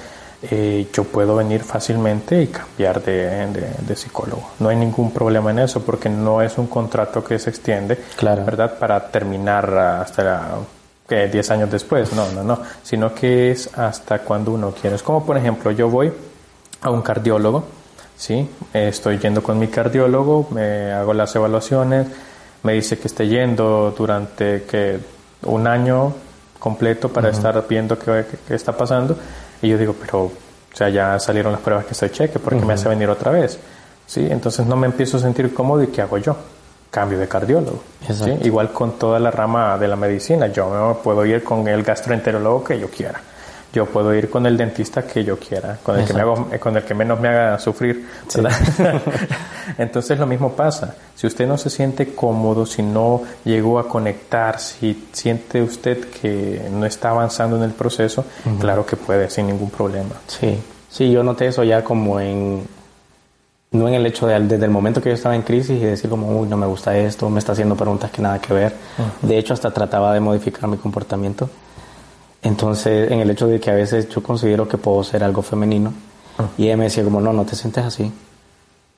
eh, 0.42 0.88
yo 0.92 1.04
puedo 1.04 1.36
venir 1.36 1.62
fácilmente 1.62 2.42
y 2.42 2.46
cambiar 2.46 3.02
de, 3.02 3.46
de, 3.86 3.96
psicólogo. 3.96 4.52
No 4.58 4.70
hay 4.70 4.76
ningún 4.76 5.12
problema 5.12 5.50
en 5.50 5.58
eso 5.58 5.82
porque 5.82 6.08
no 6.08 6.40
es 6.40 6.56
un 6.56 6.66
contrato 6.66 7.22
que 7.22 7.38
se 7.38 7.50
extiende, 7.50 7.98
claro. 8.16 8.44
¿verdad? 8.46 8.78
Para 8.78 9.10
terminar 9.10 9.68
hasta 9.76 10.24
la, 10.24 10.48
que 11.10 11.26
10 11.26 11.50
años 11.50 11.70
después, 11.72 12.12
no, 12.12 12.30
no, 12.30 12.44
no, 12.44 12.60
sino 12.84 13.12
que 13.12 13.50
es 13.50 13.76
hasta 13.76 14.20
cuando 14.20 14.52
uno 14.52 14.70
quiere. 14.70 14.94
Es 14.94 15.02
como, 15.02 15.26
por 15.26 15.36
ejemplo, 15.36 15.72
yo 15.72 15.90
voy 15.90 16.12
a 16.82 16.90
un 16.90 17.02
cardiólogo, 17.02 17.64
¿sí? 18.16 18.48
Estoy 18.72 19.18
yendo 19.18 19.42
con 19.42 19.58
mi 19.58 19.66
cardiólogo, 19.66 20.46
me 20.52 20.92
hago 20.92 21.12
las 21.12 21.34
evaluaciones, 21.34 22.06
me 22.62 22.74
dice 22.74 22.96
que 22.96 23.08
esté 23.08 23.26
yendo 23.26 23.92
durante 23.98 24.62
que 24.62 25.00
un 25.42 25.66
año 25.66 26.14
completo 26.60 27.08
para 27.08 27.30
estar 27.30 27.66
viendo 27.68 27.98
qué, 27.98 28.24
está 28.48 28.76
pasando, 28.76 29.16
y 29.60 29.68
yo 29.68 29.78
digo, 29.78 29.96
pero, 30.00 30.26
o 30.26 30.32
sea, 30.72 30.90
ya 30.90 31.18
salieron 31.18 31.50
las 31.50 31.60
pruebas 31.60 31.86
que 31.86 31.92
estoy 31.92 32.10
cheque, 32.10 32.38
¿por 32.38 32.56
qué 32.56 32.64
me 32.64 32.74
hace 32.74 32.88
venir 32.88 33.08
otra 33.08 33.32
vez? 33.32 33.58
¿Sí? 34.06 34.28
Entonces 34.30 34.64
no 34.64 34.76
me 34.76 34.86
empiezo 34.86 35.16
a 35.16 35.20
sentir 35.20 35.52
cómodo 35.52 35.82
y 35.82 35.88
¿qué 35.88 36.02
hago 36.02 36.18
yo? 36.18 36.36
Cambio 36.90 37.18
de 37.18 37.28
cardiólogo. 37.28 37.82
Igual 38.42 38.72
con 38.72 38.98
toda 38.98 39.18
la 39.18 39.30
rama 39.30 39.78
de 39.78 39.88
la 39.88 39.96
medicina, 39.96 40.48
yo 40.48 41.00
puedo 41.02 41.24
ir 41.24 41.44
con 41.44 41.66
el 41.68 41.82
gastroenterólogo 41.82 42.64
que 42.64 42.78
yo 42.78 42.88
quiera. 42.88 43.20
Yo 43.72 43.86
puedo 43.86 44.12
ir 44.12 44.28
con 44.28 44.46
el 44.46 44.56
dentista 44.56 45.02
que 45.06 45.22
yo 45.22 45.38
quiera, 45.38 45.78
con 45.80 45.96
el, 45.96 46.04
que, 46.04 46.12
me 46.12 46.22
hago, 46.22 46.48
con 46.58 46.76
el 46.76 46.82
que 46.82 46.92
menos 46.92 47.20
me 47.20 47.28
haga 47.28 47.56
sufrir. 47.60 48.04
Entonces 49.78 50.18
lo 50.18 50.26
mismo 50.26 50.52
pasa. 50.54 50.96
Si 51.14 51.28
usted 51.28 51.46
no 51.46 51.56
se 51.56 51.70
siente 51.70 52.12
cómodo, 52.12 52.66
si 52.66 52.82
no 52.82 53.22
llegó 53.44 53.78
a 53.78 53.86
conectar, 53.86 54.58
si 54.58 55.06
siente 55.12 55.62
usted 55.62 56.08
que 56.10 56.68
no 56.72 56.84
está 56.84 57.10
avanzando 57.10 57.56
en 57.58 57.62
el 57.62 57.70
proceso, 57.70 58.24
claro 58.58 58.84
que 58.84 58.96
puede, 58.96 59.30
sin 59.30 59.46
ningún 59.46 59.70
problema. 59.70 60.16
Sí, 60.26 60.58
sí, 60.90 61.08
yo 61.08 61.22
noté 61.22 61.46
eso 61.46 61.62
ya 61.62 61.84
como 61.84 62.18
en 62.18 62.64
no 63.72 63.86
en 63.86 63.94
el 63.94 64.06
hecho 64.06 64.26
de 64.26 64.38
desde 64.40 64.64
el 64.64 64.70
momento 64.70 65.00
que 65.00 65.10
yo 65.10 65.14
estaba 65.14 65.36
en 65.36 65.42
crisis 65.42 65.80
y 65.80 65.84
decir 65.84 66.10
como, 66.10 66.40
uy, 66.40 66.48
no 66.48 66.56
me 66.56 66.66
gusta 66.66 66.96
esto, 66.96 67.30
me 67.30 67.38
está 67.38 67.52
haciendo 67.52 67.76
preguntas 67.76 68.10
que 68.10 68.20
nada 68.20 68.40
que 68.40 68.52
ver. 68.52 68.74
De 69.22 69.38
hecho, 69.38 69.54
hasta 69.54 69.70
trataba 69.70 70.12
de 70.12 70.20
modificar 70.20 70.68
mi 70.68 70.76
comportamiento. 70.76 71.48
Entonces, 72.42 73.10
en 73.10 73.20
el 73.20 73.30
hecho 73.30 73.46
de 73.46 73.60
que 73.60 73.70
a 73.70 73.74
veces 73.74 74.08
yo 74.08 74.22
considero 74.22 74.66
que 74.66 74.78
puedo 74.78 75.04
ser 75.04 75.22
algo 75.22 75.42
femenino 75.42 75.92
y 76.58 76.64
ella 76.64 76.76
me 76.76 76.84
decía 76.84 77.04
como, 77.04 77.20
no, 77.20 77.32
no 77.32 77.44
te 77.44 77.54
sientes 77.54 77.84
así. 77.84 78.12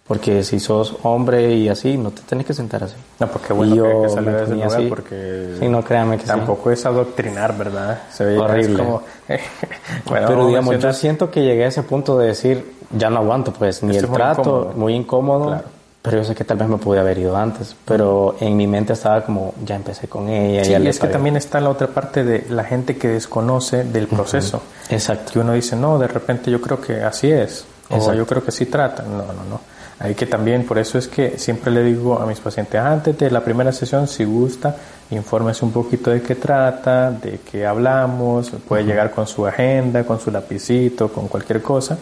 Porque 0.07 0.43
si 0.43 0.59
sos 0.59 0.97
hombre 1.05 1.55
y 1.55 1.69
así, 1.69 1.97
no 1.97 2.11
te 2.11 2.23
tienes 2.23 2.47
que 2.47 2.53
sentar 2.53 2.83
así. 2.83 2.97
No, 3.21 3.29
porque 3.29 3.53
bueno 3.53 3.77
yo 3.77 3.85
que, 3.85 4.15
que 4.15 4.31
de 4.31 4.43
ese 4.43 4.55
lugar 4.55 4.89
porque 4.89 5.55
sí, 5.61 5.69
no 5.69 5.85
créame 5.85 6.19
que 6.19 6.25
tampoco 6.25 6.71
es 6.73 6.85
adoctrinar, 6.85 7.57
¿verdad? 7.57 8.03
Se 8.13 8.25
ve 8.25 8.39
horrible. 8.39 8.83
bueno, 10.07 10.27
Pero 10.27 10.47
digamos, 10.49 10.79
yo 10.79 10.93
siento 10.93 11.31
que 11.31 11.43
llegué 11.43 11.65
a 11.65 11.69
ese 11.69 11.85
punto 11.85 12.19
de 12.19 12.29
decir, 12.29 12.75
ya 12.91 13.11
no 13.11 13.19
aguanto, 13.19 13.53
pues, 13.53 13.83
ni 13.83 13.97
el 13.97 14.09
trato, 14.09 14.73
muy 14.75 14.95
incómodo. 14.95 15.63
Pero 16.03 16.17
yo 16.17 16.25
sé 16.25 16.35
que 16.35 16.43
tal 16.43 16.57
vez 16.57 16.69
me 16.69 16.79
pude 16.79 16.99
haber 16.99 17.17
ido 17.17 17.37
antes, 17.37 17.77
pero 17.85 18.35
en 18.41 18.57
mi 18.57 18.67
mente 18.67 18.93
estaba 18.95 19.25
como, 19.25 19.55
ya 19.65 19.77
empecé 19.77 20.09
con 20.09 20.29
ella. 20.29 20.65
Sí, 20.65 20.73
y 20.73 20.89
es 20.89 20.99
que 20.99 21.07
también 21.07 21.37
está 21.37 21.61
la 21.61 21.71
otra 21.71 21.87
parte 21.87 22.25
de 22.25 22.47
la 22.51 22.65
gente 22.65 22.97
que 22.97 23.07
desconoce 23.07 23.85
del 23.85 24.09
proceso. 24.09 24.63
Exacto. 24.91 25.33
Que 25.33 25.39
uno 25.39 25.53
dice, 25.53 25.77
no, 25.77 26.01
de 26.01 26.09
repente 26.09 26.51
yo 26.51 26.61
creo 26.61 26.81
que 26.81 27.05
así 27.05 27.31
es, 27.31 27.65
o 27.89 28.13
yo 28.13 28.27
creo 28.27 28.43
que 28.43 28.51
sí 28.51 28.67
trata. 28.67 29.05
No, 29.05 29.19
no, 29.19 29.45
no. 29.49 29.72
Hay 30.03 30.15
que 30.15 30.27
también, 30.27 30.65
por 30.65 30.79
eso 30.79 30.99
es 30.99 31.07
que 31.07 31.39
siempre 31.39 31.71
le 31.71 31.85
digo 31.85 32.19
a 32.19 32.27
mis 32.27 32.41
pacientes, 32.41 32.81
antes 32.81 33.17
de 33.19 33.31
la 33.31 33.45
primera 33.45 33.71
sesión, 33.71 34.09
si 34.09 34.25
gusta, 34.25 34.77
infórmese 35.11 35.65
un 35.65 35.71
poquito 35.71 36.11
de 36.11 36.21
qué 36.21 36.35
trata, 36.35 37.13
de 37.13 37.39
qué 37.49 37.65
hablamos, 37.65 38.51
puede 38.67 38.85
llegar 38.85 39.13
con 39.13 39.27
su 39.27 39.47
agenda, 39.47 40.05
con 40.05 40.19
su 40.19 40.31
lapicito, 40.31 41.13
con 41.13 41.29
cualquier 41.29 41.63
cosa 41.63 41.97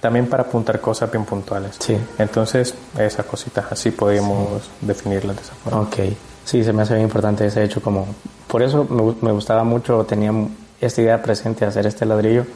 también 0.00 0.26
para 0.28 0.44
apuntar 0.44 0.80
cosas 0.80 1.10
bien 1.10 1.24
puntuales. 1.24 1.76
Sí. 1.80 1.96
Entonces, 2.18 2.74
esas 2.98 3.26
cositas 3.26 3.64
así 3.70 3.90
podemos 3.90 4.70
definirlas 4.80 5.36
de 5.36 5.42
esa 5.42 5.54
forma. 5.54 5.80
Ok, 5.80 5.96
sí, 6.44 6.62
se 6.62 6.72
me 6.72 6.82
hace 6.82 6.94
bien 6.94 7.06
importante 7.06 7.46
ese 7.46 7.64
hecho, 7.64 7.82
como 7.82 8.06
por 8.46 8.62
eso 8.62 8.86
me, 8.88 9.14
me 9.20 9.32
gustaba 9.32 9.64
mucho, 9.64 10.04
tenía 10.04 10.32
esta 10.80 11.02
idea 11.02 11.20
presente 11.20 11.64
de 11.64 11.70
hacer 11.70 11.86
este 11.86 12.06
ladrillo 12.06 12.46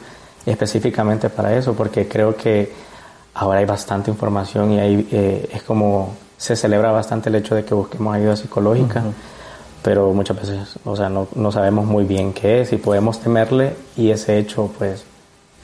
específicamente 0.45 1.29
para 1.29 1.55
eso, 1.55 1.73
porque 1.73 2.07
creo 2.07 2.35
que 2.35 2.71
ahora 3.33 3.59
hay 3.59 3.65
bastante 3.65 4.11
información 4.11 4.73
y 4.73 4.79
ahí 4.79 5.07
eh, 5.11 5.49
es 5.53 5.63
como 5.63 6.15
se 6.37 6.55
celebra 6.55 6.91
bastante 6.91 7.29
el 7.29 7.35
hecho 7.35 7.55
de 7.55 7.63
que 7.63 7.73
busquemos 7.73 8.15
ayuda 8.15 8.35
psicológica, 8.35 9.03
pero 9.83 10.11
muchas 10.13 10.37
veces, 10.37 10.79
o 10.83 10.95
sea, 10.95 11.07
no, 11.07 11.27
no 11.35 11.51
sabemos 11.51 11.85
muy 11.85 12.03
bien 12.03 12.33
qué 12.33 12.61
es 12.61 12.73
y 12.73 12.77
podemos 12.77 13.19
temerle 13.19 13.75
y 13.95 14.09
ese 14.09 14.39
hecho, 14.39 14.71
pues, 14.77 15.05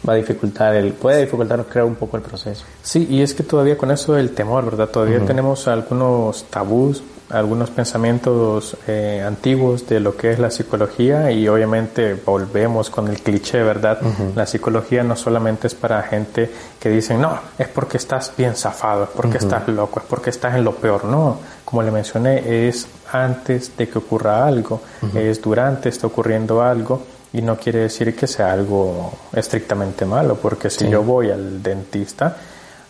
va 0.08 0.14
a 0.14 0.16
dificultar 0.16 0.76
el 0.76 0.94
puede 0.94 1.22
dificultar 1.22 1.66
creo 1.66 1.88
un 1.88 1.96
poco 1.96 2.18
el 2.18 2.24
proceso. 2.24 2.64
Sí 2.84 3.08
y 3.10 3.22
es 3.22 3.34
que 3.34 3.44
todavía 3.44 3.78
con 3.78 3.90
eso 3.90 4.14
del 4.14 4.32
temor 4.32 4.66
verdad 4.66 4.90
todavía 4.90 5.26
tenemos 5.26 5.68
algunos 5.68 6.44
tabús 6.44 7.02
algunos 7.30 7.70
pensamientos 7.70 8.78
eh, 8.88 9.24
antiguos 9.26 9.88
de 9.88 10.00
lo 10.00 10.16
que 10.16 10.32
es 10.32 10.40
la 10.40 10.50
psicología 10.50 11.32
y 11.32 11.48
obviamente 11.48 12.14
volvemos 12.14 12.90
con 12.90 13.08
el 13.08 13.22
cliché, 13.22 13.64
¿verdad? 13.64 14.00
La 14.36 14.46
psicología 14.46 15.04
no 15.04 15.16
solamente 15.16 15.68
es 15.68 15.76
para 15.76 16.02
gente 16.04 16.50
que 16.80 16.90
dicen, 16.90 17.22
no, 17.22 17.38
es 17.58 17.68
porque 17.68 17.98
estás 17.98 18.32
bien 18.38 18.56
zafado, 18.56 19.04
es 19.04 19.10
porque 19.10 19.38
estás 19.38 19.68
loco, 19.68 20.00
es 20.00 20.06
porque 20.06 20.30
estás 20.30 20.56
en 20.56 20.64
lo 20.64 20.76
peor. 20.76 21.06
No, 21.06 21.38
como 21.66 21.84
le 21.84 21.92
mencioné, 21.92 22.68
es 22.68 22.88
antes 23.12 23.76
de 23.76 23.90
que 23.90 23.98
ocurra 23.98 24.46
algo, 24.46 24.82
es 25.14 25.42
durante 25.42 25.90
está 25.90 26.08
ocurriendo 26.08 26.62
algo 26.62 27.04
y 27.34 27.42
no 27.42 27.58
quiere 27.58 27.80
decir 27.80 28.16
que 28.16 28.26
sea 28.26 28.54
algo 28.54 29.12
estrictamente 29.34 30.06
malo, 30.06 30.36
porque 30.36 30.70
si 30.70 30.90
yo 30.90 31.04
voy 31.04 31.30
al 31.30 31.62
dentista, 31.62 32.38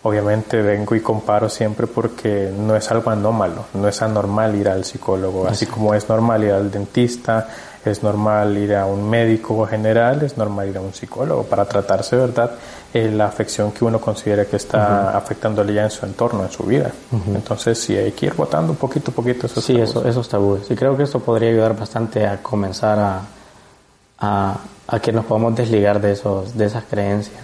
obviamente 0.02 0.62
vengo 0.62 0.94
y 0.94 1.00
comparo 1.00 1.48
siempre 1.48 1.86
porque 1.86 2.52
no 2.56 2.76
es 2.76 2.90
algo 2.90 3.10
anómalo, 3.10 3.66
no 3.74 3.88
es 3.88 4.00
anormal 4.02 4.54
ir 4.54 4.68
al 4.68 4.84
psicólogo, 4.84 5.46
así 5.48 5.66
como 5.66 5.94
es 5.94 6.08
normal 6.08 6.44
ir 6.44 6.52
al 6.52 6.70
dentista, 6.70 7.48
es 7.84 8.02
normal 8.02 8.56
ir 8.58 8.74
a 8.74 8.86
un 8.86 9.08
médico 9.08 9.66
general, 9.66 10.22
es 10.22 10.36
normal 10.36 10.68
ir 10.68 10.76
a 10.76 10.80
un 10.80 10.92
psicólogo 10.92 11.44
para 11.44 11.64
tratarse, 11.64 12.16
¿verdad?, 12.16 12.52
eh, 12.92 13.10
la 13.10 13.26
afección 13.26 13.72
que 13.72 13.84
uno 13.84 14.00
considera 14.00 14.44
que 14.44 14.56
está 14.56 15.16
afectándole 15.16 15.74
ya 15.74 15.84
en 15.84 15.90
su 15.90 16.06
entorno, 16.06 16.44
en 16.44 16.50
su 16.50 16.64
vida. 16.64 16.90
Entonces, 17.34 17.78
sí, 17.78 17.96
hay 17.96 18.12
que 18.12 18.26
ir 18.26 18.34
botando 18.34 18.74
poquito 18.74 19.10
a 19.10 19.14
poquito 19.14 19.46
esos 19.46 19.64
Sí, 19.64 19.76
eso, 19.76 20.06
esos 20.06 20.28
tabúes. 20.28 20.70
Y 20.70 20.74
creo 20.74 20.96
que 20.96 21.02
esto 21.02 21.20
podría 21.20 21.50
ayudar 21.50 21.76
bastante 21.76 22.26
a 22.26 22.42
comenzar 22.42 22.98
a, 22.98 24.56
a, 24.86 25.00
que 25.00 25.12
nos 25.12 25.24
podamos 25.26 25.54
desligar 25.54 26.00
de, 26.00 26.12
esos, 26.12 26.56
de 26.56 26.66
esas 26.66 26.84
creencias. 26.84 27.42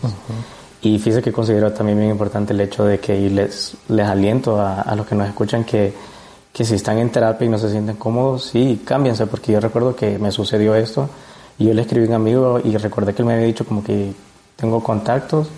Y 0.85 0.99
fíjese 0.99 1.23
que 1.23 1.33
considero 1.33 1.73
también 1.73 1.97
bien 1.97 2.11
importante 2.11 2.53
el 2.53 2.61
hecho 2.61 2.85
de 2.85 3.01
que 3.01 3.19
les, 3.31 3.75
les 3.89 4.07
aliento 4.07 4.61
a, 4.61 4.95
los 4.95 5.07
que 5.07 5.15
nos 5.15 5.27
escuchan 5.27 5.65
que, 5.65 5.95
que, 6.53 6.63
si 6.63 6.75
están 6.75 6.99
en 6.99 7.09
terapia 7.09 7.47
y 7.47 7.49
no 7.49 7.57
se 7.57 7.71
sienten 7.71 7.97
cómodos, 7.97 8.45
sí, 8.45 8.83
cámbiense, 8.85 9.27
porque 9.27 9.53
yo 9.53 9.61
recuerdo 9.61 9.97
que 9.97 10.19
me 10.19 10.31
sucedió 10.31 10.75
esto 10.75 11.09
y 11.59 11.69
yo 11.69 11.73
le 11.73 11.81
escribí 11.81 12.05
a 12.05 12.09
un 12.11 12.15
amigo 12.17 12.61
y 12.63 12.77
recordé 12.77 13.15
que 13.15 13.23
él 13.23 13.27
me 13.27 13.33
había 13.33 13.47
dicho 13.47 13.65
como 13.65 13.83
que 13.83 14.13
tengo 14.57 14.83
contactos 14.83 15.49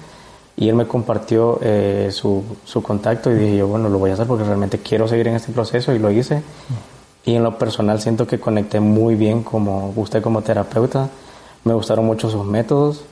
y 0.57 0.69
él 0.69 0.77
me 0.77 0.87
compartió 0.87 1.59
eh, 1.61 2.11
su, 2.13 2.45
su 2.65 2.81
contacto 2.81 3.29
y 3.33 3.35
dije 3.35 3.57
yo, 3.57 3.67
bueno, 3.67 3.89
lo 3.89 3.99
voy 3.99 4.11
a 4.11 4.15
hacer 4.15 4.29
porque 4.29 4.45
realmente 4.45 4.79
quiero 4.79 5.09
seguir 5.09 5.27
en 5.27 5.35
este 5.35 5.51
proceso 5.51 5.93
y 5.93 5.99
lo 5.99 6.09
hice. 6.13 6.41
Y 7.25 7.35
en 7.35 7.43
lo 7.43 7.59
personal 7.59 8.01
siento 8.01 8.29
que 8.29 8.39
conecté 8.39 8.79
muy 8.79 9.17
bien 9.17 9.43
como 9.43 9.93
usted 9.97 10.23
como 10.23 10.43
terapeuta. 10.43 11.09
Me 11.65 11.75
gustaron 11.75 12.05
mucho 12.05 12.31
sus 12.31 12.45
métodos 12.45 13.03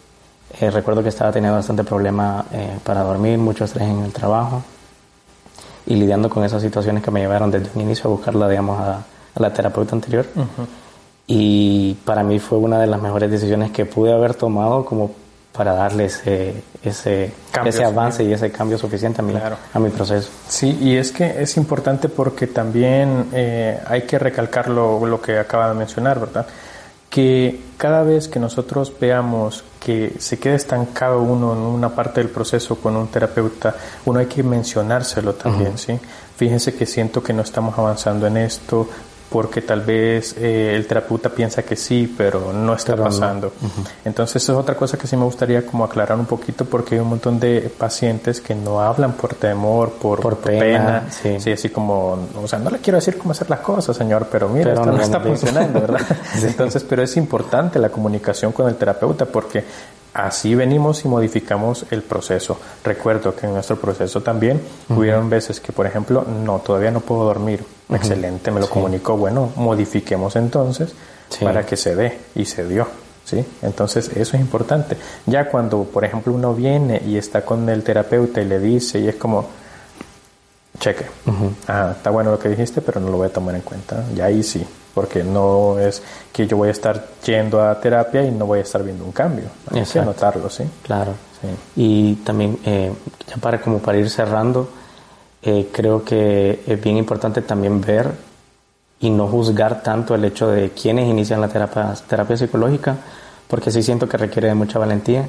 eh, 0.61 0.70
recuerdo 0.70 1.02
que 1.02 1.09
estaba 1.09 1.32
teniendo 1.32 1.57
bastante 1.57 1.84
problema 1.84 2.44
eh, 2.52 2.78
para 2.84 3.02
dormir, 3.02 3.38
mucho 3.38 3.64
estrés 3.64 3.88
en 3.88 4.05
el 4.05 4.12
trabajo 4.12 4.62
y 5.86 5.96
lidiando 5.96 6.30
con 6.30 6.44
esas 6.44 6.62
situaciones 6.62 7.02
que 7.02 7.11
me 7.11 7.20
llevaron 7.20 7.50
desde 7.50 7.70
un 7.74 7.82
inicio 7.82 8.09
a 8.09 8.12
buscarla, 8.12 8.48
digamos, 8.48 8.80
a, 8.80 9.05
la 9.36 9.52
terapeuta 9.52 9.96
anterior. 9.96 10.26
Y 11.26 11.94
para 12.05 12.22
mí 12.22 12.38
fue 12.38 12.59
una 12.59 12.78
de 12.78 12.86
las 12.86 13.02
mejores 13.02 13.30
decisiones 13.30 13.72
que 13.72 13.84
pude 13.84 14.12
haber 14.12 14.34
tomado 14.34 14.84
como 14.84 15.11
para 15.52 15.72
darle 15.72 16.07
ese, 16.07 16.62
ese, 16.82 17.32
ese 17.64 17.84
avance 17.84 18.24
y 18.24 18.32
ese 18.32 18.50
cambio 18.50 18.76
suficiente 18.76 19.20
a 19.20 19.24
mi, 19.24 19.34
a 19.36 19.78
mi 19.78 19.90
proceso. 19.90 20.30
Sí, 20.48 20.78
y 20.80 20.96
es 20.96 21.12
que 21.12 21.42
es 21.42 21.57
importante 21.57 22.09
porque 22.09 22.48
también 22.48 23.28
eh, 23.32 23.78
hay 23.86 24.02
que 24.02 24.18
recalcar 24.18 24.68
lo, 24.68 25.07
lo 25.07 25.20
que 25.20 25.38
acaba 25.38 25.68
de 25.68 25.74
mencionar, 25.74 26.18
¿verdad? 26.18 26.46
Que 27.14 27.60
cada 27.76 28.02
vez 28.02 28.26
que 28.26 28.40
nosotros 28.40 28.92
veamos 29.00 29.62
que 29.78 30.14
se 30.18 30.40
queda 30.40 30.56
estancado 30.56 31.22
uno 31.22 31.52
en 31.52 31.60
una 31.60 31.94
parte 31.94 32.20
del 32.20 32.28
proceso 32.28 32.74
con 32.74 32.96
un 32.96 33.06
terapeuta, 33.06 33.76
uno 34.06 34.18
hay 34.18 34.26
que 34.26 34.42
mencionárselo 34.42 35.34
también, 35.34 35.78
¿sí? 35.78 35.96
Fíjense 36.36 36.74
que 36.74 36.86
siento 36.86 37.22
que 37.22 37.32
no 37.32 37.42
estamos 37.42 37.78
avanzando 37.78 38.26
en 38.26 38.38
esto, 38.38 38.88
porque 39.31 39.62
tal 39.62 39.81
vez 39.81 40.37
eh, 40.39 40.75
el 40.77 40.87
terapeuta 40.87 41.29
piensa 41.29 41.62
que 41.62 41.77
sí, 41.77 42.12
pero 42.16 42.53
no 42.53 42.75
está 42.75 42.97
pasando. 42.97 43.53
Entonces, 44.05 44.43
eso 44.43 44.53
es 44.53 44.59
otra 44.59 44.77
cosa 44.77 44.97
que 44.97 45.07
sí 45.07 45.16
me 45.16 45.25
gustaría 45.25 45.66
como 45.66 45.85
aclarar 45.85 46.18
un 46.18 46.27
poquito, 46.27 46.64
porque 46.64 46.95
hay 46.95 47.01
un 47.01 47.09
montón 47.09 47.41
de 47.41 47.72
pacientes 47.77 48.41
que 48.41 48.55
no 48.55 48.81
hablan 48.81 49.14
por 49.14 49.35
temor, 49.35 49.93
por, 49.93 50.20
por 50.20 50.39
pena, 50.39 51.09
sí. 51.11 51.51
así 51.51 51.68
como, 51.70 52.29
o 52.41 52.47
sea, 52.47 52.59
no 52.59 52.70
le 52.70 52.79
quiero 52.79 52.99
decir 52.99 53.18
cómo 53.18 53.33
hacer 53.33 53.51
las 53.51 53.61
cosas, 53.61 53.97
señor, 53.97 54.29
pero 54.31 54.49
mira, 54.49 54.72
esto 54.72 54.87
no, 54.87 55.01
está 55.01 55.18
funcionando, 55.20 55.81
¿verdad? 55.81 56.01
Entonces, 56.43 56.85
pero 56.89 57.03
es 57.03 57.16
importante 57.16 57.79
la 57.79 57.89
comunicación 57.89 58.53
con 58.53 58.68
el 58.68 58.77
terapeuta, 58.77 59.27
porque 59.27 59.64
Así 60.14 60.54
venimos 60.54 61.04
y 61.04 61.08
modificamos 61.08 61.86
el 61.90 62.02
proceso. 62.02 62.56
Recuerdo 62.84 63.34
que 63.34 63.46
en 63.46 63.54
nuestro 63.54 63.76
proceso 63.76 64.22
también 64.22 64.60
hubieron 64.88 65.28
veces 65.28 65.58
que, 65.58 65.72
por 65.72 65.86
ejemplo, 65.86 66.22
no, 66.22 66.60
todavía 66.60 66.92
no 66.92 67.00
puedo 67.00 67.24
dormir. 67.24 67.64
Excelente, 67.90 68.52
me 68.52 68.60
lo 68.60 68.70
comunicó. 68.70 69.16
Bueno, 69.16 69.52
modifiquemos 69.56 70.36
entonces 70.36 70.94
para 71.40 71.66
que 71.66 71.76
se 71.76 71.96
dé 71.96 72.18
y 72.36 72.44
se 72.44 72.64
dio. 72.64 72.86
¿sí? 73.24 73.44
Entonces, 73.62 74.08
eso 74.14 74.36
es 74.36 74.40
importante. 74.40 74.96
Ya 75.26 75.48
cuando, 75.50 75.82
por 75.82 76.04
ejemplo, 76.04 76.32
uno 76.32 76.54
viene 76.54 77.02
y 77.04 77.16
está 77.16 77.44
con 77.44 77.68
el 77.68 77.82
terapeuta 77.82 78.40
y 78.40 78.44
le 78.44 78.60
dice, 78.60 79.00
y 79.00 79.08
es 79.08 79.16
como, 79.16 79.46
cheque, 80.78 81.06
está 81.66 82.10
bueno 82.10 82.30
lo 82.30 82.38
que 82.38 82.48
dijiste, 82.50 82.80
pero 82.82 83.00
no 83.00 83.10
lo 83.10 83.16
voy 83.16 83.26
a 83.26 83.32
tomar 83.32 83.56
en 83.56 83.62
cuenta. 83.62 84.04
Y 84.14 84.20
ahí 84.20 84.44
sí, 84.44 84.64
porque 84.95 85.24
no 85.24 85.78
es 85.78 86.03
que 86.32 86.47
yo 86.47 86.57
voy 86.57 86.68
a 86.68 86.70
estar 86.70 87.05
yendo 87.24 87.62
a 87.62 87.78
terapia 87.80 88.22
y 88.22 88.30
no 88.30 88.47
voy 88.47 88.61
a 88.61 88.62
estar 88.62 88.82
viendo 88.82 89.05
un 89.05 89.12
cambio. 89.12 89.47
Hay 89.70 89.84
que 89.84 90.01
notarlo, 90.01 90.49
¿sí? 90.49 90.64
Claro. 90.82 91.12
Y 91.76 92.14
también, 92.16 92.59
eh, 92.64 92.90
ya 93.28 93.36
para, 93.36 93.61
como 93.61 93.78
para 93.78 93.99
ir 93.99 94.09
cerrando, 94.09 94.70
eh, 95.42 95.68
creo 95.70 96.03
que 96.03 96.62
es 96.66 96.82
bien 96.82 96.97
importante 96.97 97.42
también 97.42 97.82
ver 97.82 98.12
y 99.01 99.11
no 99.11 99.26
juzgar 99.26 99.82
tanto 99.82 100.14
el 100.14 100.24
hecho 100.24 100.49
de 100.49 100.70
quienes 100.70 101.07
inician 101.07 101.42
la 101.42 101.49
terapia, 101.49 101.92
terapia 102.09 102.36
psicológica, 102.38 102.97
porque 103.47 103.70
sí 103.70 103.82
siento 103.82 104.09
que 104.09 104.16
requiere 104.16 104.49
de 104.49 104.55
mucha 104.55 104.78
valentía, 104.78 105.28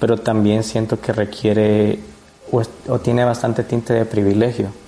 pero 0.00 0.16
también 0.16 0.64
siento 0.64 1.00
que 1.00 1.12
requiere 1.12 2.00
o 2.88 2.98
tiene 2.98 3.24
bastante 3.24 3.62
tinte 3.62 3.94
de 3.94 4.04
privilegio 4.04 4.81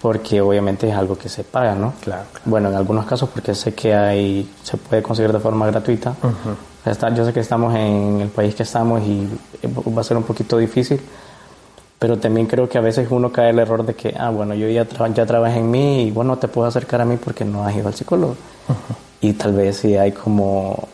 porque 0.00 0.40
obviamente 0.40 0.88
es 0.88 0.94
algo 0.94 1.16
que 1.16 1.28
se 1.28 1.44
paga, 1.44 1.74
¿no? 1.74 1.94
Claro, 2.00 2.24
Bueno, 2.44 2.68
en 2.68 2.76
algunos 2.76 3.06
casos 3.06 3.28
porque 3.28 3.54
sé 3.54 3.74
que 3.74 3.94
hay, 3.94 4.48
se 4.62 4.76
puede 4.76 5.02
conseguir 5.02 5.32
de 5.32 5.40
forma 5.40 5.66
gratuita. 5.66 6.14
yo 7.14 7.24
sé 7.24 7.32
que 7.32 7.40
estamos 7.40 7.74
en 7.74 8.20
el 8.20 8.28
país 8.28 8.54
que 8.54 8.62
estamos 8.62 9.02
y 9.02 9.28
va 9.66 10.00
a 10.00 10.04
ser 10.04 10.16
un 10.16 10.22
poquito 10.22 10.58
difícil, 10.58 11.00
pero 11.98 12.18
también 12.18 12.46
creo 12.46 12.68
que 12.68 12.78
a 12.78 12.80
veces 12.80 13.08
uno 13.10 13.32
cae 13.32 13.50
el 13.50 13.58
error 13.58 13.84
de 13.84 13.94
que, 13.94 14.14
ah, 14.16 14.30
bueno, 14.30 14.54
yo 14.54 14.68
ya, 14.68 14.86
ya 15.14 15.26
trabajé 15.26 15.58
en 15.58 15.70
mí 15.70 16.04
y 16.04 16.10
bueno, 16.10 16.38
te 16.38 16.46
puedo 16.46 16.68
acercar 16.68 17.00
a 17.00 17.04
mí 17.04 17.16
porque 17.16 17.44
no 17.44 17.64
has 17.64 17.74
ido 17.74 17.88
al 17.88 17.94
psicólogo. 17.94 18.36
Y 19.20 19.32
tal 19.32 19.52
vez 19.54 19.78
si 19.78 19.96
hay 19.96 20.12
como, 20.12 20.88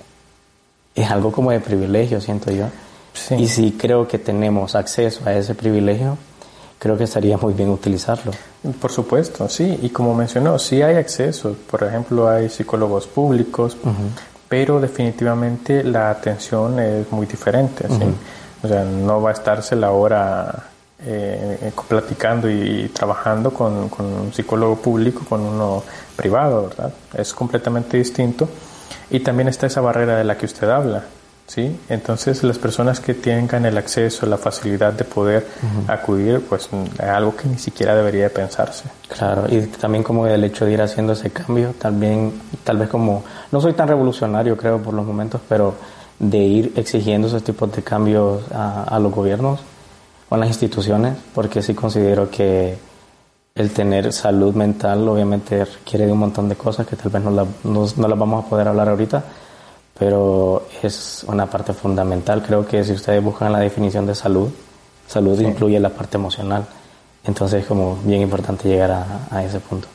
es 0.95 1.11
algo 1.11 1.31
como 1.31 1.51
de 1.51 1.61
privilegio, 1.61 2.21
siento 2.21 2.51
yo. 2.51 2.67
Y 3.37 3.47
si 3.49 3.73
creo 3.73 4.09
que 4.09 4.19
tenemos 4.19 4.75
acceso 4.75 5.21
a 5.27 5.35
ese 5.35 5.55
privilegio, 5.55 6.17
creo 6.79 6.97
que 6.97 7.05
estaría 7.05 7.37
muy 7.37 7.55
bien 7.55 7.71
utilizarlo. 7.71 8.33
Por 8.81 8.91
supuesto, 8.91 9.49
sí, 9.49 9.79
y 9.83 9.91
como 9.91 10.15
mencionó, 10.15 10.59
sí 10.59 10.83
hay 10.83 10.97
acceso, 10.97 11.57
por 11.71 11.83
ejemplo, 11.83 12.29
hay 12.29 12.49
psicólogos 12.49 13.07
públicos, 13.07 13.77
pero 14.49 14.81
definitivamente 14.81 15.85
la 15.85 16.11
atención 16.11 16.79
es 16.79 17.11
muy 17.11 17.27
diferente, 17.27 17.87
O 18.63 18.69
sea, 18.69 18.83
no 18.85 19.21
va 19.21 19.31
a 19.31 19.33
estarse 19.35 19.77
la 19.77 19.91
hora 19.91 20.71
eh, 21.07 21.71
platicando 21.87 22.49
y, 22.51 22.89
trabajando 22.95 23.53
con, 23.53 23.91
con, 23.91 24.07
un 24.07 24.33
psicólogo 24.33 24.77
público, 24.77 25.23
con 25.29 25.41
uno 25.43 25.83
privado, 26.17 26.69
¿verdad? 26.69 26.93
Es 27.15 27.35
completamente 27.35 27.99
distinto. 27.99 28.49
Y 29.11 29.21
también 29.21 29.49
está 29.49 29.67
esa 29.67 29.83
barrera 29.83 30.17
de 30.17 30.25
la 30.25 30.39
que 30.39 30.47
usted 30.47 30.69
habla, 30.71 31.05
¿sí? 31.47 31.79
Entonces 31.89 32.43
las 32.43 32.59
personas 32.59 33.01
que 33.01 33.15
tengan 33.15 33.67
el 33.67 33.77
acceso, 33.77 34.27
la 34.27 34.39
facilidad 34.39 34.93
de 34.93 35.05
poder 35.05 35.47
acudir, 35.89 36.41
pues 36.49 36.69
es 36.73 37.01
algo 37.01 37.37
que 37.37 37.49
ni 37.49 37.59
siquiera 37.59 37.95
debería 37.95 38.33
pensarse. 38.33 38.85
Claro, 39.09 39.47
y 39.49 39.61
también 39.67 40.03
como 40.03 40.27
el 40.27 40.43
hecho 40.45 40.65
de 40.65 40.73
ir 40.73 40.83
haciendo 40.83 41.13
ese 41.13 41.31
cambio, 41.31 41.75
también 41.79 42.33
tal 42.63 42.79
vez 42.79 42.89
como, 42.89 43.25
no 43.53 43.61
soy 43.61 43.75
tan 43.75 43.89
revolucionario 43.89 44.57
creo 44.57 44.81
por 44.81 44.95
los 44.95 45.07
momentos, 45.07 45.41
pero 45.49 45.75
de 46.19 46.39
ir 46.39 46.73
exigiendo 46.77 47.29
esos 47.29 47.43
tipos 47.43 47.71
de 47.73 47.83
cambios 47.83 48.43
a, 48.53 48.99
los 49.01 49.13
gobiernos, 49.13 49.61
con 50.29 50.41
las 50.41 50.49
instituciones, 50.49 51.17
porque 51.35 51.63
sí 51.63 51.75
considero 51.75 52.31
que 52.31 52.77
el 53.55 53.71
tener 53.71 54.13
salud 54.13 54.55
mental 54.55 55.07
obviamente 55.09 55.65
requiere 55.65 56.07
de 56.07 56.13
un 56.13 56.19
montón 56.19 56.49
de 56.49 56.57
cosas 56.57 56.87
que 56.87 56.97
tal 56.97 57.11
vez 57.13 57.23
no, 57.23 57.31
la, 57.31 57.47
no, 57.65 57.87
no 57.97 58.09
las 58.09 58.19
vamos 58.19 58.45
a 58.45 58.49
poder 58.49 58.67
hablar 58.67 58.89
ahorita, 58.89 59.23
pero 59.99 60.67
es 60.83 61.25
una 61.29 61.47
parte 61.47 61.73
fundamental. 61.73 62.43
Creo 62.43 62.67
que 62.67 62.83
si 62.85 62.93
ustedes 62.93 63.23
buscan 63.23 63.53
la 63.53 63.61
definición 63.61 64.07
de 64.07 64.15
salud, 64.15 64.51
salud 65.07 65.41
incluye 65.41 65.79
la 65.81 65.91
parte 65.91 66.17
emocional. 66.17 66.65
Entonces 67.25 67.63
es 67.63 67.67
como 67.67 67.97
bien 68.05 68.23
importante 68.23 68.69
llegar 68.69 68.91
a, 68.91 69.07
a 69.31 69.45
ese 69.45 69.61
punto. 69.61 69.89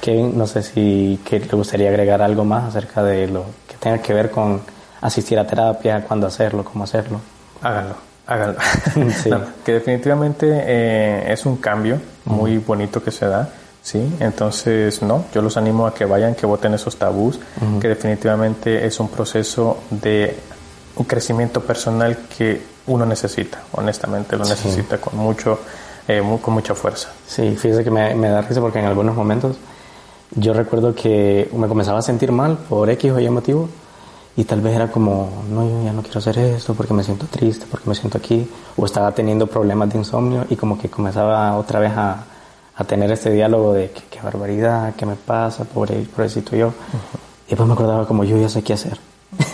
Kevin, 0.00 0.36
no 0.38 0.46
sé 0.46 0.62
si 0.62 1.20
que 1.24 1.40
le 1.40 1.48
gustaría 1.48 1.88
agregar 1.88 2.22
algo 2.22 2.44
más 2.44 2.64
acerca 2.64 3.02
de 3.02 3.26
lo 3.26 3.44
que 3.68 3.76
tenga 3.76 3.98
que 3.98 4.14
ver 4.14 4.30
con 4.30 4.60
asistir 5.00 5.38
a 5.38 5.46
terapia, 5.46 6.04
cuándo 6.04 6.26
hacerlo, 6.26 6.64
cómo 6.64 6.84
hacerlo. 6.84 7.20
Háganlo, 7.62 7.96
háganlo. 8.26 8.58
Sí. 9.22 9.30
No, 9.30 9.40
que 9.64 9.72
definitivamente 9.72 10.46
eh, 10.50 11.32
es 11.32 11.46
un 11.46 11.56
cambio 11.56 11.98
muy 12.24 12.58
bonito 12.58 13.02
que 13.02 13.10
se 13.10 13.26
da. 13.26 13.48
¿Sí? 13.86 14.16
Entonces, 14.18 15.00
no, 15.00 15.26
yo 15.32 15.42
los 15.42 15.56
animo 15.56 15.86
a 15.86 15.94
que 15.94 16.04
vayan, 16.04 16.34
que 16.34 16.44
voten 16.44 16.74
esos 16.74 16.96
tabús, 16.96 17.38
que 17.80 17.86
definitivamente 17.86 18.84
es 18.84 18.98
un 18.98 19.08
proceso 19.08 19.78
de 19.90 20.36
un 20.96 21.04
crecimiento 21.04 21.60
personal 21.60 22.18
que 22.36 22.60
uno 22.88 23.06
necesita, 23.06 23.62
honestamente 23.72 24.36
lo 24.36 24.44
sí. 24.44 24.50
necesita 24.50 24.98
con 24.98 25.16
mucho, 25.16 25.60
eh, 26.08 26.20
muy, 26.20 26.38
con 26.38 26.54
mucha 26.54 26.74
fuerza. 26.74 27.10
Sí, 27.28 27.54
fíjese 27.56 27.84
que 27.84 27.92
me, 27.92 28.12
me 28.16 28.28
da 28.28 28.42
risa 28.42 28.60
porque 28.60 28.80
en 28.80 28.86
algunos 28.86 29.14
momentos 29.14 29.56
yo 30.34 30.52
recuerdo 30.52 30.92
que 30.92 31.48
me 31.56 31.68
comenzaba 31.68 32.00
a 32.00 32.02
sentir 32.02 32.32
mal 32.32 32.58
por 32.58 32.90
X 32.90 33.12
o 33.12 33.20
Y 33.20 33.30
motivo 33.30 33.68
y 34.36 34.42
tal 34.42 34.62
vez 34.62 34.74
era 34.74 34.90
como, 34.90 35.44
no, 35.48 35.62
yo 35.62 35.84
ya 35.84 35.92
no 35.92 36.02
quiero 36.02 36.18
hacer 36.18 36.36
esto 36.38 36.74
porque 36.74 36.92
me 36.92 37.04
siento 37.04 37.26
triste, 37.26 37.66
porque 37.70 37.88
me 37.88 37.94
siento 37.94 38.18
aquí, 38.18 38.50
o 38.76 38.84
estaba 38.84 39.12
teniendo 39.12 39.46
problemas 39.46 39.90
de 39.92 39.98
insomnio 39.98 40.44
y 40.50 40.56
como 40.56 40.76
que 40.76 40.90
comenzaba 40.90 41.56
otra 41.56 41.78
vez 41.78 41.92
a, 41.96 42.24
a 42.76 42.84
tener 42.84 43.10
este 43.10 43.30
diálogo 43.30 43.72
de 43.72 43.90
qué, 43.90 44.02
qué 44.10 44.20
barbaridad, 44.22 44.94
qué 44.96 45.06
me 45.06 45.16
pasa, 45.16 45.64
pobre, 45.64 46.06
pobrecito 46.14 46.54
yo. 46.54 46.68
Uh 46.68 46.70
-huh. 46.70 47.18
Y 47.46 47.50
después 47.50 47.66
me 47.66 47.74
acordaba 47.74 48.06
como 48.06 48.24
yo 48.24 48.36
ya 48.38 48.48
sé 48.48 48.62
qué 48.62 48.74
hacer. 48.74 48.98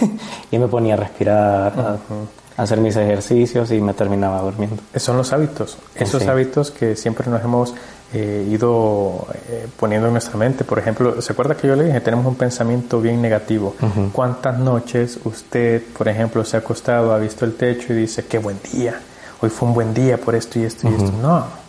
y 0.51 0.59
me 0.59 0.66
ponía 0.68 0.95
a 0.95 0.97
respirar, 0.97 1.73
uh 1.77 1.81
-huh. 1.81 2.27
a 2.57 2.62
hacer 2.62 2.79
mis 2.79 2.97
ejercicios 2.97 3.70
y 3.70 3.81
me 3.81 3.95
terminaba 3.95 4.41
durmiendo. 4.41 4.77
Son 4.97 5.16
los 5.16 5.33
hábitos, 5.33 5.79
esos 5.95 6.23
sí. 6.23 6.29
hábitos 6.29 6.70
que 6.70 6.97
siempre 6.97 7.31
nos 7.31 7.43
hemos 7.43 7.75
eh, 8.12 8.47
ido 8.51 9.27
eh, 9.49 9.68
poniendo 9.79 10.09
en 10.09 10.14
nuestra 10.14 10.37
mente. 10.37 10.64
Por 10.64 10.79
ejemplo, 10.79 11.23
¿se 11.23 11.33
acuerda 11.33 11.57
que 11.57 11.68
yo 11.68 11.77
le 11.77 11.85
dije? 11.85 12.01
Tenemos 12.01 12.27
un 12.27 12.35
pensamiento 12.35 13.01
bien 13.01 13.23
negativo. 13.23 13.75
Uh 13.81 13.87
-huh. 13.87 14.12
¿Cuántas 14.12 14.59
noches 14.59 15.20
usted, 15.25 15.83
por 15.97 16.09
ejemplo, 16.09 16.45
se 16.45 16.57
ha 16.57 16.61
acostado, 16.61 17.14
ha 17.14 17.18
visto 17.18 17.45
el 17.45 17.55
techo 17.55 17.93
y 17.93 17.97
dice, 17.97 18.27
qué 18.27 18.39
buen 18.39 18.59
día, 18.73 19.01
hoy 19.41 19.49
fue 19.49 19.68
un 19.68 19.75
buen 19.75 19.95
día 19.95 20.18
por 20.18 20.35
esto 20.35 20.59
y 20.59 20.64
esto 20.64 20.91
y 20.91 20.95
esto? 20.95 21.12
No, 21.23 21.62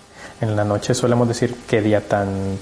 en 0.44 0.56
la 0.56 0.64
noche 0.64 0.94
solemos 0.94 1.28
decir 1.28 1.56
qué 1.68 1.82
día 1.82 2.02
tan 2.02 2.58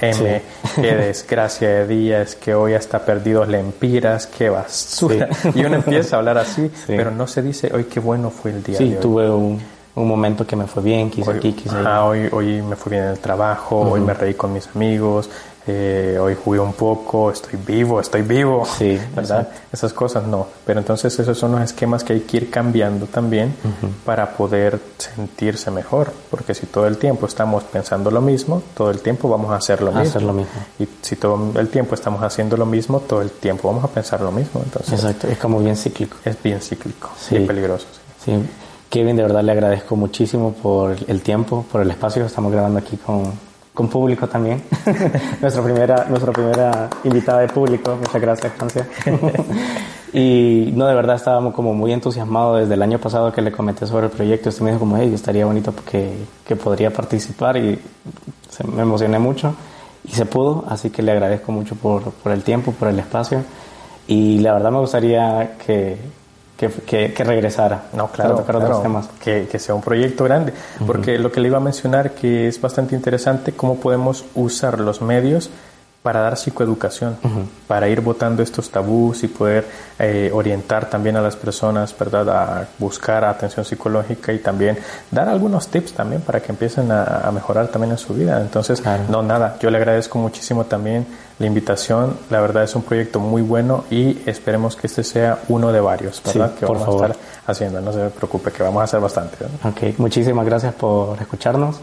M, 0.00 0.12
sí. 0.14 0.80
qué 0.80 0.94
desgracia 0.94 1.68
de 1.68 1.86
día, 1.86 2.22
es 2.22 2.34
que 2.34 2.54
hoy 2.54 2.74
hasta 2.74 3.04
perdidos 3.04 3.48
lempiras, 3.48 4.26
qué 4.26 4.48
basura. 4.50 5.28
Sí. 5.32 5.50
Y 5.54 5.64
uno 5.64 5.76
empieza 5.76 6.16
a 6.16 6.18
hablar 6.18 6.38
así, 6.38 6.68
sí. 6.68 6.94
pero 6.96 7.10
no 7.10 7.26
se 7.26 7.42
dice, 7.42 7.70
hoy 7.72 7.84
qué 7.84 8.00
bueno 8.00 8.30
fue 8.30 8.50
el 8.50 8.62
día 8.62 8.78
sí, 8.78 8.90
de 8.90 8.96
hoy. 8.96 9.02
tuve 9.02 9.30
un, 9.30 9.60
un, 9.94 10.08
momento 10.08 10.46
que 10.46 10.56
me 10.56 10.66
fue 10.66 10.82
bien, 10.82 11.10
quise 11.10 11.30
hoy, 11.30 11.36
aquí, 11.36 11.52
quise 11.52 11.76
ah, 11.84 12.04
hoy, 12.04 12.28
hoy 12.32 12.62
me 12.62 12.76
fue 12.76 12.90
bien 12.90 13.04
en 13.04 13.10
el 13.10 13.18
trabajo, 13.18 13.80
uh 13.80 13.84
-huh. 13.84 13.92
hoy 13.92 14.00
me 14.00 14.14
reí 14.14 14.34
con 14.34 14.52
mis 14.52 14.68
amigos, 14.74 15.30
eh, 15.66 16.18
hoy 16.20 16.36
jugué 16.42 16.60
un 16.60 16.74
poco, 16.74 17.30
estoy 17.30 17.58
vivo, 17.58 17.98
estoy 17.98 18.20
vivo. 18.22 18.66
Sí, 18.66 18.98
¿verdad? 19.14 19.40
Exacto. 19.40 19.60
Esas 19.72 19.92
cosas 19.94 20.26
no. 20.26 20.46
Pero 20.66 20.80
entonces 20.80 21.18
esos 21.18 21.38
son 21.38 21.52
los 21.52 21.62
esquemas 21.62 22.04
que 22.04 22.12
hay 22.12 22.20
que 22.20 22.36
ir 22.36 22.50
cambiando 22.50 23.06
también 23.06 23.54
uh 23.64 23.68
-huh. 23.68 23.90
para 24.04 24.36
poder 24.36 24.78
sentirse 24.98 25.70
mejor. 25.70 26.12
Porque 26.30 26.54
si 26.54 26.66
todo 26.66 26.86
el 26.86 26.98
tiempo 26.98 27.26
estamos 27.26 27.64
pensando 27.64 28.10
lo 28.10 28.20
mismo, 28.20 28.62
todo 28.74 28.90
el 28.90 29.00
tiempo 29.00 29.28
vamos 29.28 29.52
a 29.52 29.56
hacer 29.56 29.80
lo, 29.80 29.88
a 29.90 29.94
mismo. 29.94 30.08
Hacer 30.10 30.22
lo 30.22 30.32
mismo. 30.34 30.52
Y 30.78 30.86
si 31.00 31.16
todo 31.16 31.58
el 31.58 31.68
tiempo 31.68 31.94
estamos 31.94 32.22
haciendo 32.22 32.58
lo 32.58 32.66
mismo, 32.66 33.00
todo 33.00 33.22
el 33.22 33.30
tiempo 33.30 33.68
vamos 33.68 33.84
a 33.84 33.88
pensar 33.88 34.20
lo 34.20 34.32
mismo. 34.32 34.60
Entonces, 34.62 34.92
Exacto, 34.92 35.28
es 35.28 35.38
como 35.38 35.60
bien 35.60 35.76
cíclico. 35.76 36.18
Es 36.24 36.42
bien 36.42 36.60
cíclico 36.60 37.10
sí. 37.18 37.36
y 37.36 37.46
peligroso. 37.46 37.86
Sí. 38.22 38.32
sí. 38.32 38.42
Kevin, 38.90 39.16
de 39.16 39.22
verdad 39.22 39.42
le 39.42 39.50
agradezco 39.50 39.96
muchísimo 39.96 40.52
por 40.52 40.94
el 41.08 41.20
tiempo, 41.22 41.64
por 41.72 41.80
el 41.80 41.90
espacio. 41.90 42.26
Estamos 42.26 42.52
grabando 42.52 42.78
aquí 42.78 42.96
con 42.96 43.32
con 43.74 43.88
público 43.88 44.28
también. 44.28 44.62
nuestra 45.40 45.62
primera, 45.62 46.06
nuestra 46.08 46.32
primera 46.32 46.88
invitada 47.02 47.40
de 47.40 47.48
público. 47.48 47.96
Muchas 47.96 48.22
gracias, 48.22 48.52
Francia. 48.52 48.88
y 50.12 50.72
no, 50.74 50.86
de 50.86 50.94
verdad 50.94 51.16
estábamos 51.16 51.54
como 51.54 51.74
muy 51.74 51.92
entusiasmados 51.92 52.60
desde 52.60 52.74
el 52.74 52.82
año 52.82 52.98
pasado 52.98 53.32
que 53.32 53.42
le 53.42 53.50
comenté 53.50 53.86
sobre 53.86 54.06
el 54.06 54.12
proyecto. 54.12 54.48
Usted 54.48 54.62
me 54.62 54.70
dijo 54.70 54.80
como, 54.80 54.96
hey, 54.96 55.12
estaría 55.12 55.44
bonito 55.44 55.72
porque 55.72 56.12
que 56.46 56.54
podría 56.54 56.92
participar 56.92 57.56
y 57.56 57.78
se, 58.48 58.64
me 58.64 58.82
emocioné 58.82 59.18
mucho 59.18 59.54
y 60.04 60.12
se 60.12 60.24
pudo. 60.24 60.64
Así 60.68 60.90
que 60.90 61.02
le 61.02 61.10
agradezco 61.10 61.50
mucho 61.50 61.74
por, 61.74 62.12
por 62.12 62.30
el 62.30 62.44
tiempo, 62.44 62.70
por 62.72 62.88
el 62.88 62.98
espacio. 63.00 63.42
Y 64.06 64.38
la 64.38 64.52
verdad 64.52 64.70
me 64.70 64.78
gustaría 64.78 65.56
que, 65.66 65.98
que, 66.68 66.82
que, 66.82 67.12
que, 67.12 67.24
regresara. 67.24 67.84
No, 67.92 68.08
claro, 68.08 68.44
para 68.44 68.58
claro 68.58 68.80
temas. 68.80 69.08
Que, 69.22 69.48
que, 69.50 69.58
sea 69.58 69.74
un 69.74 69.82
proyecto 69.82 70.24
grande. 70.24 70.52
Uh 70.52 70.82
-huh. 70.82 70.86
Porque 70.86 71.18
lo 71.18 71.30
que 71.30 71.40
le 71.40 71.48
iba 71.48 71.58
a 71.58 71.60
mencionar 71.60 72.12
que 72.12 72.48
es 72.48 72.60
bastante 72.60 72.94
interesante, 72.94 73.52
cómo 73.52 73.76
podemos 73.76 74.24
usar 74.34 74.80
los 74.80 75.00
medios 75.00 75.50
para 76.04 76.20
dar 76.20 76.36
psicoeducación, 76.36 77.16
uh 77.22 77.26
-huh. 77.26 77.44
para 77.66 77.88
ir 77.88 78.02
votando 78.02 78.42
estos 78.42 78.68
tabús 78.68 79.24
y 79.24 79.28
poder 79.28 79.64
eh, 79.98 80.30
orientar 80.34 80.90
también 80.90 81.16
a 81.16 81.22
las 81.22 81.34
personas, 81.34 81.96
¿verdad?, 81.98 82.28
a 82.28 82.68
buscar 82.78 83.24
atención 83.24 83.64
psicológica 83.64 84.30
y 84.30 84.38
también 84.38 84.76
dar 85.10 85.30
algunos 85.30 85.68
tips 85.68 85.94
también 85.94 86.20
para 86.20 86.40
que 86.40 86.52
empiecen 86.52 86.92
a, 86.92 87.04
a 87.26 87.32
mejorar 87.32 87.68
también 87.68 87.92
en 87.92 87.96
su 87.98 88.12
vida. 88.12 88.38
Entonces, 88.38 88.82
claro. 88.82 89.04
no, 89.08 89.22
nada, 89.22 89.56
yo 89.60 89.70
le 89.70 89.78
agradezco 89.78 90.18
muchísimo 90.18 90.64
también 90.66 91.06
la 91.38 91.46
invitación. 91.46 92.18
La 92.28 92.42
verdad 92.42 92.64
es 92.64 92.76
un 92.76 92.82
proyecto 92.82 93.18
muy 93.18 93.40
bueno 93.40 93.84
y 93.90 94.18
esperemos 94.26 94.76
que 94.76 94.88
este 94.88 95.04
sea 95.04 95.38
uno 95.48 95.72
de 95.72 95.80
varios, 95.80 96.22
¿verdad? 96.22 96.50
Sí, 96.50 96.60
que 96.60 96.66
por 96.66 96.76
vamos 96.78 96.94
favor. 96.94 97.04
a 97.04 97.12
estar 97.12 97.26
haciendo. 97.46 97.80
No 97.80 97.94
se 97.94 98.10
preocupe, 98.10 98.52
que 98.52 98.62
vamos 98.62 98.82
a 98.82 98.84
hacer 98.84 99.00
bastante. 99.00 99.36
Ok, 99.64 99.98
muchísimas 99.98 100.44
gracias 100.44 100.74
por 100.74 101.18
escucharnos. 101.18 101.76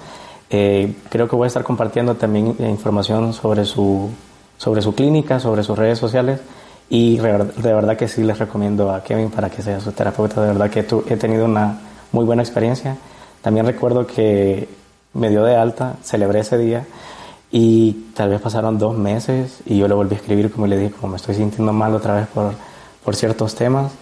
Eh, 0.53 0.95
creo 1.09 1.29
que 1.29 1.35
voy 1.37 1.45
a 1.45 1.47
estar 1.47 1.63
compartiendo 1.63 2.15
también 2.15 2.57
información 2.59 3.31
sobre 3.31 3.63
su, 3.63 4.09
sobre 4.57 4.81
su 4.81 4.93
clínica, 4.93 5.39
sobre 5.39 5.63
sus 5.63 5.77
redes 5.77 5.97
sociales 5.97 6.41
y 6.89 7.17
de 7.19 7.73
verdad 7.73 7.95
que 7.95 8.09
sí 8.09 8.21
les 8.21 8.37
recomiendo 8.37 8.91
a 8.91 9.01
Kevin 9.01 9.31
para 9.31 9.49
que 9.49 9.61
sea 9.61 9.79
su 9.79 9.93
terapeuta. 9.93 10.41
De 10.41 10.47
verdad 10.49 10.69
que 10.69 10.85
he 11.07 11.15
tenido 11.15 11.45
una 11.45 11.79
muy 12.11 12.25
buena 12.25 12.43
experiencia. 12.43 12.97
También 13.41 13.65
recuerdo 13.65 14.05
que 14.05 14.67
me 15.13 15.29
dio 15.29 15.45
de 15.45 15.55
alta, 15.55 15.95
celebré 16.03 16.41
ese 16.41 16.57
día 16.57 16.85
y 17.49 18.07
tal 18.13 18.29
vez 18.29 18.41
pasaron 18.41 18.77
dos 18.77 18.97
meses 18.97 19.61
y 19.65 19.77
yo 19.77 19.87
le 19.87 19.93
volví 19.93 20.15
a 20.15 20.17
escribir 20.17 20.51
como 20.51 20.67
le 20.67 20.77
dije, 20.77 20.91
como 20.91 21.11
me 21.11 21.15
estoy 21.15 21.35
sintiendo 21.35 21.71
mal 21.71 21.95
otra 21.95 22.15
vez 22.15 22.27
por, 22.27 22.51
por 23.05 23.15
ciertos 23.15 23.55
temas. 23.55 23.93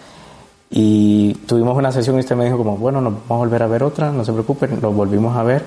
Y 0.68 1.34
tuvimos 1.46 1.76
una 1.76 1.92
sesión 1.92 2.16
y 2.16 2.20
usted 2.20 2.34
me 2.34 2.44
dijo 2.44 2.58
como, 2.58 2.76
bueno, 2.76 3.00
nos 3.00 3.12
vamos 3.12 3.30
a 3.30 3.36
volver 3.36 3.62
a 3.62 3.68
ver 3.68 3.84
otra, 3.84 4.10
no 4.10 4.24
se 4.24 4.32
preocupen, 4.32 4.80
nos 4.80 4.92
volvimos 4.92 5.36
a 5.36 5.44
ver. 5.44 5.64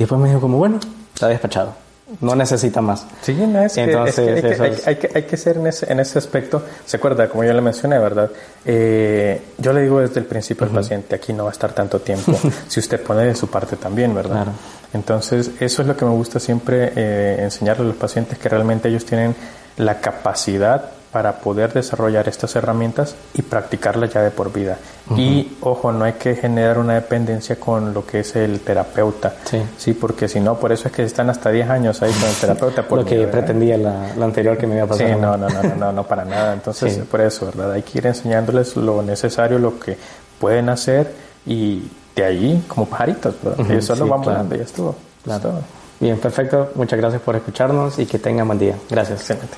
Y 0.00 0.04
después 0.04 0.18
me 0.18 0.28
dijo 0.28 0.40
como, 0.40 0.56
bueno, 0.56 0.80
está 1.12 1.28
despachado, 1.28 1.74
no 2.22 2.34
necesita 2.34 2.80
más. 2.80 3.06
Sí, 3.20 3.34
no, 3.34 3.60
es 3.60 3.76
Entonces, 3.76 4.14
que, 4.14 4.32
es 4.32 4.40
que 4.40 4.48
hay, 4.48 4.56
que, 4.56 4.62
hay, 4.62 4.82
hay, 4.86 4.96
que, 4.96 5.10
hay, 5.14 5.22
que, 5.24 5.36
ser 5.36 5.58
en 5.58 5.66
ese, 5.66 5.92
en 5.92 6.00
ese 6.00 6.18
aspecto, 6.18 6.62
se 6.86 6.96
acuerda, 6.96 7.28
como 7.28 7.44
yo 7.44 7.52
le 7.52 7.60
mencioné, 7.60 7.98
¿verdad? 7.98 8.30
Eh, 8.64 9.42
yo 9.58 9.74
le 9.74 9.82
digo 9.82 10.00
desde 10.00 10.20
el 10.20 10.24
principio 10.24 10.64
uh 10.64 10.70
-huh. 10.70 10.72
al 10.72 10.76
paciente, 10.76 11.14
aquí 11.16 11.34
no 11.34 11.44
va 11.44 11.50
a 11.50 11.52
estar 11.52 11.74
tanto 11.74 12.00
tiempo, 12.00 12.32
si 12.68 12.80
usted 12.80 13.02
pone 13.02 13.26
de 13.26 13.34
su 13.34 13.48
parte 13.48 13.76
también, 13.76 14.14
¿verdad? 14.14 14.36
Claro. 14.36 14.52
Entonces, 14.94 15.50
eso 15.60 15.82
es 15.82 15.88
lo 15.88 15.94
que 15.94 16.06
me 16.06 16.12
gusta 16.12 16.40
siempre 16.40 16.94
eh, 16.96 17.36
enseñarle 17.42 17.84
a 17.84 17.88
los 17.88 17.96
pacientes, 17.96 18.38
que 18.38 18.48
realmente 18.48 18.88
ellos 18.88 19.04
tienen 19.04 19.36
la 19.76 20.00
capacidad 20.00 20.92
para 21.12 21.38
poder 21.38 21.72
desarrollar 21.72 22.28
estas 22.28 22.54
herramientas 22.54 23.16
y 23.34 23.42
practicarlas 23.42 24.12
ya 24.12 24.22
de 24.22 24.30
por 24.30 24.52
vida. 24.52 24.78
Uh 25.08 25.14
-huh. 25.14 25.18
Y 25.18 25.58
ojo, 25.60 25.90
no 25.90 26.04
hay 26.04 26.12
que 26.12 26.36
generar 26.36 26.78
una 26.78 26.94
dependencia 26.94 27.56
con 27.58 27.92
lo 27.92 28.06
que 28.06 28.20
es 28.20 28.36
el 28.36 28.60
terapeuta, 28.60 29.34
sí, 29.44 29.60
sí 29.76 29.92
porque 29.92 30.28
si 30.28 30.40
no, 30.40 30.56
por 30.58 30.72
eso 30.72 30.88
es 30.88 30.94
que 30.94 31.02
están 31.02 31.28
hasta 31.28 31.50
10 31.50 31.68
años 31.68 32.00
ahí 32.02 32.12
con 32.12 32.28
el 32.28 32.34
terapeuta. 32.36 32.86
Por 32.86 32.98
lo 32.98 33.04
que 33.04 33.18
¿verdad? 33.18 33.32
pretendía 33.32 33.76
la, 33.76 34.14
la, 34.16 34.24
anterior 34.24 34.56
que 34.56 34.66
me 34.66 34.76
iba 34.76 34.84
a 34.84 34.86
pasar. 34.86 35.08
Sí, 35.08 35.12
no, 35.20 35.36
no, 35.36 35.48
no, 35.48 35.62
no, 35.62 35.74
no, 35.74 35.92
no 35.92 36.04
para 36.04 36.24
nada. 36.24 36.52
Entonces, 36.52 36.94
sí. 36.94 37.00
por 37.00 37.20
eso, 37.20 37.46
¿verdad? 37.46 37.72
Hay 37.72 37.82
que 37.82 37.98
ir 37.98 38.06
enseñándoles 38.06 38.76
lo 38.76 39.02
necesario, 39.02 39.58
lo 39.58 39.78
que 39.80 39.96
pueden 40.38 40.68
hacer 40.68 41.12
y 41.44 41.82
de 42.14 42.24
ahí, 42.24 42.64
como 42.68 42.86
pajaritos, 42.86 43.34
¿verdad? 43.42 43.60
Uh 43.60 43.64
-huh, 43.64 43.72
Ellos 43.72 43.84
solo 43.84 44.04
sí, 44.04 44.10
van 44.10 44.20
volando 44.22 44.48
claro. 44.48 44.56
y 44.56 44.58
ya 44.58 44.64
estuvo. 44.64 44.94
Claro. 45.24 45.48
Estuvo. 45.48 45.62
Bien, 46.00 46.18
perfecto. 46.18 46.70
Muchas 46.76 46.98
gracias 46.98 47.20
por 47.20 47.36
escucharnos 47.36 47.98
y 47.98 48.06
que 48.06 48.18
tengan 48.18 48.46
buen 48.46 48.58
día. 48.58 48.74
Gracias. 48.88 49.20
Excelente. 49.20 49.56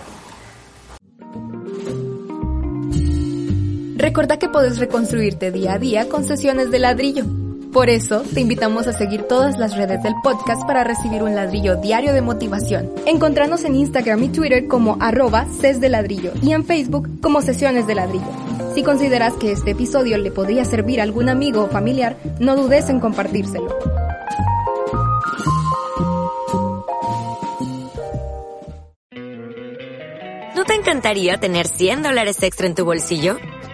Recordá 4.03 4.37
que 4.37 4.49
puedes 4.49 4.81
reconstruirte 4.81 5.53
día 5.53 5.75
a 5.75 5.79
día 5.79 6.09
con 6.09 6.25
sesiones 6.25 6.73
de 6.73 6.81
ladrillo. 6.81 7.25
Por 7.73 7.89
eso, 7.89 8.25
te 8.35 8.41
invitamos 8.41 8.89
a 8.89 8.93
seguir 8.93 9.23
todas 9.23 9.59
las 9.59 9.77
redes 9.77 10.03
del 10.03 10.15
podcast 10.25 10.67
para 10.67 10.83
recibir 10.83 11.23
un 11.23 11.37
ladrillo 11.37 11.77
diario 11.77 12.13
de 12.13 12.21
motivación. 12.21 12.91
Encontrarnos 13.07 13.63
en 13.63 13.77
Instagram 13.77 14.25
y 14.25 14.29
Twitter 14.31 14.67
como 14.67 14.97
arroba 14.99 15.47
ladrillo 15.89 16.33
y 16.43 16.51
en 16.51 16.65
Facebook 16.65 17.21
como 17.21 17.43
sesiones 17.43 17.87
de 17.87 17.95
ladrillo. 17.95 18.27
Si 18.75 18.83
consideras 18.83 19.35
que 19.35 19.53
este 19.53 19.71
episodio 19.71 20.19
le 20.19 20.33
podría 20.33 20.65
servir 20.65 20.99
a 20.99 21.05
algún 21.05 21.29
amigo 21.29 21.63
o 21.63 21.69
familiar, 21.69 22.17
no 22.41 22.57
dudes 22.57 22.89
en 22.89 22.99
compartírselo. 22.99 23.69
¿No 30.57 30.65
te 30.65 30.75
encantaría 30.75 31.39
tener 31.39 31.69
100 31.69 32.03
dólares 32.03 32.43
extra 32.43 32.67
en 32.67 32.75
tu 32.75 32.85
bolsillo? 32.85 33.37